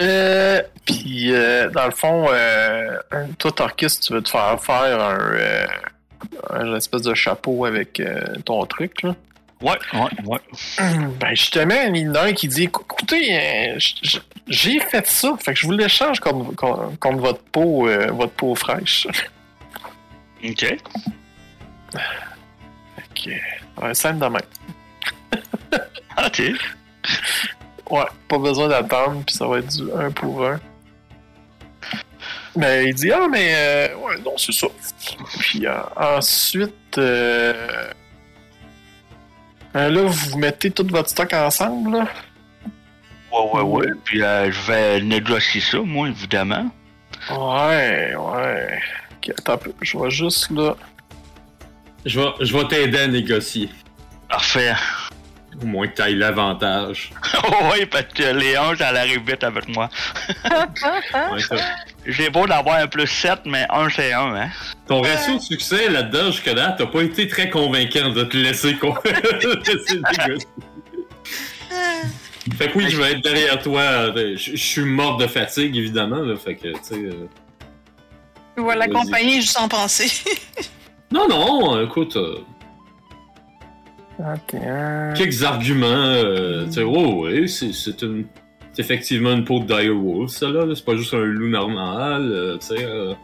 euh, 0.00 0.62
Puis, 0.84 1.32
euh, 1.32 1.70
dans 1.70 1.86
le 1.86 1.90
fond, 1.92 2.26
euh, 2.30 2.98
toi, 3.38 3.52
Tarkis, 3.52 4.00
tu 4.00 4.12
veux 4.12 4.22
te 4.22 4.30
faire 4.30 4.60
faire 4.62 5.00
un, 5.00 5.18
euh, 5.34 5.66
un 6.50 6.74
espèce 6.74 7.02
de 7.02 7.14
chapeau 7.14 7.64
avec 7.64 8.00
euh, 8.00 8.20
ton 8.44 8.64
truc. 8.66 9.02
Là? 9.02 9.14
Ouais, 9.62 9.78
ouais, 9.94 10.26
ouais. 10.26 10.40
Ben, 11.20 11.30
justement, 11.30 11.82
il 11.88 11.96
y 11.96 12.08
en 12.08 12.14
a 12.14 12.22
un 12.24 12.32
qui 12.32 12.48
dit 12.48 12.64
Écoutez, 12.64 13.38
euh, 13.38 13.78
j'ai 14.48 14.80
fait 14.80 15.06
ça, 15.06 15.34
fait 15.40 15.54
que 15.54 15.60
je 15.60 15.66
vous 15.66 15.72
l'échange 15.72 16.20
contre, 16.20 16.54
contre, 16.54 16.98
contre 16.98 17.18
votre 17.18 17.42
peau, 17.44 17.88
euh, 17.88 18.10
votre 18.12 18.32
peau 18.32 18.54
fraîche. 18.54 19.06
Ok. 20.44 20.76
Ok. 21.94 23.30
Ouais, 23.82 23.94
simple 23.94 24.18
de. 24.18 24.28
Ok. 26.26 26.42
Ouais, 27.90 28.04
pas 28.28 28.38
besoin 28.38 28.68
d'attendre, 28.68 29.22
puis 29.24 29.36
ça 29.36 29.46
va 29.46 29.58
être 29.58 29.68
du 29.68 29.92
un 29.92 30.10
pour 30.10 30.44
un. 30.44 30.58
Mais 32.56 32.88
il 32.88 32.94
dit 32.94 33.12
Ah, 33.12 33.28
mais 33.30 33.52
euh, 33.54 33.96
ouais, 33.96 34.18
non, 34.24 34.36
c'est 34.36 34.52
ça. 34.52 34.66
Puis 35.38 35.66
euh, 35.66 35.78
ensuite, 35.94 36.98
euh, 36.98 37.90
euh, 39.76 39.90
là, 39.90 40.02
vous 40.04 40.38
mettez 40.38 40.70
tout 40.70 40.86
votre 40.90 41.10
stock 41.10 41.32
ensemble, 41.34 41.98
là? 41.98 42.08
Ouais, 43.30 43.50
ouais, 43.52 43.62
ouais. 43.62 43.92
Puis 44.04 44.22
euh, 44.22 44.50
je 44.50 44.60
vais 44.72 45.00
négocier 45.02 45.60
ça, 45.60 45.78
moi, 45.80 46.08
évidemment. 46.08 46.66
Ouais, 47.30 48.14
ouais. 48.16 48.78
Ok, 49.16 49.34
attends 49.38 49.52
un 49.52 49.56
peu. 49.58 49.72
Je 49.82 49.98
vais 49.98 50.10
juste 50.10 50.50
là. 50.50 50.74
je 52.04 52.18
vais, 52.20 52.28
je 52.40 52.56
vais 52.56 52.66
t'aider 52.68 52.98
à 52.98 53.06
négocier. 53.06 53.68
Parfait. 54.28 54.72
Au 55.62 55.66
moins 55.66 55.86
que 55.86 55.94
t'ailles 55.94 56.16
l'avantage. 56.16 57.10
oui, 57.72 57.86
parce 57.86 58.04
que 58.12 58.24
Léon, 58.34 58.74
elle 58.78 58.96
arrive 58.96 59.22
vite 59.26 59.42
avec 59.44 59.68
moi. 59.68 59.88
Ouais. 61.32 61.58
J'ai 62.06 62.30
beau 62.30 62.46
d'avoir 62.46 62.76
un 62.76 62.86
plus 62.86 63.06
7, 63.06 63.40
mais 63.46 63.66
un 63.70 63.88
c'est 63.88 64.12
un, 64.12 64.34
hein. 64.36 64.48
Ton 64.86 65.00
ratio 65.02 65.36
de 65.36 65.40
succès 65.42 65.88
là-dedans, 65.90 66.26
jusque 66.30 66.46
là, 66.46 66.74
t'as 66.78 66.86
pas 66.86 67.02
été 67.02 67.26
très 67.26 67.50
convaincant 67.50 68.10
de 68.10 68.22
te 68.24 68.36
laisser, 68.36 68.76
con... 68.76 68.94
laisser 69.04 69.96
négocier. 69.96 70.46
Fait 72.56 72.68
que 72.70 72.78
oui, 72.78 72.88
je 72.90 72.96
vais 73.00 73.12
être 73.12 73.22
derrière 73.22 73.60
toi. 73.60 73.80
euh, 73.80 74.36
Je 74.36 74.54
suis 74.56 74.82
mort 74.84 75.16
de 75.16 75.26
fatigue, 75.26 75.76
évidemment. 75.76 76.18
Là, 76.20 76.36
fait 76.36 76.54
que, 76.54 76.68
tu 76.68 76.78
sais. 76.82 76.94
euh, 76.94 77.26
Je 78.56 78.62
vais 78.62 78.76
l'accompagner 78.76 79.40
juste 79.40 79.58
en 79.58 79.66
penser. 79.68 80.10
Non, 81.10 81.26
non, 81.28 81.82
écoute, 81.84 82.14
euh, 82.16 82.38
21. 82.38 82.55
Quelques 85.16 85.42
arguments. 85.44 85.86
Euh, 85.86 86.66
tu 86.66 86.72
sais, 86.72 86.82
oh, 86.82 87.26
oui, 87.26 87.48
c'est 87.48 88.02
une. 88.02 88.24
Effectivement 88.78 89.32
une 89.32 89.44
peau 89.44 89.60
de 89.60 89.64
direwolf, 89.66 90.30
ça 90.30 90.48
là. 90.50 90.66
C'est 90.74 90.84
pas 90.84 90.96
juste 90.96 91.14
un 91.14 91.24
loup 91.24 91.48
normal. 91.48 92.28
euh, 92.30 92.58
tu 92.58 92.76
sais. 92.76 92.84
euh, 92.84 93.14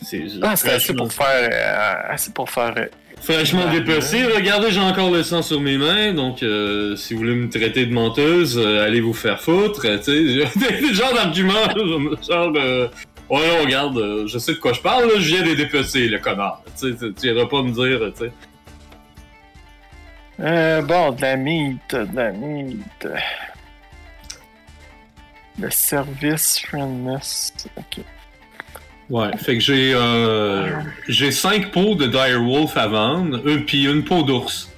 c'est 0.00 0.22
Ah, 0.42 0.56
c'est 0.56 0.70
assez 0.72 0.94
pour 0.94 1.12
faire. 1.12 1.26
euh, 1.52 2.12
assez 2.12 2.32
pour 2.32 2.48
faire. 2.48 2.72
euh, 2.78 2.86
Fraîchement 3.20 3.70
dépecé. 3.70 4.24
Regardez, 4.24 4.70
j'ai 4.70 4.80
encore 4.80 5.10
le 5.10 5.22
sang 5.22 5.42
sur 5.42 5.60
mes 5.60 5.76
mains, 5.76 6.12
donc 6.14 6.42
euh, 6.42 6.96
si 6.96 7.12
vous 7.14 7.20
voulez 7.20 7.34
me 7.34 7.48
traiter 7.50 7.84
de 7.86 7.92
menteuse, 7.92 8.58
euh, 8.58 8.84
allez 8.86 9.00
vous 9.02 9.12
faire 9.12 9.40
foutre. 9.40 9.82
euh, 9.84 9.98
Tu 9.98 10.04
sais, 10.48 10.80
des 10.80 10.94
genres 10.94 11.12
d'arguments, 11.14 11.52
genre 12.28 12.50
de. 12.52 12.88
Ouais, 13.30 13.60
regarde, 13.64 13.96
euh, 13.98 14.26
je 14.26 14.38
sais 14.38 14.54
de 14.54 14.58
quoi 14.58 14.72
je 14.72 14.80
parle, 14.80 15.04
là, 15.08 15.12
je 15.18 15.28
viens 15.36 15.42
des 15.44 15.54
dépecer, 15.56 16.08
le 16.08 16.18
connard. 16.18 16.62
Tu 16.80 16.90
sais, 16.90 16.96
tu- 16.98 17.12
tu 17.14 17.26
iras 17.28 17.46
pas 17.46 17.62
me 17.62 17.70
dire, 17.70 18.00
tu 18.18 18.24
sais. 18.24 18.32
Euh, 20.40 20.82
bon, 20.82 21.12
de 21.12 21.22
la 21.22 21.36
meat, 21.36 21.94
de 21.94 22.16
la 22.16 22.32
meat. 22.32 23.08
Le 25.58 25.70
service 25.70 26.60
friendness. 26.60 27.52
Ok. 27.76 28.04
Ouais, 29.10 29.36
fait 29.36 29.54
que 29.54 29.60
j'ai 29.60 29.92
euh, 29.94 30.80
j'ai 31.06 31.30
cinq 31.32 31.70
pots 31.70 31.94
de 31.94 32.06
direwolf 32.06 32.76
à 32.76 32.86
vendre, 32.86 33.42
euh, 33.46 33.62
puis 33.66 33.84
une 33.84 34.04
peau 34.04 34.22
d'ours. 34.22 34.70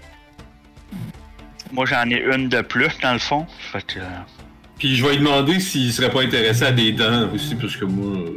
Moi, 1.71 1.87
j'en 1.87 2.09
ai 2.11 2.21
une 2.35 2.49
de 2.49 2.61
plus, 2.61 2.89
dans 3.03 3.13
le 3.13 3.19
fond. 3.19 3.47
Fait 3.73 3.85
que. 3.87 4.01
euh, 4.01 4.03
Puis 4.79 4.97
je 4.97 5.05
vais 5.05 5.13
lui 5.13 5.19
demander 5.19 5.61
s'il 5.61 5.93
serait 5.93 6.11
pas 6.11 6.23
intéressé 6.23 6.65
à 6.65 6.73
des 6.73 6.93
dents 6.93 7.29
aussi, 7.33 7.55
parce 7.55 7.77
que 7.77 7.85
moi. 7.85 8.31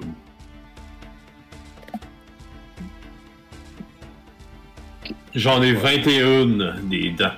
J'en 5.36 5.62
ai 5.62 5.74
21 5.74 6.46
des 6.84 7.12
dents. 7.12 7.32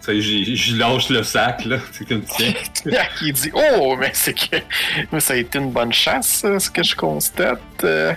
Tu 0.00 0.06
sais, 0.06 0.20
j'y- 0.20 0.56
j'y 0.56 0.76
lâche 0.76 1.08
le 1.08 1.22
sac, 1.22 1.64
là. 1.64 1.78
C'est 1.92 2.06
comme 2.06 2.22
tiens. 2.36 2.52
Il 3.22 3.32
dit 3.32 3.50
Oh, 3.54 3.96
mais 3.98 4.10
c'est 4.12 4.34
que. 4.34 4.56
mais 5.12 5.20
ça 5.20 5.34
a 5.34 5.36
été 5.36 5.58
une 5.58 5.70
bonne 5.70 5.92
chasse, 5.92 6.26
ça, 6.28 6.58
ce 6.60 6.70
que 6.70 6.82
je 6.82 6.94
constate. 6.96 7.60
Euh, 7.84 8.12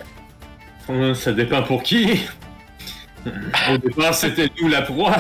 Hum, 0.90 1.14
Ça 1.16 1.34
dépend 1.34 1.62
pour 1.64 1.84
qui. 1.84 2.26
Au 3.70 3.78
départ, 3.78 4.14
c'était 4.14 4.50
nous 4.62 4.70
la 4.70 4.82
proie. 4.84 5.16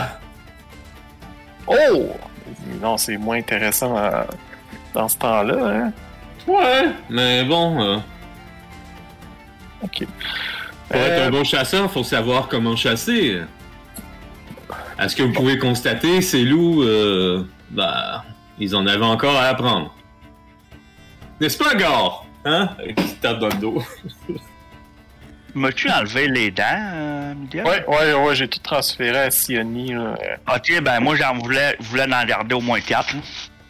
Oh 1.67 2.15
Non, 2.81 2.95
c'est 2.97 3.17
moins 3.17 3.37
intéressant 3.37 3.93
dans, 3.93 4.25
dans 4.93 5.07
ce 5.09 5.17
temps-là, 5.17 5.57
hein. 5.67 5.93
Ouais, 6.47 6.85
mais 7.09 7.43
bon. 7.43 7.81
euh, 7.83 7.97
Ok. 9.83 10.05
Pour 10.89 10.95
être 11.01 11.21
Euh, 11.23 11.27
un 11.27 11.31
bon 11.31 11.43
chasseur, 11.43 11.91
faut 11.91 12.03
savoir 12.03 12.47
comment 12.47 12.75
chasser. 12.75 13.41
Est-ce 14.99 15.15
que 15.15 15.23
vous 15.23 15.33
pouvez 15.33 15.57
constater, 15.57 16.21
ces 16.21 16.43
loups, 16.43 16.81
euh, 16.83 17.45
bah, 17.71 18.23
ils 18.59 18.75
en 18.75 18.87
avaient 18.87 19.05
encore 19.05 19.35
à 19.35 19.45
apprendre. 19.45 19.93
N'est-ce 21.39 21.57
pas, 21.57 21.75
Gore? 21.75 22.25
Hein? 22.45 22.69
Avec 22.79 22.89
une 22.91 22.95
petite 23.05 23.21
tape 23.21 23.39
dans 23.39 23.47
le 23.49 23.57
dos. 23.57 23.83
M'as-tu 25.53 25.89
enlevé 25.89 26.27
les 26.27 26.51
dents, 26.51 26.63
euh, 26.93 27.33
Miguel? 27.35 27.65
Ouais, 27.65 27.83
ouais, 27.87 28.13
ouais, 28.13 28.35
j'ai 28.35 28.47
tout 28.47 28.59
transféré 28.59 29.17
à 29.19 29.31
Sioni, 29.31 29.93
là. 29.93 30.15
Ok, 30.55 30.81
ben 30.81 30.99
moi, 30.99 31.15
j'en 31.15 31.33
voulais, 31.37 31.75
je 31.79 31.85
voulais 31.87 32.03
en 32.03 32.25
garder 32.25 32.53
au 32.55 32.61
moins 32.61 32.79
4. 32.79 33.15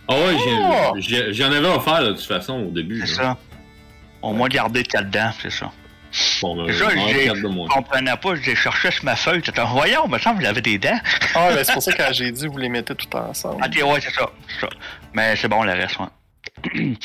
Ah 0.10 0.14
ouais, 0.16 0.36
Oh! 0.38 0.96
j'en 1.32 1.52
avais 1.52 1.68
offert, 1.68 2.02
là, 2.02 2.08
de 2.10 2.14
toute 2.14 2.26
façon, 2.26 2.54
au 2.68 2.72
début. 2.72 3.06
C'est 3.06 3.16
ça. 3.16 3.38
Au 4.22 4.34
moins 4.34 4.48
garder 4.50 4.84
4 4.84 5.10
dents, 5.10 5.32
c'est 5.42 5.52
ça. 5.52 5.72
Bon, 6.42 6.56
ben, 6.56 6.74
Ça. 6.74 6.90
Je 6.90 7.68
comprenais 7.68 8.18
pas, 8.18 8.36
j'ai 8.36 8.56
cherché 8.56 8.92
sur 8.92 9.06
ma 9.06 9.16
feuille. 9.16 9.42
J'étais, 9.44 9.62
voyons, 9.64 10.08
me 10.08 10.18
semble 10.20 10.40
qu'il 10.40 10.48
avait 10.48 10.62
des 10.62 10.78
dents. 10.78 11.00
Ah, 11.36 11.50
ben 11.54 11.64
c'est 11.64 11.74
pour 11.74 11.84
ça 11.84 11.92
que 11.94 11.98
quand 11.98 12.14
j'ai 12.14 12.32
dit, 12.32 12.48
vous 12.48 12.58
les 12.58 12.70
mettez 12.70 12.96
tout 12.96 13.16
ensemble. 13.16 13.64
Ok, 13.64 13.76
ouais, 13.76 14.02
c'est 14.02 14.14
ça. 14.14 14.30
c'est 14.48 14.62
ça. 14.62 14.70
Mais 15.14 15.36
c'est 15.36 15.48
bon, 15.48 15.64
le 15.64 15.74
reste, 15.74 15.98
ouais. 16.00 16.98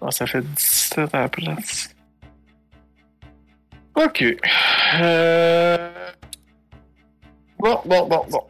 Ah, 0.00 0.10
ça 0.10 0.26
fait 0.26 0.42
17 0.42 1.14
à 1.14 1.20
la 1.20 1.28
place. 1.28 1.94
Ok. 3.94 4.24
Euh... 5.00 5.90
Bon, 7.58 7.80
bon, 7.84 8.06
bon, 8.06 8.26
bon. 8.28 8.44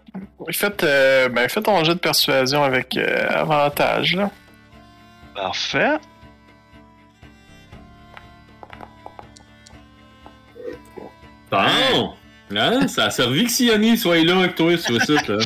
Faites, 0.51 0.83
euh, 0.85 1.29
ben, 1.29 1.49
faites 1.49 1.65
ton 1.65 1.85
jet 1.85 1.95
de 1.95 1.99
persuasion 1.99 2.65
avec 2.65 2.97
euh, 2.97 3.29
avantage, 3.31 4.17
là. 4.17 4.31
Parfait. 5.35 5.97
Bon! 11.53 12.15
Hein? 12.57 12.89
Ça 12.89 13.05
a 13.07 13.11
servi 13.11 13.45
que 13.45 13.51
Siani 13.51 13.97
soit 13.97 14.23
là 14.25 14.37
avec 14.39 14.55
toi 14.57 14.77
sur 14.77 14.93
le 14.95 15.01
site, 15.01 15.29
là. 15.29 15.39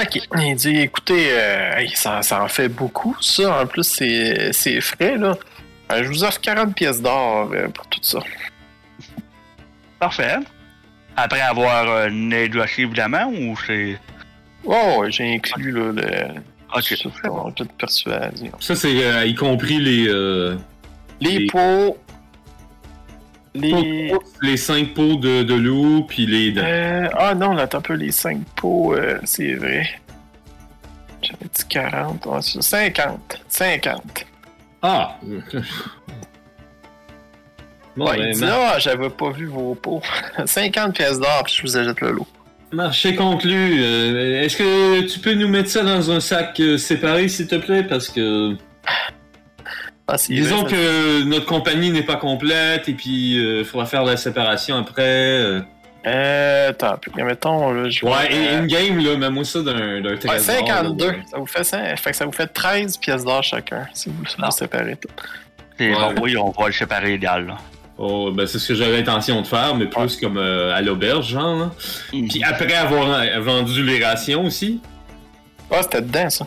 Ok. 0.00 0.20
Il 0.36 0.54
dit, 0.54 0.76
écoutez, 0.80 1.28
euh, 1.32 1.86
ça, 1.94 2.22
ça 2.22 2.42
en 2.42 2.48
fait 2.48 2.68
beaucoup, 2.68 3.16
ça. 3.20 3.62
En 3.62 3.66
plus, 3.66 3.84
c'est 3.84 4.52
c'est 4.52 4.80
frais, 4.80 5.16
là. 5.16 5.36
Euh, 5.90 6.02
je 6.04 6.08
vous 6.08 6.22
offre 6.24 6.40
40 6.40 6.74
pièces 6.74 7.00
d'or 7.02 7.50
euh, 7.52 7.68
pour 7.68 7.86
tout 7.88 7.98
ça. 8.02 8.20
Parfait. 9.98 10.36
Après 11.16 11.40
avoir 11.40 11.88
euh, 11.88 12.10
négocié, 12.10 12.84
évidemment, 12.84 13.26
ou 13.28 13.56
c'est? 13.66 13.98
Oh, 14.64 15.04
j'ai 15.08 15.34
inclus 15.34 15.72
là, 15.72 15.92
le, 15.92 16.40
Ok, 16.76 17.56
de 17.56 17.64
persuasion. 17.78 18.52
Ça, 18.60 18.76
c'est 18.76 19.02
euh, 19.02 19.24
y 19.24 19.34
compris 19.34 19.78
les, 19.78 20.06
euh, 20.08 20.56
Les 21.20 21.38
Les- 21.38 21.46
pots. 21.46 21.96
Les. 23.60 24.12
les 24.42 24.56
5 24.56 24.94
pots 24.94 25.16
de, 25.16 25.42
de 25.42 25.54
loup, 25.54 26.04
puis 26.08 26.26
les 26.26 26.52
dents. 26.52 26.62
Euh, 26.64 27.08
ah 27.16 27.34
non, 27.34 27.52
là, 27.54 27.62
attends 27.62 27.78
un 27.78 27.82
peu, 27.82 27.94
les 27.94 28.12
5 28.12 28.38
pots, 28.56 28.94
euh, 28.94 29.18
c'est 29.24 29.54
vrai. 29.54 29.88
J'avais 31.22 31.46
dit 31.52 31.64
40, 31.68 32.26
ouais, 32.26 32.38
c'est 32.42 32.62
50. 32.62 33.40
50. 33.48 34.26
Ah! 34.82 35.18
Bon, 37.96 38.06
ouais, 38.10 38.16
il 38.32 38.38
ben, 38.38 38.46
dit, 38.46 38.52
ah, 38.52 38.78
j'avais 38.78 39.10
pas 39.10 39.30
vu 39.30 39.46
vos 39.46 39.74
pots. 39.74 40.00
50 40.46 40.94
pièces 40.94 41.18
d'or, 41.18 41.42
puis 41.44 41.54
je 41.56 41.62
vous 41.62 41.76
achète 41.76 42.00
le 42.00 42.12
lot. 42.12 42.26
marché 42.70 43.16
conclu. 43.16 43.82
Euh, 43.82 44.40
Est-ce 44.40 44.56
que 44.56 45.00
tu 45.00 45.18
peux 45.18 45.34
nous 45.34 45.48
mettre 45.48 45.68
ça 45.68 45.82
dans 45.82 46.08
un 46.12 46.20
sac 46.20 46.60
euh, 46.60 46.78
séparé, 46.78 47.26
s'il 47.26 47.48
te 47.48 47.56
plaît? 47.56 47.82
Parce 47.82 48.08
que 48.08 48.54
Ah, 50.10 50.16
disons 50.28 50.64
que 50.64 51.22
notre 51.24 51.44
compagnie 51.46 51.90
n'est 51.90 52.02
pas 52.02 52.16
complète 52.16 52.88
et 52.88 52.94
puis 52.94 53.36
il 53.58 53.64
faudra 53.64 53.84
faire 53.86 54.04
la 54.04 54.16
séparation 54.16 54.76
après. 54.76 55.02
euh. 55.06 55.60
Euh, 56.06 56.70
attends, 56.70 56.96
puis 57.00 57.10
mettons, 57.22 57.72
là, 57.72 57.90
je 57.90 58.04
Ouais, 58.06 58.28
vais- 58.30 58.34
et 58.34 58.54
une 58.56 58.66
game, 58.68 58.98
là, 59.04 59.16
mets-moi 59.16 59.44
ça 59.44 59.60
d'un 59.60 60.00
d'un 60.00 60.10
Ouais, 60.12 60.18
trésor. 60.18 60.54
52. 60.56 61.06
là. 61.10 61.16
Ça 61.30 61.36
vous 61.38 61.46
fait 61.46 61.64
ça. 61.64 61.96
Fait 61.96 62.10
que 62.12 62.16
ça 62.16 62.24
vous 62.24 62.32
fait 62.32 62.46
13 62.46 62.96
pièces 62.96 63.24
d'or 63.24 63.42
chacun, 63.42 63.86
si 63.92 64.08
vous, 64.08 64.14
vous 64.22 64.50
séparez 64.50 64.96
tout. 64.96 65.08
Ouais. 65.80 65.92
bon, 65.94 66.22
oui, 66.22 66.36
on 66.36 66.50
va 66.50 66.66
le 66.68 66.72
séparer 66.72 67.14
idéal. 67.14 67.48
Là. 67.48 67.56
Oh, 67.98 68.30
ben 68.32 68.46
c'est 68.46 68.58
ce 68.60 68.68
que 68.68 68.74
j'avais 68.76 69.00
intention 69.00 69.42
de 69.42 69.46
faire, 69.46 69.74
mais 69.74 69.86
plus 69.86 70.16
comme 70.16 70.38
euh, 70.38 70.72
à 70.74 70.80
l'auberge, 70.80 71.28
genre. 71.30 71.56
Là. 71.58 71.70
Puis 72.10 72.42
après 72.44 72.72
avoir 72.74 73.10
euh, 73.20 73.40
vendu 73.40 73.82
les 73.82 74.02
rations 74.02 74.46
aussi. 74.46 74.80
Ah, 75.70 75.82
c'était 75.82 76.00
dedans, 76.00 76.30
ça. 76.30 76.46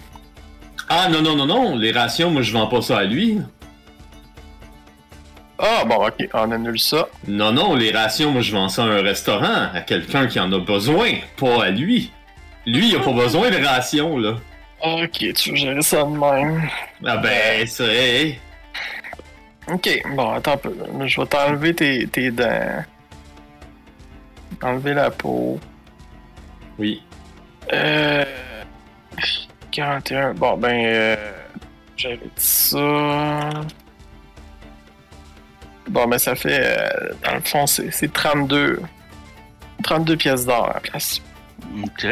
Ah 0.94 1.08
non, 1.08 1.22
non, 1.22 1.38
non, 1.38 1.46
non, 1.46 1.78
les 1.78 1.94
rations, 1.94 2.32
moi 2.32 2.42
je 2.42 2.52
vends 2.52 2.68
pas 2.68 2.82
ça 2.82 2.98
à 2.98 3.04
lui. 3.06 3.40
Ah, 5.58 5.86
bon, 5.86 6.06
ok, 6.06 6.28
on 6.34 6.52
annule 6.52 6.78
ça. 6.78 7.08
Non, 7.30 7.54
non, 7.54 7.76
les 7.76 7.92
rations, 7.92 8.30
moi 8.32 8.42
je 8.42 8.52
vends 8.52 8.68
ça 8.68 8.84
à 8.84 8.88
un 8.88 9.02
restaurant, 9.02 9.70
à 9.74 9.80
quelqu'un 9.80 10.28
qui 10.28 10.38
en 10.38 10.52
a 10.52 10.60
besoin, 10.60 11.12
pas 11.38 11.64
à 11.64 11.70
lui. 11.70 12.12
Lui, 12.66 12.90
il 12.90 12.96
a 12.98 13.00
pas 13.00 13.14
besoin 13.14 13.50
de 13.50 13.66
rations, 13.66 14.18
là. 14.18 14.36
Ok, 14.84 15.34
tu 15.34 15.52
veux 15.52 15.56
gérer 15.56 15.82
ça 15.82 16.04
de 16.04 16.10
même. 16.10 16.70
Ah 17.06 17.16
ben, 17.16 17.66
c'est... 17.66 18.38
Ok, 19.72 20.04
bon, 20.14 20.32
attends 20.32 20.56
un 20.56 20.58
peu. 20.58 20.76
Je 21.06 21.22
vais 21.22 21.28
t'enlever 21.28 21.74
tes, 21.74 22.06
tes 22.08 22.32
dents. 22.32 22.84
Enlever 24.62 24.94
la 24.96 25.10
peau. 25.10 25.58
Oui. 26.78 27.02
Euh. 27.72 28.26
41. 29.72 30.34
Bon, 30.36 30.58
ben. 30.58 30.70
Euh, 30.86 31.16
J'avais 31.98 32.18
dit 32.18 32.30
ça. 32.38 33.50
Bon, 35.90 36.08
ben, 36.08 36.18
ça 36.18 36.36
fait. 36.36 36.60
euh, 36.62 37.14
dans 37.24 37.36
le 37.36 37.42
fond, 37.42 37.68
c'est 37.68 37.92
c'est 37.92 38.12
32. 38.12 38.82
32 39.84 40.16
pièces 40.16 40.46
d'or 40.46 40.70
à 40.70 40.74
la 40.76 40.80
place. 40.80 41.22
Ok. 41.84 42.08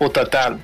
Au 0.00 0.08
total. 0.08 0.58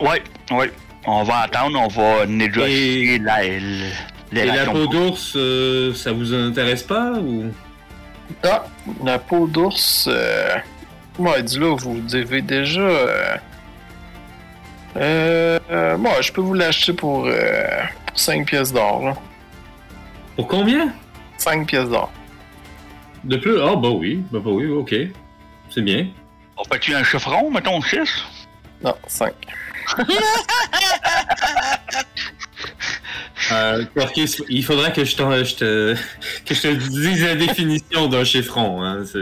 Ouais, 0.00 0.22
ouais. 0.52 0.72
On 1.06 1.22
va 1.22 1.40
attendre, 1.40 1.78
on 1.78 1.88
va 1.88 2.26
négocier 2.26 3.18
la, 3.18 3.42
les 3.42 4.40
Et 4.40 4.44
la 4.46 4.64
peau 4.64 4.86
d'ours, 4.86 5.34
euh, 5.36 5.92
ça 5.92 6.12
vous 6.12 6.32
intéresse 6.32 6.82
pas 6.82 7.12
ou... 7.12 7.52
Ah, 8.42 8.64
la 9.04 9.18
peau 9.18 9.46
d'ours. 9.46 10.08
Moi, 11.18 11.40
dis 11.42 11.58
là, 11.58 11.74
vous 11.76 12.00
devez 12.00 12.42
déjà. 12.42 12.80
Euh... 12.80 13.36
Euh, 14.96 15.58
euh, 15.70 15.96
moi, 15.98 16.20
je 16.20 16.30
peux 16.32 16.40
vous 16.40 16.54
l'acheter 16.54 16.92
pour, 16.92 17.26
euh, 17.26 17.66
pour 18.06 18.18
5 18.18 18.46
pièces 18.46 18.72
d'or, 18.72 19.04
là. 19.04 19.14
Pour 20.36 20.46
combien? 20.46 20.92
5 21.38 21.66
pièces 21.66 21.88
d'or. 21.88 22.12
De 23.24 23.36
plus? 23.36 23.60
Ah 23.60 23.74
bah 23.76 23.88
oui, 23.90 24.22
bah, 24.30 24.38
bah 24.44 24.50
oui, 24.52 24.66
ok. 24.70 24.94
C'est 25.70 25.82
bien. 25.82 26.06
On 26.56 26.62
fait-tu 26.64 26.94
un 26.94 27.02
chiffron, 27.02 27.50
mettons 27.50 27.80
6? 27.80 27.98
Non, 28.82 28.94
5. 29.06 29.32
Euh, 33.52 33.84
il 34.48 34.64
faudra 34.64 34.90
que 34.90 35.04
je, 35.04 35.16
t'en- 35.16 35.44
je 35.44 35.54
te, 35.54 35.94
que 36.46 36.54
je 36.54 36.62
te 36.62 36.68
dise 36.68 37.22
la 37.22 37.34
définition 37.34 38.08
d'un 38.08 38.24
chiffron. 38.24 38.82
Hein, 38.82 39.04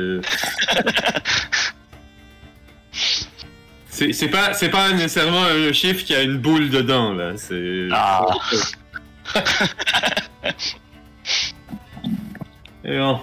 c'est... 3.88 4.28
Pas, 4.28 4.54
c'est 4.54 4.68
pas 4.70 4.92
nécessairement 4.92 5.44
un 5.44 5.72
chiffre 5.72 6.04
qui 6.04 6.14
a 6.14 6.22
une 6.22 6.38
boule 6.38 6.70
dedans, 6.70 7.12
là. 7.12 7.32
C'est... 7.36 7.88
Ah. 7.90 8.26
Et 12.84 12.98
bon. 12.98 13.20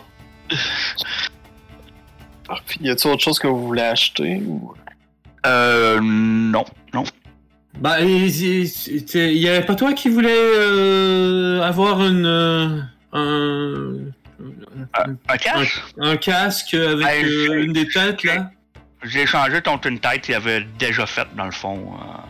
Puis, 2.66 2.80
y 2.82 2.90
a-t-il 2.90 3.12
autre 3.12 3.22
chose 3.24 3.38
que 3.40 3.48
vous 3.48 3.66
voulez 3.68 3.82
acheter 3.82 4.42
ou... 4.46 4.74
Euh, 5.46 6.00
non, 6.02 6.66
non. 6.94 7.04
Bah, 7.78 8.02
il 8.02 8.28
y 9.38 9.48
avait 9.48 9.66
pas 9.66 9.76
toi 9.76 9.94
qui 9.94 10.10
voulais 10.10 10.30
euh, 10.36 11.62
avoir 11.62 12.02
une, 12.06 12.26
euh, 12.26 12.82
un, 13.14 13.94
Un, 14.96 15.16
un 15.30 15.38
cash? 15.38 15.82
un 16.00 16.18
casque 16.18 16.74
avec 16.74 17.06
Ben, 17.06 17.26
euh, 17.26 17.48
j'ai- 17.48 17.64
une 17.64 17.72
des 17.74 17.88
têtes, 17.88 18.24
là? 18.24 18.52
J'ai 19.04 19.26
changé 19.26 19.62
ton 19.62 19.78
une 19.80 20.00
tête 20.00 20.22
qu'il 20.22 20.36
avait 20.36 20.62
déjà 20.78 21.06
faite, 21.06 21.34
dans 21.36 21.46
le 21.46 21.52
fond. 21.52 21.94
euh. 21.94 22.22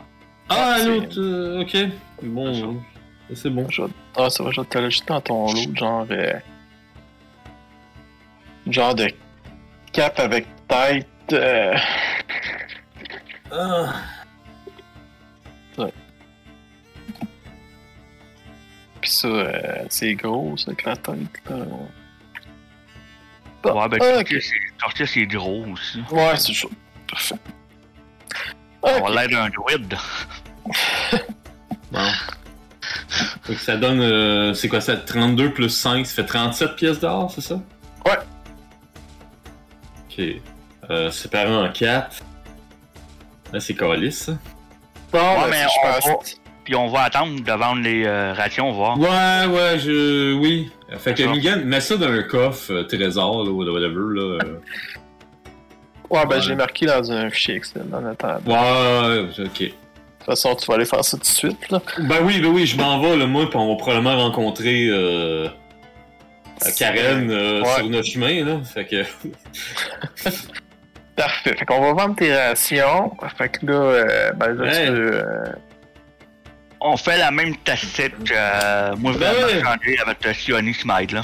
Ah, 0.49 0.78
l'autre, 0.86 1.20
euh, 1.20 1.61
ok. 1.61 1.78
Bon, 2.24 2.82
c'est 3.34 3.49
bon. 3.49 3.67
Je 3.70 3.84
vais- 3.84 3.89
Ah, 4.17 4.30
ça 4.30 4.43
va, 4.43 4.51
je 4.51 4.61
vais 4.61 4.67
te 4.67 4.78
l'ajouter 4.78 5.05
dans 5.07 5.22
ton 5.22 5.53
lot, 5.53 5.76
genre... 5.78 6.07
euh, 6.11 6.34
Genre 8.67 8.93
de 8.95 9.07
cap 9.91 10.20
avec 10.20 10.45
tête... 10.67 11.07
euh, 11.34 11.76
Ah. 13.51 13.93
Puis 19.01 19.09
ça, 19.11 19.28
euh, 19.28 19.86
c'est 19.89 20.13
gros, 20.15 20.57
ça, 20.57 20.65
avec 20.72 20.84
la 20.84 20.95
tête, 20.97 21.15
là. 21.49 21.55
Bon, 23.64 23.82
ouais, 23.82 23.89
ben, 23.89 23.97
ah, 24.01 24.05
Tortilla, 24.14 24.20
ok. 24.22 25.07
c'est- 25.07 25.26
gros 25.26 25.66
aussi. 25.74 26.01
Ouais, 26.12 26.36
c'est 26.38 26.53
chaud. 26.53 26.72
Parfait. 27.10 27.36
On 28.82 28.89
Ok. 28.97 29.14
va 29.14 29.26
l'air 29.26 29.30
d'un 29.30 29.49
druide. 29.49 29.95
Bon. 31.91 32.07
Fait 33.43 33.55
que 33.55 33.60
ça 33.60 33.76
donne, 33.78 33.99
euh, 34.01 34.53
c'est 34.53 34.70
quoi 34.70 34.80
ça, 34.82 34.95
32 34.95 35.51
plus 35.53 35.70
5, 35.70 36.05
ça 36.05 36.14
fait 36.16 36.26
37 36.26 36.76
pièces 36.76 36.99
d'or, 36.99 37.32
c'est 37.34 37.41
ça? 37.41 37.55
Ouais. 38.05 38.18
Ok. 40.10 40.26
Euh, 40.89 41.12
séparé 41.12 41.53
en 41.55 41.72
4. 41.72 42.24
Là, 43.51 43.60
c'est 43.60 43.76
calice, 43.76 44.26
ça. 44.26 44.34
Bon, 45.12 45.18
Ouais, 45.20 45.41
ben, 45.41 45.49
mais 45.49 45.66
on 45.84 45.89
va- 45.89 45.99
Puis 46.70 46.76
on 46.78 46.88
va 46.88 47.01
attendre 47.05 47.41
de 47.43 47.51
vendre 47.51 47.82
les 47.82 48.05
euh, 48.05 48.32
rations, 48.34 48.72
voir. 48.72 48.95
Ouais, 48.99 49.07
ouais, 49.51 49.80
je. 49.80 50.36
Oui. 50.36 50.70
Fait 50.99 51.15
que. 51.15 51.24
Migan, 51.24 51.61
mets 51.65 51.80
ça 51.82 51.97
dans 51.97 52.05
un 52.11 52.22
coffre 52.22 52.72
euh, 52.72 52.84
trésor, 52.84 53.43
là, 53.43 53.49
ou 53.49 53.63
whatever, 53.63 54.13
là. 54.13 54.38
Ouais, 56.11 56.26
ben, 56.28 56.36
Ouais. 56.36 56.41
j'ai 56.41 56.53
marqué 56.53 56.86
dans 56.86 57.11
un 57.11 57.28
fichier 57.32 57.55
Excel, 57.55 57.86
en 57.91 58.05
attendant. 58.05 58.39
De 58.45 58.51
Ouais, 58.51 59.45
ok. 59.45 59.51
toute 59.57 59.74
façon, 60.24 60.53
tu 60.53 60.67
vas 60.67 60.76
aller 60.76 60.86
faire 60.86 61.03
ça 61.03 61.17
tout 61.17 61.24
de 61.24 61.28
suite, 61.28 61.72
là. 61.72 61.82
Ben 62.01 62.17
oui, 62.24 62.39
ben 62.39 62.49
oui, 62.49 62.67
je 62.67 62.78
m'en 62.78 62.99
vais, 63.01 63.17
là, 63.17 63.26
moi, 63.26 63.49
pis 63.49 63.57
on 63.57 63.70
va 63.72 63.76
probablement 63.76 64.15
rencontrer 64.17 64.89
euh, 64.91 65.47
Karen 66.78 67.32
euh, 67.32 67.63
Ouais. 67.63 67.76
sur 67.78 67.89
notre 67.89 68.07
chemin, 68.07 68.45
là. 68.45 68.59
Fait 68.63 68.86
que. 68.86 69.03
Parfait. 71.15 71.55
Fait 71.57 71.65
qu'on 71.65 71.82
va 71.82 71.93
vendre 71.93 72.15
tes 72.15 72.32
rations. 72.32 73.11
Fait 73.39 73.49
que 73.49 73.65
là, 73.65 73.74
euh, 73.74 74.32
ben, 74.34 74.53
là, 74.53 74.72
tu 74.72 74.78
euh, 74.91 75.24
On 76.82 76.95
fait 76.97 77.17
la 77.17 77.32
même 77.32 77.55
tactique 77.57 78.23
que 78.23 78.34
euh, 78.34 78.95
moi, 78.97 79.11
je 79.13 79.17
vais 79.19 79.61
changer 79.61 79.99
avec 80.05 80.23
le 80.25 80.34
Sioni 80.34 80.73
Smite, 80.73 81.11
là. 81.11 81.21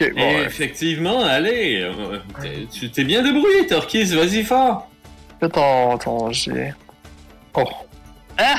ok, 0.00 0.14
bon, 0.14 0.20
ouais. 0.20 0.44
Effectivement, 0.44 1.22
allez. 1.24 1.82
euh, 1.82 2.18
t'es- 2.40 2.66
Tu 2.72 2.90
t'es 2.90 3.04
bien 3.04 3.22
débrouillé, 3.22 3.66
Torquis, 3.66 4.04
vas-y 4.14 4.44
fort. 4.44 4.88
Fais 5.40 5.48
ton, 5.50 5.98
ton 5.98 6.32
jet. 6.32 6.74
Oh. 7.54 7.64
Hein? 8.38 8.54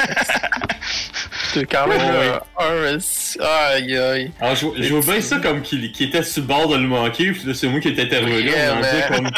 T'es 1.53 1.65
quand 1.65 1.88
même 1.88 1.97
Ouais, 1.99 2.39
euh, 2.59 2.97
un. 2.97 3.43
Aïe, 3.73 3.97
aïe. 3.97 4.32
Alors, 4.39 4.55
je, 4.55 4.67
je 4.84 4.93
vois 4.93 5.13
bien 5.13 5.21
ça 5.21 5.38
comme 5.39 5.61
qu'il 5.61 5.84
était 5.86 6.21
sur 6.23 6.41
le 6.43 6.47
bord 6.47 6.67
de 6.67 6.75
le 6.75 6.88
manquer, 6.88 7.32
puis 7.32 7.43
là, 7.45 7.53
c'est 7.53 7.67
moi 7.67 7.80
qui 7.80 7.89
étais 7.89 8.03
intervenu. 8.03 8.41
Yeah, 8.41 8.75
disant 8.75 8.82
man. 8.82 9.07
comme. 9.15 9.30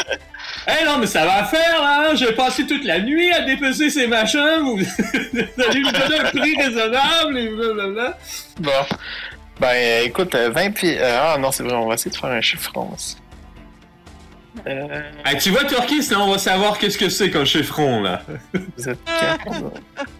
Hey 0.66 0.84
non, 0.84 0.98
mais 0.98 1.06
ça 1.06 1.24
va 1.24 1.44
faire, 1.44 1.80
là! 1.82 2.14
J'ai 2.14 2.32
passé 2.32 2.66
toute 2.66 2.84
la 2.84 3.00
nuit 3.00 3.32
à 3.32 3.40
dépecer 3.42 3.90
ces 3.90 4.06
machins, 4.06 4.60
vous 4.62 4.76
vous 4.76 4.84
allez 5.68 5.80
me 5.80 5.90
donner 5.92 6.18
un 6.20 6.24
prix 6.24 6.54
raisonnable, 6.56 7.38
et 7.38 7.48
blablabla. 7.48 8.18
Bon. 8.60 8.70
Ben, 9.58 9.68
euh, 9.74 10.02
écoute, 10.04 10.34
euh, 10.34 10.50
20 10.50 10.70
pieds. 10.72 10.98
euh, 11.00 11.18
ah 11.34 11.38
non, 11.38 11.50
c'est 11.52 11.62
vrai, 11.62 11.74
on 11.74 11.86
va 11.86 11.94
essayer 11.94 12.10
de 12.10 12.16
faire 12.16 12.30
un 12.30 12.40
chiffron 12.40 12.90
aussi. 12.94 13.16
Euh, 14.66 15.00
Ah, 15.24 15.34
tu 15.34 15.50
vois, 15.50 15.64
Turkis, 15.64 16.08
là, 16.10 16.20
on 16.20 16.30
va 16.32 16.38
savoir 16.38 16.78
qu'est-ce 16.78 16.98
que 16.98 17.08
c'est 17.08 17.30
qu'un 17.30 17.44
chiffron, 17.44 18.02
là. 18.02 18.22
vous 18.76 18.88
êtes 18.88 18.98
quatre. 19.04 19.50
là. 19.50 20.04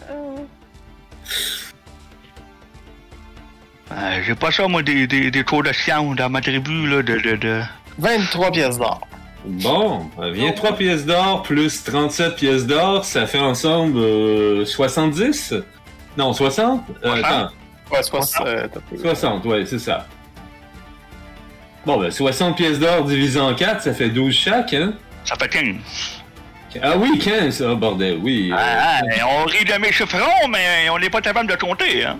Euh, 3.93 4.21
J'ai 4.25 4.35
pas 4.37 4.53
ça, 4.53 4.69
moi, 4.69 4.83
des, 4.83 5.07
des, 5.07 5.31
des 5.31 5.45
cours 5.45 5.63
de 5.65 5.73
science 5.73 6.15
dans 6.17 6.31
ma 6.31 6.41
tribu, 6.41 6.87
là, 6.89 7.03
de... 7.03 7.19
de, 7.19 7.37
de... 7.37 7.61
23 7.99 8.53
pièces 8.53 8.79
d'or. 8.79 9.01
Bon, 9.45 10.07
euh, 10.19 10.31
viens 10.33 10.53
3 10.53 10.77
pièces 10.77 11.07
d'or 11.07 11.43
plus 11.43 11.83
37 11.83 12.37
pièces 12.37 12.67
d'or, 12.67 13.05
ça 13.05 13.27
fait 13.27 13.39
ensemble 13.39 13.99
euh, 13.99 14.65
70? 14.67 15.55
Non, 16.19 16.33
60? 16.33 16.83
Euh, 17.05 17.09
Soixante. 17.09 17.25
attends, 17.25 17.51
Ouais, 17.91 18.03
soit, 18.03 18.47
euh, 18.47 18.69
t'as 18.73 18.81
peu. 18.81 18.97
60, 18.99 19.45
ouais, 19.47 19.65
c'est 19.67 19.79
ça. 19.79 20.07
Bon, 21.87 21.99
ben, 21.99 22.11
60 22.11 22.57
pièces 22.57 22.79
d'or 22.79 23.05
divisé 23.05 23.41
en 23.41 23.55
4, 23.55 23.83
ça 23.83 23.95
fait 23.95 24.11
12 24.11 24.35
chaque, 24.35 24.75
hein? 24.75 24.93
Ça 25.25 25.35
fait 25.37 25.49
15. 25.49 25.65
Ah 26.83 26.97
oui, 26.97 27.19
15, 27.19 27.65
ah, 27.69 27.75
bordel, 27.75 28.19
oui. 28.23 28.51
euh, 28.53 28.57
Ah, 28.59 29.01
ah, 29.03 29.27
on 29.41 29.45
rit 29.47 29.65
de 29.65 29.75
mes 29.81 29.91
chiffrons, 29.91 30.49
mais 30.51 30.89
on 30.91 30.99
n'est 30.99 31.11
pas 31.11 31.21
capable 31.21 31.51
de 31.51 31.57
compter, 31.57 32.05
hein. 32.05 32.19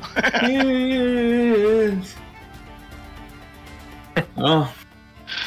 Bon. 4.37 4.67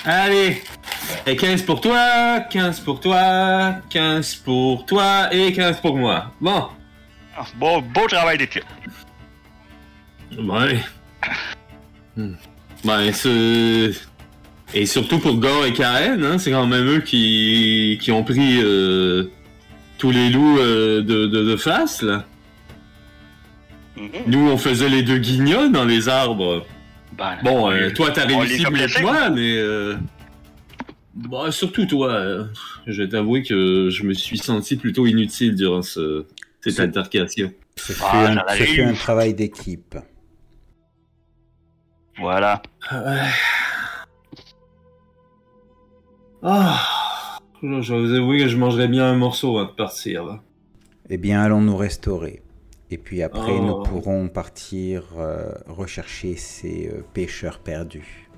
Allez. 0.06 0.62
Et 1.26 1.36
15 1.36 1.62
pour 1.64 1.82
toi, 1.82 2.42
15 2.50 2.80
pour 2.82 3.00
toi, 3.00 3.76
15 3.90 4.36
pour 4.36 4.86
toi 4.86 5.34
et 5.34 5.54
15 5.54 5.80
pour 5.82 5.98
moi. 5.98 6.32
Bon. 6.42 6.66
Ah, 7.38 7.46
Beau, 7.56 7.82
beau 7.82 8.08
travail 8.08 8.38
d'équipe. 8.38 8.64
Ouais. 10.38 10.80
Hmm. 12.16 12.34
Ben, 12.84 13.12
c'est... 13.14 13.92
Et 14.76 14.86
surtout 14.86 15.20
pour 15.20 15.36
Gore 15.36 15.66
et 15.66 15.74
Karen, 15.74 16.24
hein, 16.24 16.38
c'est 16.38 16.52
quand 16.52 16.66
même 16.66 16.88
eux 16.88 17.02
qui, 17.02 18.00
qui 18.02 18.12
ont 18.12 18.24
pris 18.24 18.60
euh, 18.62 19.32
tous 20.00 20.10
les 20.10 20.30
loups 20.30 20.58
euh, 20.58 21.02
de, 21.02 21.28
de, 21.28 21.44
de 21.44 21.56
face, 21.56 22.02
là. 22.02 22.26
Mhm. 23.96 24.10
Nous, 24.28 24.50
on 24.50 24.58
faisait 24.58 24.90
les 24.90 25.04
deux 25.04 25.20
guignols 25.20 25.72
dans 25.72 25.86
les 25.86 26.10
arbres. 26.10 26.66
Ben, 27.18 27.38
Bon, 27.43 27.70
euh, 27.72 27.89
toi, 27.91 28.11
t'as 28.11 28.26
réussi 28.26 28.64
mieux 28.72 28.88
que 28.88 29.01
moi, 29.01 29.30
mais... 29.30 29.55
Euh... 29.57 29.95
Bah, 31.16 31.51
surtout 31.51 31.86
toi. 31.86 32.11
euh, 32.11 32.45
je 32.88 33.03
vais 33.03 33.09
t'avouer 33.09 33.43
que 33.43 33.89
je 33.91 34.03
me 34.03 34.14
suis 34.14 34.38
senti 34.39 34.76
plutôt 34.78 35.05
inutile 35.05 35.55
durant 35.55 35.82
ce, 35.84 36.26
cette 36.61 36.74
C'est- 36.74 36.82
altercation. 36.82 37.51
Ce 37.76 37.93
fut, 37.93 38.01
Ah, 38.05 38.36
un, 38.47 38.93
travail 38.93 39.34
d'équipe. 39.34 39.95
Voilà. 42.20 42.61
Ah, 46.41 46.78
je 47.61 47.82
je 47.82 47.93
vais 47.93 48.01
vous 48.01 48.14
avouer 48.14 48.38
que 48.39 48.47
je 48.47 48.57
mangerais 48.57 48.88
bien 48.88 49.05
un 49.05 49.16
morceau 49.16 49.57
avant 49.57 49.70
de 49.70 49.76
partir. 49.76 50.26
Là. 50.26 50.41
Eh 51.09 51.18
bien, 51.18 51.41
allons 51.41 51.61
nous 51.61 51.78
restaurer. 51.78 52.41
Et 52.94 52.98
puis 53.00 53.24
après, 53.24 53.54
Oh. 53.58 53.60
nous 53.60 53.82
pourrons 53.84 54.28
partir 54.28 55.02
euh, 55.18 55.52
rechercher 55.66 56.36
ces 56.36 56.91
euh, 56.94 57.04
pêcheurs 57.12 57.58
perdus. 57.58 58.30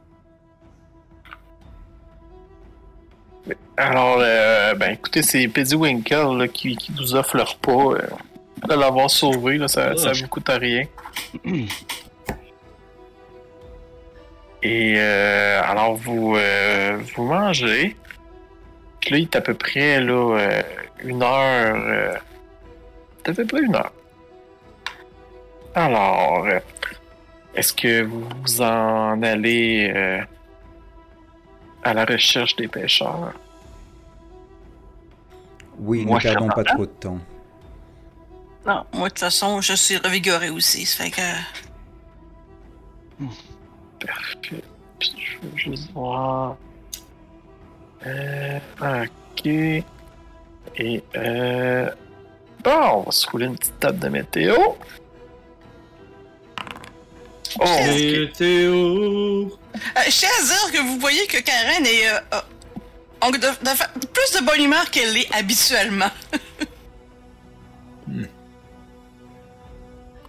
Alors, 3.76 4.20
euh, 4.22 4.74
ben 4.76 4.94
écoutez, 4.94 5.24
c'est 5.24 5.46
Winkle 5.76 6.38
là, 6.38 6.48
qui, 6.48 6.78
qui 6.78 6.94
vous 6.94 7.16
offre 7.16 7.36
le 7.36 7.44
repas. 7.44 7.96
Euh, 7.96 8.08
de 8.70 8.74
l'avoir 8.74 9.10
sauvé, 9.10 9.58
là, 9.58 9.68
ça, 9.68 9.98
ça 9.98 10.14
vous 10.14 10.28
coûte 10.30 10.50
à 10.50 10.58
rien. 10.58 10.86
Et 14.64 14.94
euh, 14.98 15.62
alors, 15.66 15.96
vous, 15.96 16.38
euh, 16.38 16.98
vous 17.14 17.26
mangez. 17.26 17.98
Puis 19.02 19.12
là, 19.12 19.18
il 19.18 19.24
est 19.24 19.36
à 19.36 19.42
peu 19.42 19.54
près 19.54 20.00
là, 20.00 20.14
euh, 20.40 20.62
une 21.04 21.22
heure. 21.22 21.76
euh, 21.76 22.14
c'est 23.26 23.32
à 23.32 23.34
peu 23.34 23.46
près 23.46 23.62
une 23.62 23.76
heure. 23.76 23.92
Alors, 25.76 26.48
est-ce 27.54 27.74
que 27.74 28.04
vous 28.04 28.62
en 28.62 29.22
allez 29.22 29.92
euh, 29.94 30.22
à 31.84 31.94
la 31.94 32.06
recherche 32.06 32.56
des 32.56 32.70
pêcheurs? 32.70 33.34
Oui, 35.80 36.06
Moi, 36.06 36.18
ne 36.18 36.24
perdons 36.24 36.48
pas 36.48 36.64
trop 36.64 36.86
de 36.86 36.92
temps. 36.92 37.20
Non, 38.66 38.86
moi, 38.94 39.10
de 39.10 39.14
toute 39.14 39.20
façon, 39.20 39.60
je 39.60 39.74
suis 39.74 39.98
revigoré 39.98 40.50
aussi. 40.50 40.86
Ça 40.86 41.04
fait 41.04 41.12
que. 41.12 41.22
Parfait. 44.00 44.64
Puis 44.98 45.14
je 45.18 45.48
veux 45.48 45.58
juste 45.58 45.92
voir. 45.92 46.56
Euh, 48.08 48.60
ok. 48.82 49.46
Et 49.46 51.04
euh. 51.18 51.90
Bon, 52.64 52.72
on 52.94 53.02
va 53.02 53.12
se 53.12 53.30
rouler 53.30 53.46
une 53.48 53.58
petite 53.58 53.80
table 53.80 54.00
de 54.00 54.08
météo. 54.08 54.56
Oh. 57.60 57.66
Météo. 57.88 59.46
Euh, 59.46 59.48
je 60.06 60.12
tiens 60.12 60.30
à 60.40 60.44
dire 60.44 60.72
que 60.74 60.82
vous 60.86 61.00
voyez 61.00 61.26
que 61.28 61.38
Karen 61.42 61.86
est. 61.86 62.08
euh, 62.10 62.20
euh, 62.34 62.42
en- 63.22 63.32
de- 63.32 63.38
de 63.38 63.70
fa- 63.70 63.90
plus 64.14 64.40
de 64.40 64.46
bonne 64.46 64.62
humeur 64.62 64.90
qu'elle 64.92 65.14
l'est 65.14 65.28
habituellement. 65.34 66.12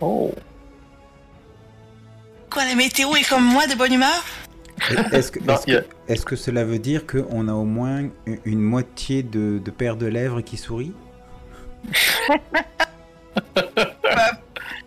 Oh. 0.01 0.33
Quoi, 2.51 2.65
la 2.65 2.75
météo 2.75 3.15
est 3.17 3.29
comme 3.29 3.45
moi 3.45 3.67
de 3.67 3.75
bonne 3.75 3.93
humeur? 3.95 4.25
Est-ce 5.13 5.33
que, 5.33 5.39
a- 5.51 5.59
que- 5.59 6.23
que 6.25 6.37
cela 6.37 6.65
veut 6.65 6.79
dire 6.79 7.07
qu'on 7.07 7.49
a 7.49 7.53
au 7.55 7.65
moins 7.65 8.09
une- 8.27 8.39
une 8.45 8.61
moitié 8.61 9.23
de, 9.23 9.59
de 9.59 9.71
paire 9.71 9.97
de 9.97 10.07
lèvres 10.07 10.43
qui 10.43 10.57
sourit? 10.57 10.93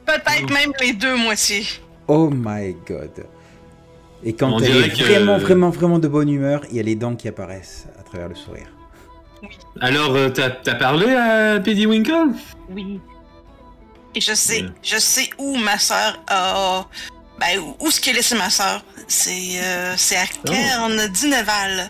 Peut-être 0.05 0.51
même 0.51 0.71
les 0.79 0.93
deux 0.93 1.15
moitiés. 1.15 1.65
Oh 2.09 2.29
my 2.33 2.75
god. 2.87 3.25
Et 4.23 4.33
quand 4.33 4.51
On 4.51 4.59
elle 4.59 4.85
est 4.85 4.89
que- 4.89 5.03
vraiment, 5.03 5.37
vraiment, 5.37 5.69
vraiment 5.69 5.99
de 5.99 6.07
bonne 6.07 6.29
humeur, 6.29 6.61
il 6.69 6.75
y 6.75 6.79
a 6.79 6.83
les 6.83 6.95
dents 6.95 7.15
qui 7.15 7.27
apparaissent 7.29 7.85
à 7.97 8.03
travers 8.03 8.27
le 8.27 8.35
sourire. 8.35 8.67
Alors, 9.79 10.13
euh, 10.15 10.29
t'as 10.29 10.49
t'as 10.49 10.75
parlé 10.75 11.05
à 11.15 11.59
Winkle? 11.59 12.33
Oui. 12.69 12.99
Et 14.15 14.19
je 14.19 14.33
sais, 14.33 14.63
Ouais. 14.63 14.69
je 14.83 14.97
sais 14.97 15.29
où 15.37 15.55
ma 15.55 15.77
soeur 15.79 16.21
a. 16.27 16.85
Ben, 17.39 17.61
où, 17.79 17.89
ce 17.89 18.01
qu'elle 18.01 18.15
laissé 18.15 18.35
ma 18.35 18.49
soeur. 18.49 18.83
C'est 19.07 19.61
euh, 19.63 19.93
c'est 19.95 20.17
à 20.17 20.25
Cairn 20.45 21.07
d'Ineval. 21.07 21.89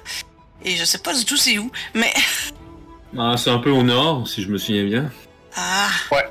Et 0.63 0.75
je 0.75 0.83
sais 0.85 0.99
pas 0.99 1.13
du 1.15 1.25
tout 1.25 1.37
c'est 1.37 1.57
où, 1.57 1.71
mais. 1.95 2.13
ah, 3.17 3.35
C'est 3.37 3.49
un 3.49 3.57
peu 3.59 3.71
au 3.71 3.81
nord, 3.81 4.27
si 4.27 4.43
je 4.43 4.49
me 4.49 4.57
souviens 4.59 4.85
bien. 4.85 5.11
Ah. 5.55 5.87
Ouais. 6.11 6.29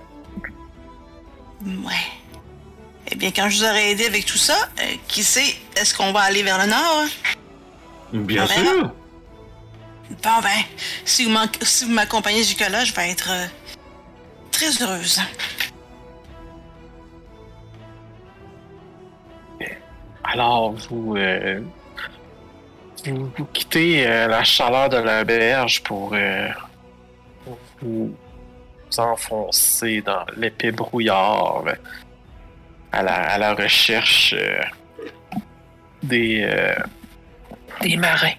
Ouais. 1.66 2.07
Eh 3.11 3.15
bien, 3.15 3.31
quand 3.31 3.49
je 3.49 3.59
vous 3.59 3.65
aurai 3.65 3.91
aidé 3.93 4.07
avec 4.07 4.27
tout 4.27 4.37
ça, 4.39 4.69
euh, 4.81 4.83
qui 5.09 5.23
sait, 5.23 5.55
est-ce 5.77 5.95
qu'on 5.95 6.13
va 6.13 6.21
aller 6.21 6.43
vers 6.43 6.59
le 6.59 6.67
nord? 6.71 7.05
Bien 8.13 8.45
Ah, 8.45 8.55
ben 8.55 8.65
sûr. 8.65 8.83
Bon, 10.23 10.41
ben, 10.43 10.63
si 11.05 11.25
vous 11.25 11.31
m'en- 11.31 11.45
si 11.63 11.85
vous 11.85 11.93
m'accompagnez 11.93 12.43
jusque-là, 12.43 12.85
je 12.85 12.93
vais 12.95 13.11
être 13.11 13.29
euh, 13.31 13.47
très 14.51 14.71
heureuse. 14.83 15.21
Alors, 20.25 20.73
vous, 20.91 21.17
euh, 21.17 21.61
vous, 23.07 23.31
vous 23.39 23.45
quittez 23.47 24.07
euh, 24.07 24.27
la 24.29 24.45
chaleur 24.45 24.89
de 24.91 24.99
la 24.99 25.25
berge 25.25 25.83
pour 25.83 26.11
euh, 26.13 26.49
vous 27.81 28.15
enfoncer 28.99 30.03
dans 30.03 30.25
l'épais 30.37 30.73
brouillard 30.73 31.65
à, 32.93 33.03
la, 33.03 33.14
à 33.14 33.39
la 33.39 33.55
recherche 33.55 34.34
euh, 34.36 34.61
des, 36.03 36.41
euh, 36.43 36.74
des 37.82 37.97
marins. 37.97 38.32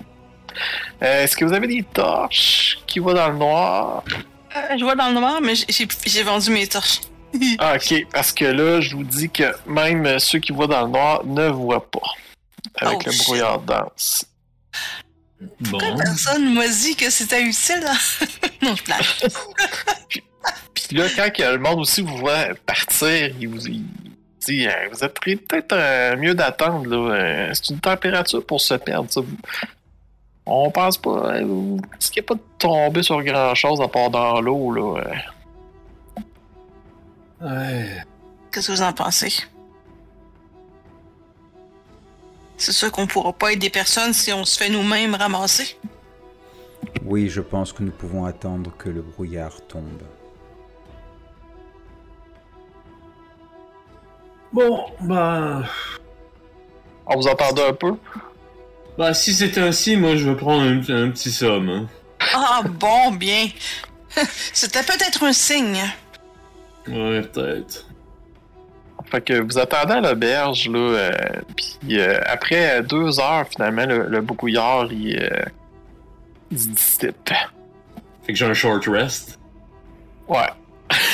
Euh, 1.04 1.24
Est-ce 1.24 1.36
que 1.38 1.46
vous 1.46 1.54
avez 1.54 1.68
des 1.68 1.84
torches 1.84 2.80
qui 2.88 3.00
vont 3.00 3.14
dans 3.14 3.30
le 3.30 3.38
noir? 3.38 4.04
Euh, 4.56 4.78
je 4.78 4.84
vois 4.84 4.96
dans 4.96 5.08
le 5.10 5.14
noir, 5.20 5.40
mais 5.42 5.54
j'ai- 5.56 6.24
vendu 6.24 6.52
mes 6.52 6.68
torches. 6.68 7.02
Ah, 7.60 7.76
ok, 7.76 8.08
parce 8.12 8.32
que 8.32 8.46
là, 8.46 8.82
je 8.82 8.96
vous 8.96 9.04
dis 9.04 9.30
que 9.30 9.44
même 9.68 10.18
ceux 10.18 10.40
qui 10.40 10.52
voient 10.52 10.66
dans 10.66 10.82
le 10.86 10.92
noir 10.92 11.24
ne 11.26 11.48
voient 11.50 11.88
pas. 11.90 12.00
Avec 12.82 12.98
Oh, 12.98 13.04
le 13.06 13.12
shit. 13.12 13.24
brouillard 13.26 13.60
dense. 13.62 14.26
Bon. 15.62 15.78
Personne 15.96 16.54
m'a 16.56 16.68
dit 16.68 16.96
que 16.96 17.10
c'était 17.12 17.42
utile? 17.44 17.86
hein? 17.88 17.98
non, 18.64 18.76
je 18.76 18.82
plage. 18.84 19.16
Puis 20.74 20.98
là, 20.98 21.06
quand 21.16 21.52
le 21.52 21.60
monde 21.60 21.80
aussi 21.82 22.02
vous 22.02 22.18
voit 22.18 22.48
partir, 22.66 23.32
il 23.40 23.48
vous 23.48 23.68
il 23.68 23.84
dit 24.50 24.68
euh, 24.68 24.72
Vous 24.92 25.04
êtes 25.04 25.14
pris 25.14 25.36
peut-être 25.36 25.74
euh, 25.74 26.18
mieux 26.18 26.34
d'attendre. 26.34 26.88
là. 26.88 27.16
Euh, 27.16 27.50
C'est 27.54 27.70
une 27.74 27.80
température 27.80 28.46
pour 28.46 28.60
se 28.62 28.74
perdre. 28.76 29.10
ça. 29.12 29.22
On 30.46 30.72
pense 30.72 30.98
pas. 30.98 31.36
euh, 31.36 31.44
vous 31.46 31.80
risquez 31.98 32.22
pas 32.22 32.34
de 32.36 32.40
tomber 32.58 33.04
sur 33.04 33.22
grand 33.24 33.54
chose 33.56 33.80
à 33.82 33.88
part 33.88 34.10
dans 34.10 34.42
l'eau. 34.42 34.72
là. 34.74 35.02
euh. 35.02 35.14
Ouais. 37.42 38.04
Qu'est-ce 38.52 38.68
que 38.68 38.72
vous 38.74 38.82
en 38.82 38.94
pensez? 38.94 39.34
C'est 42.58 42.74
sûr 42.74 42.92
qu'on 42.92 43.08
pourra 43.08 43.32
pas 43.32 43.54
être 43.54 43.60
des 43.60 43.70
personnes 43.70 44.12
si 44.14 44.34
on 44.34 44.44
se 44.44 44.58
fait 44.58 44.70
nous-mêmes 44.70 45.16
ramasser. 45.16 45.78
Oui, 47.06 47.30
je 47.30 47.40
pense 47.42 47.72
que 47.72 47.84
nous 47.84 47.92
pouvons 47.92 48.26
attendre 48.26 48.72
que 48.78 48.90
le 48.90 49.02
brouillard 49.02 49.62
tombe. 49.68 50.02
Bon, 54.52 54.86
bah. 55.02 55.64
On 57.06 57.16
vous 57.16 57.28
entendait 57.28 57.68
un 57.68 57.74
peu? 57.74 57.94
Bah, 58.98 59.14
si 59.14 59.34
c'est 59.34 59.58
ainsi, 59.58 59.96
moi 59.96 60.16
je 60.16 60.30
vais 60.30 60.36
prendre 60.36 60.64
un, 60.64 60.78
un 60.78 61.10
petit 61.12 61.32
somme. 61.32 61.70
Hein. 61.70 61.88
Ah, 62.34 62.62
bon, 62.66 63.12
bien. 63.12 63.48
C'était 64.54 64.84
peut-être 64.84 65.24
un 65.24 65.34
signe. 65.34 65.82
Ouais, 66.88 67.22
peut-être. 67.22 67.86
Fait 69.06 69.22
que 69.22 69.42
vous 69.42 69.58
attendez 69.58 69.94
à 69.94 70.02
l'auberge, 70.02 70.70
là, 70.70 70.78
euh, 70.80 71.12
puis 71.56 72.00
euh, 72.00 72.20
après 72.28 72.84
deux 72.84 73.20
heures, 73.20 73.48
finalement, 73.50 73.86
le, 73.86 74.06
le 74.08 74.22
brouillard, 74.22 74.92
il, 74.92 75.18
euh, 75.18 75.46
il 76.52 76.60
se 76.60 76.68
dissipe. 76.68 77.30
Fait 78.24 78.34
que 78.34 78.36
j'ai 78.36 78.46
un 78.46 78.54
short 78.54 78.86
rest? 78.88 79.40
Ouais. 80.28 80.38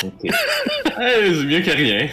Ok. 0.04 0.24
hey, 0.98 1.34
c'est 1.34 1.44
mieux 1.44 1.60
que 1.60 1.70
rien. 1.70 2.08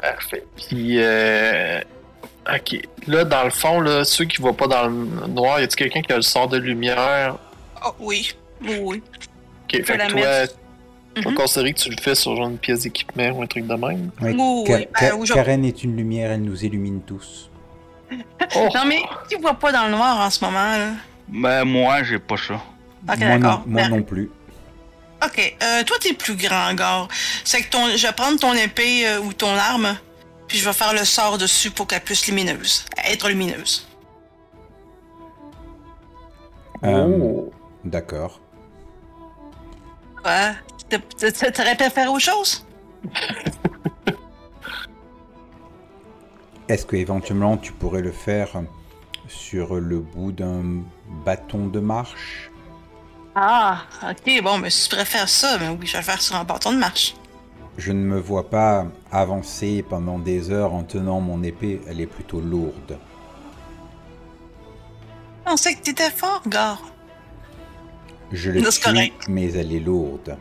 Parfait. 0.00 0.44
Puis, 0.56 0.96
euh, 1.00 1.80
ok. 2.52 2.80
Là, 3.06 3.24
dans 3.24 3.44
le 3.44 3.50
fond, 3.50 3.80
là, 3.80 4.04
ceux 4.04 4.24
qui 4.26 4.38
voient 4.42 4.56
pas 4.56 4.66
dans 4.66 4.86
le 4.88 5.26
noir, 5.28 5.60
y 5.60 5.62
a-t-il 5.64 5.76
quelqu'un 5.76 6.02
qui 6.02 6.12
a 6.12 6.16
le 6.16 6.22
sort 6.22 6.48
de 6.48 6.58
lumière? 6.58 7.36
Oh, 7.84 7.92
oui. 8.00 8.32
Oui, 8.62 8.78
oui. 8.82 9.02
Ok, 9.64 9.84
fait 9.84 9.96
la 9.96 10.06
que 10.06 10.12
toi, 10.12 10.20
mettre. 10.20 10.54
vas 11.24 11.30
Mhm. 11.30 11.34
considérer 11.36 11.72
que 11.72 11.78
tu 11.78 11.90
le 11.90 11.96
fais 12.00 12.14
sur 12.14 12.36
genre 12.36 12.48
une 12.48 12.58
pièce 12.58 12.80
d'équipement 12.82 13.28
ou 13.30 13.42
un 13.42 13.46
truc 13.46 13.66
de 13.66 13.74
même? 13.74 14.10
Ouais, 14.20 14.34
Oui, 14.38 14.64
Ka- 14.66 14.76
oui, 14.76 14.86
Ka- 14.92 15.16
ben, 15.16 15.24
Karen 15.24 15.64
est 15.64 15.82
une 15.82 15.96
lumière, 15.96 16.30
elle 16.32 16.42
nous 16.42 16.62
illumine 16.64 17.00
tous. 17.00 17.50
Oh! 18.54 18.68
Non, 18.74 18.84
mais 18.86 19.00
tu 19.30 19.38
vois 19.40 19.54
pas 19.54 19.72
dans 19.72 19.86
le 19.86 19.92
noir 19.92 20.20
en 20.20 20.30
ce 20.30 20.44
moment, 20.44 20.76
là. 20.76 20.90
Ben, 21.28 21.64
moi, 21.64 22.02
j'ai 22.02 22.18
pas 22.18 22.36
ça. 22.36 22.60
Moi 23.04 23.16
non, 23.16 23.38
d'accord. 23.38 23.62
moi 23.66 23.82
Ben, 23.82 23.88
non 23.90 24.02
plus. 24.02 24.30
Ok, 25.24 25.56
euh, 25.62 25.82
toi, 25.84 25.96
t'es 26.00 26.12
plus 26.12 26.36
grand, 26.36 26.74
Gar. 26.74 27.08
C'est 27.44 27.62
que 27.62 27.70
ton, 27.70 27.96
je 27.96 28.06
vais 28.06 28.12
prendre 28.12 28.38
ton 28.38 28.52
épée 28.52 29.08
euh, 29.08 29.20
ou 29.20 29.32
ton 29.32 29.54
arme, 29.54 29.96
puis 30.46 30.58
je 30.58 30.64
vais 30.64 30.74
faire 30.74 30.92
le 30.92 31.04
sort 31.04 31.38
dessus 31.38 31.70
pour 31.70 31.86
qu'elle 31.86 32.02
puisse 32.02 32.26
lumineuse. 32.26 32.84
Être 33.08 33.28
lumineuse. 33.28 33.88
Euh, 36.84 37.06
Oh! 37.08 37.50
D'accord. 37.84 38.40
Quoi? 40.22 40.52
T'aurais 40.88 41.76
préféré 41.76 42.08
autre 42.08 42.20
chose? 42.20 42.66
Est-ce 46.68 46.84
que 46.84 46.96
éventuellement 46.96 47.56
tu 47.56 47.72
pourrais 47.72 48.02
le 48.02 48.10
faire 48.12 48.60
sur 49.28 49.76
le 49.76 50.00
bout 50.00 50.32
d'un 50.32 50.82
bâton 51.24 51.66
de 51.66 51.80
marche 51.80 52.50
Ah, 53.34 53.82
ok, 54.02 54.42
bon, 54.42 54.58
mais 54.58 54.70
si 54.70 54.88
tu 54.88 54.96
préfères 54.96 55.28
ça, 55.28 55.58
ben 55.58 55.76
oui, 55.78 55.86
je 55.86 55.92
vais 55.92 55.98
le 55.98 56.04
faire 56.04 56.22
sur 56.22 56.36
un 56.36 56.44
bâton 56.44 56.72
de 56.72 56.78
marche. 56.78 57.14
Je 57.78 57.92
ne 57.92 58.02
me 58.02 58.18
vois 58.18 58.48
pas 58.48 58.86
avancer 59.12 59.84
pendant 59.88 60.18
des 60.18 60.50
heures 60.50 60.72
en 60.72 60.82
tenant 60.82 61.20
mon 61.20 61.42
épée, 61.42 61.80
elle 61.86 62.00
est 62.00 62.06
plutôt 62.06 62.40
lourde. 62.40 62.98
Je 65.44 65.50
pensais 65.50 65.74
que 65.74 65.82
t'étais 65.82 66.10
fort, 66.10 66.42
Gar. 66.48 66.82
Je 68.32 68.50
le 68.50 68.70
suis, 68.70 68.82
correct. 68.82 69.26
mais 69.28 69.52
elle 69.52 69.72
est 69.72 69.80
lourde. 69.80 70.36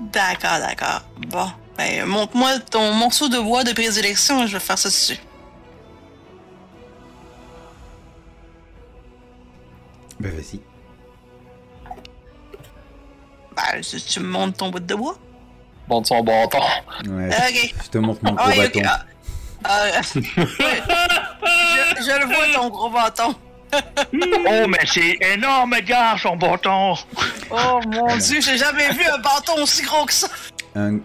D'accord, 0.00 0.58
d'accord. 0.60 1.02
Bon, 1.28 1.46
ben, 1.76 2.04
montre-moi 2.04 2.58
ton 2.60 2.92
morceau 2.92 3.28
de 3.28 3.38
bois 3.38 3.64
de 3.64 3.72
prédilection, 3.72 4.46
je 4.46 4.52
vais 4.52 4.60
faire 4.60 4.78
ça 4.78 4.88
dessus. 4.88 5.18
Tu 13.80 14.20
me 14.20 14.26
montres 14.26 14.56
ton 14.58 14.68
bout 14.70 14.80
de 14.80 14.94
bois. 14.94 15.16
Monte 15.88 16.06
son 16.06 16.22
bâton. 16.22 16.58
Ouais, 17.06 17.28
Ok. 17.28 17.74
Je 17.84 17.88
te 17.90 17.98
montre 17.98 18.20
mon 18.24 18.32
gros 18.32 18.44
Ah 18.50 18.56
bâton. 18.56 18.82
ah. 18.84 19.04
Ah, 19.68 19.86
je, 20.14 20.20
je 20.20 22.18
le 22.20 22.26
vois, 22.26 22.46
ton 22.54 22.68
gros 22.68 22.90
bâton. 22.90 23.34
Oh, 24.48 24.66
mais 24.68 24.78
c'est 24.86 25.18
énorme, 25.20 25.74
gars, 25.80 26.16
son 26.22 26.36
bâton. 26.36 26.94
Oh 27.50 27.80
mon 27.88 28.16
dieu, 28.16 28.40
j'ai 28.40 28.56
jamais 28.56 28.90
vu 28.92 29.04
un 29.04 29.18
bâton 29.18 29.60
aussi 29.62 29.82
gros 29.82 30.06
que 30.06 30.12
ça. 30.12 30.28
Un, 30.76 30.98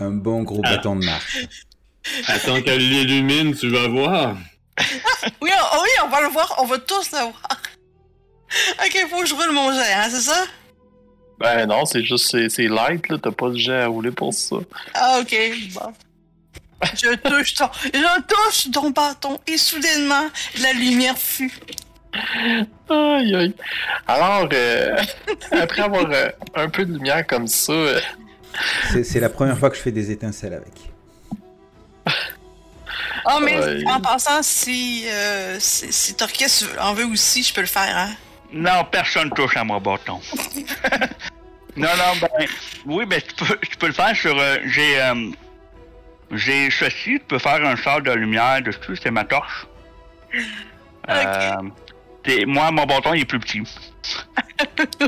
un 0.00 0.10
bon 0.10 0.42
gros 0.42 0.62
bâton 0.62 0.96
de 0.96 1.04
marche. 1.04 1.38
Attends 2.28 2.62
qu'elle 2.62 2.78
l'illumine, 2.88 3.54
tu 3.54 3.68
vas 3.68 3.88
voir. 3.88 4.36
Oui, 5.42 5.50
on, 5.74 5.82
oui, 5.82 5.88
on 6.04 6.08
va 6.08 6.20
le 6.20 6.28
voir, 6.28 6.54
on 6.58 6.66
va 6.66 6.78
tous 6.78 7.10
le 7.12 7.18
voir. 7.18 7.42
Ok, 8.84 9.06
faut 9.10 9.20
que 9.20 9.26
je 9.26 9.34
roule 9.34 9.50
mon 9.52 9.72
jet, 9.72 9.92
hein, 9.92 10.06
c'est 10.08 10.20
ça? 10.20 10.44
Ben 11.38 11.66
non, 11.66 11.84
c'est 11.84 12.02
juste, 12.02 12.30
c'est, 12.30 12.48
c'est 12.48 12.66
light, 12.68 13.08
là, 13.08 13.18
t'as 13.22 13.30
pas 13.30 13.50
de 13.50 13.56
jet 13.56 13.80
à 13.82 13.86
rouler 13.88 14.10
pour 14.10 14.32
ça. 14.32 14.56
Ah, 14.94 15.18
ok, 15.20 15.36
bon. 15.74 15.92
Je 16.94 17.14
touche 17.16 17.54
ton, 17.54 17.68
je 17.84 18.22
touche 18.22 18.70
ton 18.70 18.90
bâton 18.90 19.38
et 19.46 19.56
soudainement, 19.58 20.28
la 20.60 20.72
lumière 20.72 21.16
fut. 21.18 21.52
Aïe 22.88 23.34
aïe. 23.34 23.54
Alors, 24.06 24.48
euh, 24.52 24.96
après 25.52 25.82
avoir 25.82 26.06
euh, 26.10 26.28
un 26.54 26.68
peu 26.68 26.84
de 26.86 26.92
lumière 26.94 27.26
comme 27.26 27.46
ça, 27.48 27.72
euh, 27.72 28.00
C'est 28.92 29.04
c'est 29.04 29.20
la 29.20 29.28
première 29.28 29.58
fois 29.58 29.68
que 29.70 29.76
je 29.76 29.82
fais 29.82 29.92
des 29.92 30.10
étincelles 30.10 30.54
avec. 30.54 30.72
Oh, 33.28 33.40
mais 33.42 33.58
Ouais. 33.58 33.84
en 33.90 34.00
passant, 34.00 34.42
si, 34.42 35.04
euh, 35.08 35.56
si, 35.58 35.92
si 35.92 36.14
Torquès 36.14 36.64
en 36.80 36.94
veut 36.94 37.06
aussi, 37.06 37.42
je 37.42 37.52
peux 37.52 37.60
le 37.60 37.66
faire, 37.66 37.96
hein? 37.96 38.10
Non, 38.52 38.84
personne 38.90 39.30
touche 39.30 39.56
à 39.56 39.64
mon 39.64 39.80
bâton. 39.80 40.20
non, 41.76 41.88
non, 41.88 42.16
ben, 42.20 42.46
oui, 42.86 43.06
ben, 43.06 43.20
tu 43.20 43.34
peux, 43.34 43.58
tu 43.58 43.76
peux 43.76 43.86
le 43.88 43.92
faire 43.92 44.16
sur, 44.16 44.38
euh, 44.38 44.58
j'ai, 44.66 45.00
euh, 45.00 45.30
j'ai 46.32 46.70
ceci, 46.70 47.18
tu 47.18 47.24
peux 47.26 47.38
faire 47.38 47.64
un 47.64 47.76
sort 47.76 48.02
de 48.02 48.12
lumière 48.12 48.62
dessus, 48.62 48.96
c'est 49.02 49.10
ma 49.10 49.24
torche. 49.24 49.66
Euh, 51.08 51.62
moi, 52.48 52.72
mon 52.72 52.84
bâton, 52.84 53.14
il 53.14 53.22
est 53.22 53.24
plus 53.24 53.38
petit. 53.38 53.60
Bon. 53.60 55.06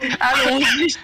Allons-y. 0.20 0.96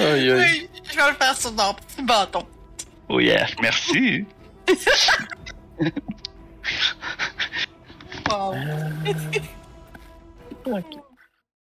aïe 0.00 0.30
aïe. 0.30 0.32
Oui, 0.32 0.68
je 0.90 0.96
vais 0.96 1.10
le 1.10 1.14
faire 1.14 1.36
sur 1.36 1.54
ton 1.54 1.74
petit 1.74 2.02
bâton. 2.02 2.44
Oh 3.08 3.20
yes, 3.20 3.50
merci. 3.62 4.26
Wow. 8.28 8.54
Ok. 10.64 11.09